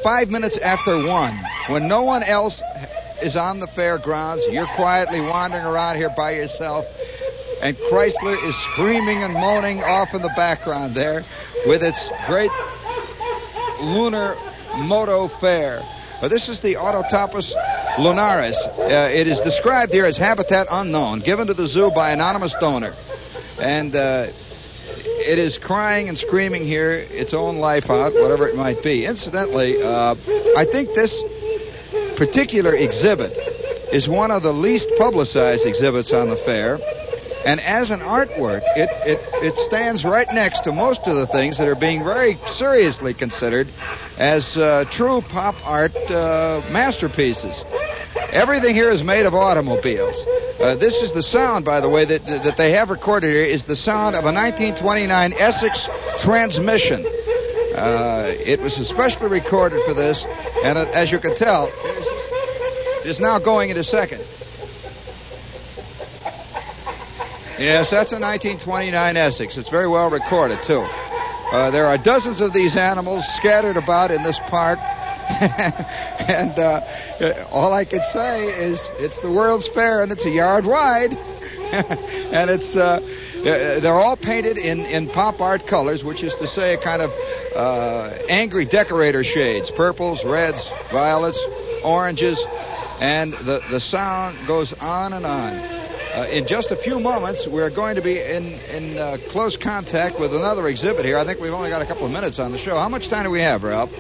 five 0.04 0.30
minutes 0.30 0.58
after 0.58 1.04
one, 1.04 1.36
when 1.70 1.88
no 1.88 2.04
one 2.04 2.24
else 2.24 2.62
is 3.22 3.36
on 3.36 3.60
the 3.60 3.68
fairgrounds. 3.68 4.44
You're 4.50 4.68
quietly 4.68 5.22
wandering 5.22 5.66
around 5.66 5.98
here 5.98 6.12
by 6.16 6.32
yourself, 6.36 6.86
and 7.62 7.78
Chrysler 7.78 8.44
is 8.44 8.56
screaming 8.56 9.24
and 9.24 9.34
moaning 9.34 9.84
off 9.84 10.14
in 10.14 10.22
the 10.22 10.34
background 10.36 10.96
there 10.96 11.24
with 11.66 11.84
its 11.84 12.10
great 12.28 12.52
lunar 13.82 14.36
Moto 14.78 15.28
Fair. 15.28 15.82
Uh, 16.22 16.28
this 16.28 16.50
is 16.50 16.60
the 16.60 16.76
Autotopus 16.76 17.54
lunaris. 17.98 18.56
Uh, 18.78 19.10
it 19.12 19.28
is 19.28 19.42
described 19.42 19.94
here 19.94 20.06
as 20.06 20.18
habitat 20.18 20.68
unknown, 20.72 21.20
given 21.20 21.48
to 21.48 21.54
the 21.54 21.68
zoo 21.68 21.92
by 21.92 22.12
anonymous 22.12 22.56
donor. 22.56 22.94
And 23.60 23.96
uh, 23.96 24.28
it 24.88 25.40
is 25.40 25.58
crying 25.58 26.10
and 26.10 26.18
screaming 26.18 26.66
here 26.66 26.92
its 26.92 27.34
own 27.34 27.58
life 27.58 27.90
out, 27.90 28.14
whatever 28.14 28.48
it 28.48 28.56
might 28.56 28.84
be. 28.84 29.06
Incidentally, 29.06 29.82
uh, 29.82 30.16
I 30.58 30.66
think 30.66 30.94
this 30.94 31.22
particular 32.16 32.74
exhibit 32.76 33.34
is 33.92 34.08
one 34.10 34.32
of 34.32 34.44
the 34.44 34.54
least 34.54 34.90
publicized 34.98 35.66
exhibits 35.66 36.14
on 36.14 36.30
the 36.30 36.36
fair. 36.36 36.80
And 37.46 37.62
as 37.62 37.92
an 37.92 38.00
artwork, 38.00 38.62
it, 38.76 38.90
it, 39.06 39.20
it 39.44 39.58
stands 39.58 40.04
right 40.04 40.28
next 40.34 40.62
to 40.62 40.72
most 40.72 41.08
of 41.08 41.16
the 41.16 41.28
things 41.28 41.60
that 41.60 41.68
are 41.68 41.76
being 41.76 42.04
very 42.04 42.40
seriously 42.48 43.14
considered 43.14 43.68
as 44.18 44.58
uh, 44.58 44.86
true 44.90 45.22
pop 45.22 45.56
art 45.68 45.96
uh, 46.10 46.64
masterpieces. 46.72 47.64
Everything 48.32 48.74
here 48.74 48.90
is 48.90 49.04
made 49.04 49.28
of 49.28 49.36
automobiles. 49.36 50.26
Uh, 50.60 50.76
this 50.76 51.04
is 51.04 51.12
the 51.12 51.22
sound, 51.22 51.66
by 51.66 51.82
the 51.82 51.90
way, 51.90 52.06
that, 52.06 52.26
that 52.26 52.58
they 52.58 52.72
have 52.72 52.90
recorded 52.90 53.30
here 53.30 53.44
is 53.44 53.66
the 53.66 53.76
sound 53.76 54.16
of 54.16 54.24
a 54.24 54.34
1929 54.34 55.34
Essex 55.34 55.88
transmission. 56.18 57.06
Uh, 57.76 58.26
it 58.28 58.60
was 58.60 58.80
especially 58.80 59.28
recorded 59.28 59.84
for 59.84 59.94
this, 59.94 60.26
and 60.64 60.80
it, 60.80 60.88
as 60.96 61.12
you 61.12 61.20
can 61.20 61.36
tell, 61.36 61.68
it 61.68 63.06
is 63.06 63.20
now 63.20 63.38
going 63.38 63.70
into 63.70 63.84
second. 63.84 64.22
Yes, 67.58 67.90
that's 67.90 68.12
a 68.12 68.20
1929 68.20 69.16
Essex. 69.16 69.58
It's 69.58 69.70
very 69.70 69.88
well 69.88 70.10
recorded, 70.10 70.62
too. 70.62 70.86
Uh, 71.52 71.72
there 71.72 71.86
are 71.86 71.98
dozens 71.98 72.42
of 72.42 72.52
these 72.52 72.76
animals 72.76 73.26
scattered 73.28 73.78
about 73.78 74.12
in 74.12 74.24
this 74.24 74.40
park. 74.40 74.78
and 75.30 76.52
uh, 76.60 76.82
all 77.52 77.72
I 77.72 77.86
can 77.86 78.02
say 78.02 78.48
is 78.48 78.92
it's 79.00 79.22
the 79.22 79.32
World's 79.32 79.70
Fair 79.70 80.04
and 80.04 80.12
it's 80.12 80.26
a 80.26 80.30
yard 80.30 80.66
wide. 80.66 81.16
and 81.72 82.50
it's 82.50 82.76
uh, 82.76 83.00
they're 83.42 83.94
all 83.94 84.18
painted 84.18 84.58
in, 84.58 84.80
in 84.86 85.08
pop 85.08 85.40
art 85.40 85.66
colors, 85.66 86.04
which 86.04 86.24
is 86.24 86.36
to 86.36 86.48
say 86.48 86.74
a 86.74 86.78
kind 86.78 87.02
of 87.02 87.16
uh, 87.56 88.18
angry 88.28 88.66
decorator 88.66 89.24
shades 89.24 89.72
purples, 89.72 90.26
reds, 90.26 90.70
violets, 90.92 91.42
oranges, 91.86 92.46
and 93.00 93.34
the, 93.34 93.64
the 93.70 93.80
sound 93.80 94.38
goes 94.46 94.74
on 94.74 95.14
and 95.14 95.26
on. 95.26 95.85
Uh, 96.16 96.26
in 96.32 96.48
just 96.48 96.72
a 96.72 96.78
few 96.78 96.98
moments, 96.98 97.46
we're 97.46 97.70
going 97.70 97.98
to 97.98 98.02
be 98.02 98.22
in, 98.22 98.54
in 98.74 98.98
uh, 98.98 99.18
close 99.32 99.58
contact 99.58 100.18
with 100.18 100.34
another 100.34 100.66
exhibit 100.66 101.04
here. 101.04 101.18
I 101.18 101.26
think 101.26 101.42
we've 101.42 101.52
only 101.52 101.70
got 101.70 101.82
a 101.82 101.86
couple 101.86 102.06
of 102.06 102.14
minutes 102.14 102.40
on 102.40 102.54
the 102.54 102.58
show. 102.58 102.78
How 102.78 102.88
much 102.88 103.10
time 103.10 103.26
do 103.26 103.30
we 103.30 103.42
have, 103.42 103.64
Ralph? 103.64 103.94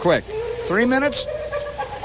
Quick. 0.00 0.24
Three 0.66 0.84
minutes? 0.84 1.24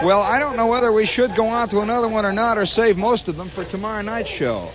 Well, 0.03 0.21
I 0.21 0.37
don't 0.37 0.57
know 0.57 0.67
whether 0.67 0.91
we 0.91 1.07
should 1.07 1.33
go 1.33 1.47
on 1.47 1.69
to 1.69 1.79
another 1.79 2.07
one 2.07 2.23
or 2.23 2.33
not 2.33 2.59
or 2.59 2.67
save 2.67 2.99
most 2.99 3.27
of 3.29 3.35
them 3.35 3.49
for 3.49 3.63
tomorrow 3.63 4.03
night's 4.03 4.29
show. 4.29 4.69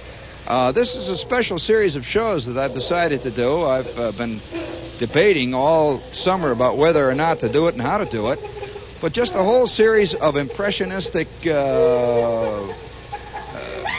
Uh, 0.49 0.73
this 0.73 0.97
is 0.97 1.09
a 1.09 1.17
special 1.17 1.61
series 1.61 1.95
of 1.95 2.05
shows 2.05 2.47
that 2.47 2.59
I've 2.59 2.75
decided 2.75 3.23
to 3.23 3.31
do. 3.31 3.63
I've 3.63 3.97
uh, 3.97 4.11
been 4.11 4.41
debating 4.99 5.55
all 5.55 6.01
summer 6.11 6.51
about 6.51 6.77
whether 6.77 7.09
or 7.09 7.15
not 7.15 7.39
to 7.41 7.49
do 7.49 7.69
it 7.69 7.75
and 7.75 7.83
how 7.83 7.99
to 7.99 8.07
do 8.07 8.33
it. 8.33 8.41
But 9.01 9.13
just 9.13 9.37
a 9.37 9.45
whole 9.45 9.69
series 9.69 10.15
of 10.15 10.35
impressionistic 10.35 11.29
uh, 11.47 12.67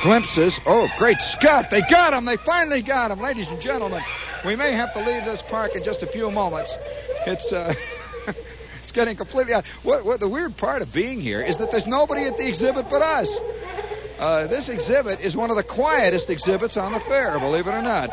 glimpses. 0.04 0.60
Oh, 0.66 0.88
great 0.98 1.22
Scott! 1.22 1.72
They 1.72 1.82
got 1.82 2.14
him! 2.14 2.26
They 2.26 2.38
finally 2.38 2.82
got 2.82 3.10
him! 3.10 3.20
Ladies 3.20 3.50
and 3.50 3.60
gentlemen, 3.60 4.04
we 4.46 4.56
may 4.56 4.74
have 4.74 4.94
to 4.94 5.00
leave 5.00 5.26
this 5.26 5.42
park 5.42 5.76
in 5.76 5.84
just 5.84 6.04
a 6.04 6.08
few 6.08 6.30
moments. 6.30 6.78
It's. 7.26 7.52
Uh, 7.52 7.74
It's 8.84 8.92
getting 8.92 9.16
completely 9.16 9.54
out. 9.54 9.66
What, 9.84 10.04
what 10.04 10.20
the 10.20 10.28
weird 10.28 10.58
part 10.58 10.82
of 10.82 10.92
being 10.92 11.22
here 11.22 11.40
is 11.40 11.60
that 11.60 11.72
there's 11.72 11.88
nobody 11.88 12.26
at 12.26 12.36
the 12.36 12.46
exhibit 12.46 12.90
but 12.90 13.02
us. 13.02 13.40
Uh, 14.20 14.48
this 14.48 14.68
exhibit 14.68 15.22
is 15.22 15.38
one 15.38 15.50
of 15.52 15.56
the 15.56 15.64
quietest 15.64 16.30
exhibits 16.30 16.76
on 16.76 16.92
the 16.92 17.00
fair, 17.00 17.40
believe 17.40 17.66
it 17.66 17.72
or 17.72 17.82
not. 17.82 18.10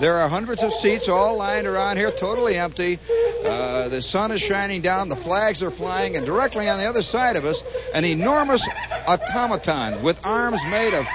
There 0.00 0.16
are 0.16 0.30
hundreds 0.30 0.62
of 0.62 0.72
seats 0.72 1.10
all 1.10 1.36
lined 1.36 1.66
around 1.66 1.98
here, 1.98 2.10
totally 2.10 2.56
empty. 2.56 2.98
Uh, 3.44 3.90
the 3.90 4.00
sun 4.00 4.32
is 4.32 4.40
shining 4.40 4.80
down, 4.80 5.10
the 5.10 5.16
flags 5.16 5.62
are 5.62 5.70
flying, 5.70 6.16
and 6.16 6.24
directly 6.24 6.70
on 6.70 6.78
the 6.78 6.86
other 6.86 7.02
side 7.02 7.36
of 7.36 7.44
us, 7.44 7.62
an 7.92 8.06
enormous 8.06 8.66
automaton 9.06 10.02
with 10.02 10.24
arms 10.24 10.64
made 10.70 10.94
of 10.94 11.06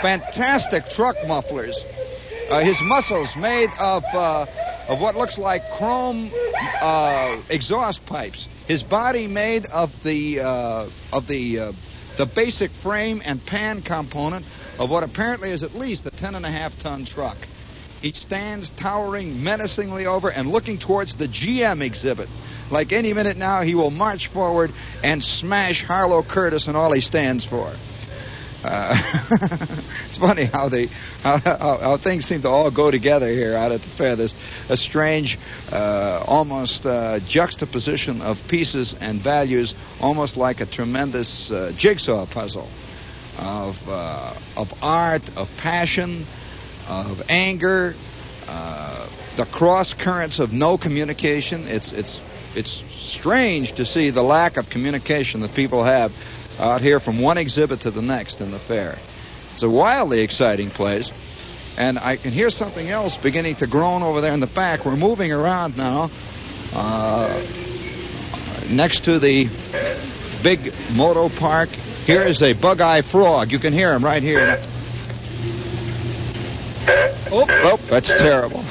fantastic 0.00 0.88
truck 0.88 1.16
mufflers. 1.28 1.84
Uh, 2.48 2.60
his 2.60 2.80
muscles 2.80 3.36
made 3.36 3.68
of 3.78 4.04
uh, 4.14 4.46
of 4.88 5.02
what 5.02 5.16
looks 5.16 5.36
like 5.36 5.70
chrome 5.72 6.30
uh, 6.80 7.36
exhaust 7.50 8.06
pipes. 8.06 8.48
His 8.66 8.82
body 8.82 9.26
made 9.26 9.66
of 9.66 10.02
the 10.02 10.40
uh, 10.40 10.88
of 11.12 11.26
the 11.26 11.58
uh, 11.58 11.72
the 12.16 12.24
basic 12.24 12.70
frame 12.70 13.20
and 13.22 13.44
pan 13.44 13.82
component 13.82 14.46
of 14.78 14.90
what 14.90 15.02
apparently 15.02 15.50
is 15.50 15.62
at 15.62 15.74
least 15.74 16.06
a 16.06 16.10
ten 16.10 16.34
and 16.34 16.46
a 16.46 16.50
half 16.50 16.78
ton 16.78 17.04
truck. 17.04 17.36
He 18.02 18.12
stands 18.12 18.70
towering 18.70 19.44
menacingly 19.44 20.06
over 20.06 20.30
and 20.30 20.50
looking 20.50 20.78
towards 20.78 21.14
the 21.16 21.28
GM 21.28 21.82
exhibit. 21.82 22.28
Like 22.70 22.92
any 22.92 23.12
minute 23.12 23.36
now, 23.36 23.62
he 23.62 23.74
will 23.74 23.90
march 23.90 24.28
forward 24.28 24.72
and 25.02 25.22
smash 25.22 25.84
Harlow 25.84 26.22
Curtice 26.22 26.68
and 26.68 26.76
all 26.76 26.92
he 26.92 27.00
stands 27.00 27.44
for. 27.44 27.70
Uh, 28.62 28.94
it's 30.06 30.18
funny 30.18 30.44
how 30.44 30.68
they 30.68 30.86
how, 31.22 31.38
how, 31.38 31.78
how, 31.78 31.96
things 31.96 32.26
seem 32.26 32.42
to 32.42 32.48
all 32.48 32.70
go 32.70 32.90
together 32.90 33.28
here 33.28 33.54
out 33.54 33.72
at 33.72 33.80
the 33.80 33.88
fair. 33.88 34.16
There's 34.16 34.34
a 34.68 34.76
strange, 34.76 35.38
uh, 35.72 36.22
almost 36.26 36.84
uh, 36.84 37.20
juxtaposition 37.20 38.20
of 38.20 38.46
pieces 38.48 38.94
and 38.94 39.18
values, 39.18 39.74
almost 40.00 40.36
like 40.36 40.60
a 40.60 40.66
tremendous 40.66 41.50
uh, 41.50 41.72
jigsaw 41.74 42.26
puzzle 42.26 42.68
of 43.38 43.82
uh, 43.88 44.34
of 44.58 44.74
art, 44.82 45.38
of 45.38 45.54
passion, 45.56 46.26
of 46.90 47.22
anger, 47.28 47.94
uh, 48.48 49.06
the 49.36 49.46
cross 49.46 49.94
currents 49.94 50.40
of 50.40 50.52
no 50.52 50.76
communication. 50.76 51.64
It's 51.66 51.92
it's 51.92 52.20
it's 52.54 52.70
strange 52.70 53.72
to 53.72 53.84
see 53.84 54.10
the 54.10 54.22
lack 54.22 54.56
of 54.56 54.68
communication 54.68 55.40
that 55.40 55.54
people 55.54 55.84
have 55.84 56.12
out 56.58 56.82
here 56.82 57.00
from 57.00 57.20
one 57.20 57.38
exhibit 57.38 57.80
to 57.80 57.90
the 57.90 58.02
next 58.02 58.40
in 58.40 58.50
the 58.50 58.58
fair. 58.58 58.98
It's 59.54 59.62
a 59.62 59.70
wildly 59.70 60.20
exciting 60.20 60.70
place. 60.70 61.10
And 61.78 61.98
I 61.98 62.16
can 62.16 62.32
hear 62.32 62.50
something 62.50 62.88
else 62.88 63.16
beginning 63.16 63.54
to 63.56 63.66
groan 63.66 64.02
over 64.02 64.20
there 64.20 64.32
in 64.32 64.40
the 64.40 64.46
back. 64.46 64.84
We're 64.84 64.96
moving 64.96 65.32
around 65.32 65.76
now 65.76 66.10
uh, 66.74 67.42
next 68.68 69.04
to 69.04 69.18
the 69.18 69.48
big 70.42 70.74
moto 70.92 71.28
park. 71.28 71.68
Here 72.04 72.22
is 72.22 72.42
a 72.42 72.52
bug 72.52 72.80
eye 72.80 73.02
frog. 73.02 73.52
You 73.52 73.58
can 73.58 73.72
hear 73.72 73.94
him 73.94 74.04
right 74.04 74.22
here. 74.22 74.60
Oh, 77.32 77.46
oh, 77.48 77.76
that's 77.88 78.12
terrible. 78.12 78.62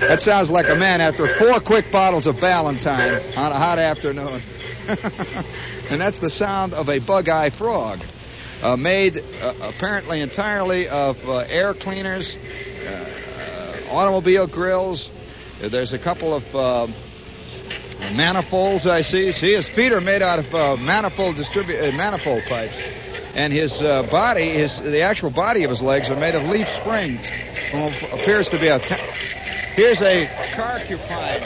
That 0.00 0.20
sounds 0.20 0.50
like 0.50 0.68
a 0.68 0.76
man 0.76 1.00
after 1.00 1.28
four 1.28 1.60
quick 1.60 1.92
bottles 1.92 2.26
of 2.26 2.40
Ballantine 2.40 3.14
on 3.36 3.52
a 3.52 3.54
hot 3.54 3.78
afternoon. 3.78 4.40
and 5.90 6.00
that's 6.00 6.18
the 6.18 6.30
sound 6.30 6.74
of 6.74 6.88
a 6.88 6.98
bug-eye 6.98 7.50
frog, 7.50 8.00
uh, 8.62 8.76
made 8.76 9.22
uh, 9.42 9.54
apparently 9.62 10.20
entirely 10.20 10.88
of 10.88 11.28
uh, 11.28 11.44
air 11.48 11.74
cleaners, 11.74 12.36
uh, 12.86 12.90
uh, 12.90 13.94
automobile 13.94 14.46
grills. 14.46 15.10
There's 15.60 15.92
a 15.92 15.98
couple 15.98 16.34
of 16.34 16.56
uh, 16.56 16.86
manifolds 18.14 18.86
I 18.86 19.02
see. 19.02 19.32
See, 19.32 19.52
his 19.52 19.68
feet 19.68 19.92
are 19.92 20.00
made 20.00 20.22
out 20.22 20.38
of 20.38 20.80
manifold 20.80 21.36
distribu- 21.36 21.94
manifold 21.94 22.42
pipes, 22.44 22.78
and 23.34 23.52
his 23.52 23.80
body, 23.80 24.42
his 24.42 24.80
the 24.80 25.02
actual 25.02 25.30
body 25.30 25.64
of 25.64 25.70
his 25.70 25.82
legs 25.82 26.10
are 26.10 26.16
made 26.16 26.34
of 26.34 26.48
leaf 26.48 26.68
springs. 26.68 27.30
Well, 27.72 27.92
appears 28.12 28.48
to 28.50 28.58
be 28.58 28.68
a. 28.68 28.78
T- 28.78 28.94
Here's 29.76 30.02
a 30.02 30.26
carcupine. 30.56 31.40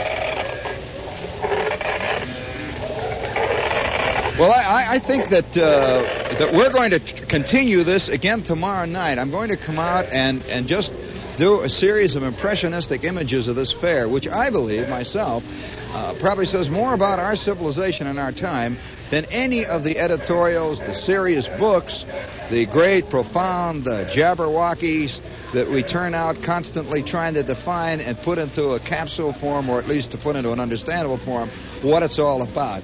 Well, 4.38 4.50
I, 4.50 4.94
I 4.94 4.98
think 4.98 5.28
that 5.28 5.56
uh, 5.56 6.02
that 6.38 6.52
we're 6.52 6.72
going 6.72 6.90
to 6.90 6.98
continue 6.98 7.84
this 7.84 8.08
again 8.08 8.42
tomorrow 8.42 8.84
night. 8.84 9.18
I'm 9.18 9.30
going 9.30 9.50
to 9.50 9.56
come 9.56 9.78
out 9.78 10.06
and, 10.10 10.42
and 10.50 10.66
just 10.66 10.92
do 11.36 11.60
a 11.60 11.68
series 11.68 12.16
of 12.16 12.24
impressionistic 12.24 13.04
images 13.04 13.46
of 13.46 13.54
this 13.54 13.72
fair, 13.72 14.08
which 14.08 14.26
I 14.26 14.50
believe 14.50 14.88
myself 14.88 15.44
uh, 15.94 16.14
probably 16.18 16.46
says 16.46 16.68
more 16.68 16.94
about 16.94 17.20
our 17.20 17.36
civilization 17.36 18.08
and 18.08 18.18
our 18.18 18.32
time 18.32 18.76
than 19.14 19.26
any 19.26 19.64
of 19.64 19.84
the 19.84 19.96
editorials, 19.96 20.80
the 20.80 20.92
serious 20.92 21.46
books, 21.46 22.04
the 22.50 22.66
great, 22.66 23.08
profound 23.08 23.86
uh, 23.86 24.04
jabberwockies 24.06 25.20
that 25.52 25.68
we 25.68 25.84
turn 25.84 26.14
out 26.14 26.42
constantly 26.42 27.00
trying 27.00 27.34
to 27.34 27.44
define 27.44 28.00
and 28.00 28.20
put 28.22 28.38
into 28.38 28.70
a 28.70 28.80
capsule 28.80 29.32
form, 29.32 29.70
or 29.70 29.78
at 29.78 29.86
least 29.86 30.10
to 30.10 30.18
put 30.18 30.34
into 30.34 30.50
an 30.50 30.58
understandable 30.58 31.16
form, 31.16 31.48
what 31.82 32.02
it's 32.02 32.18
all 32.18 32.42
about. 32.42 32.82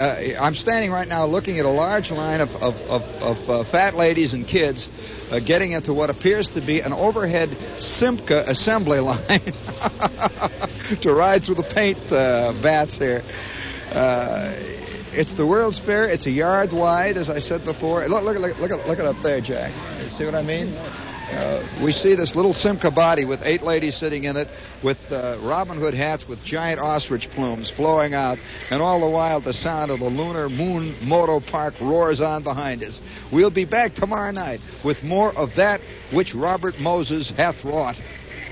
Uh, 0.00 0.16
I'm 0.40 0.56
standing 0.56 0.90
right 0.90 1.06
now 1.06 1.26
looking 1.26 1.60
at 1.60 1.64
a 1.64 1.70
large 1.70 2.10
line 2.10 2.40
of, 2.40 2.60
of, 2.60 2.90
of, 2.90 3.22
of 3.22 3.50
uh, 3.50 3.62
fat 3.62 3.94
ladies 3.94 4.34
and 4.34 4.44
kids 4.44 4.90
uh, 5.30 5.38
getting 5.38 5.70
into 5.70 5.94
what 5.94 6.10
appears 6.10 6.48
to 6.50 6.60
be 6.60 6.80
an 6.80 6.92
overhead 6.92 7.50
Simca 7.76 8.48
assembly 8.48 8.98
line 9.10 9.18
to 11.02 11.14
ride 11.14 11.44
through 11.44 11.54
the 11.54 11.62
paint 11.62 12.12
uh, 12.12 12.50
vats 12.50 12.98
here. 12.98 13.22
It's 15.14 15.34
the 15.34 15.46
World's 15.46 15.78
Fair. 15.78 16.06
It's 16.06 16.24
a 16.24 16.30
yard 16.30 16.72
wide, 16.72 17.18
as 17.18 17.28
I 17.28 17.38
said 17.38 17.66
before. 17.66 18.06
Look, 18.08 18.24
look, 18.24 18.38
look, 18.38 18.58
look, 18.58 18.86
look 18.86 18.98
it 18.98 19.04
up 19.04 19.20
there, 19.22 19.42
Jack. 19.42 19.70
See 20.08 20.24
what 20.24 20.34
I 20.34 20.40
mean? 20.40 20.74
Uh, 21.32 21.62
we 21.82 21.92
see 21.92 22.14
this 22.14 22.34
little 22.34 22.52
Simca 22.52 22.94
body 22.94 23.26
with 23.26 23.44
eight 23.44 23.62
ladies 23.62 23.94
sitting 23.94 24.24
in 24.24 24.38
it 24.38 24.48
with 24.82 25.12
uh, 25.12 25.36
Robin 25.42 25.76
Hood 25.76 25.92
hats 25.92 26.26
with 26.26 26.42
giant 26.44 26.80
ostrich 26.80 27.28
plumes 27.30 27.68
flowing 27.68 28.14
out, 28.14 28.38
and 28.70 28.82
all 28.82 29.00
the 29.00 29.08
while 29.08 29.40
the 29.40 29.52
sound 29.52 29.90
of 29.90 30.00
the 30.00 30.08
Lunar 30.08 30.48
Moon 30.48 30.94
Moto 31.02 31.40
Park 31.40 31.74
roars 31.80 32.20
on 32.20 32.42
behind 32.42 32.82
us. 32.82 33.02
We'll 33.30 33.50
be 33.50 33.64
back 33.66 33.94
tomorrow 33.94 34.30
night 34.30 34.60
with 34.82 35.04
more 35.04 35.34
of 35.36 35.54
that 35.56 35.80
which 36.10 36.34
Robert 36.34 36.80
Moses 36.80 37.30
hath 37.30 37.64
wrought. 37.64 38.00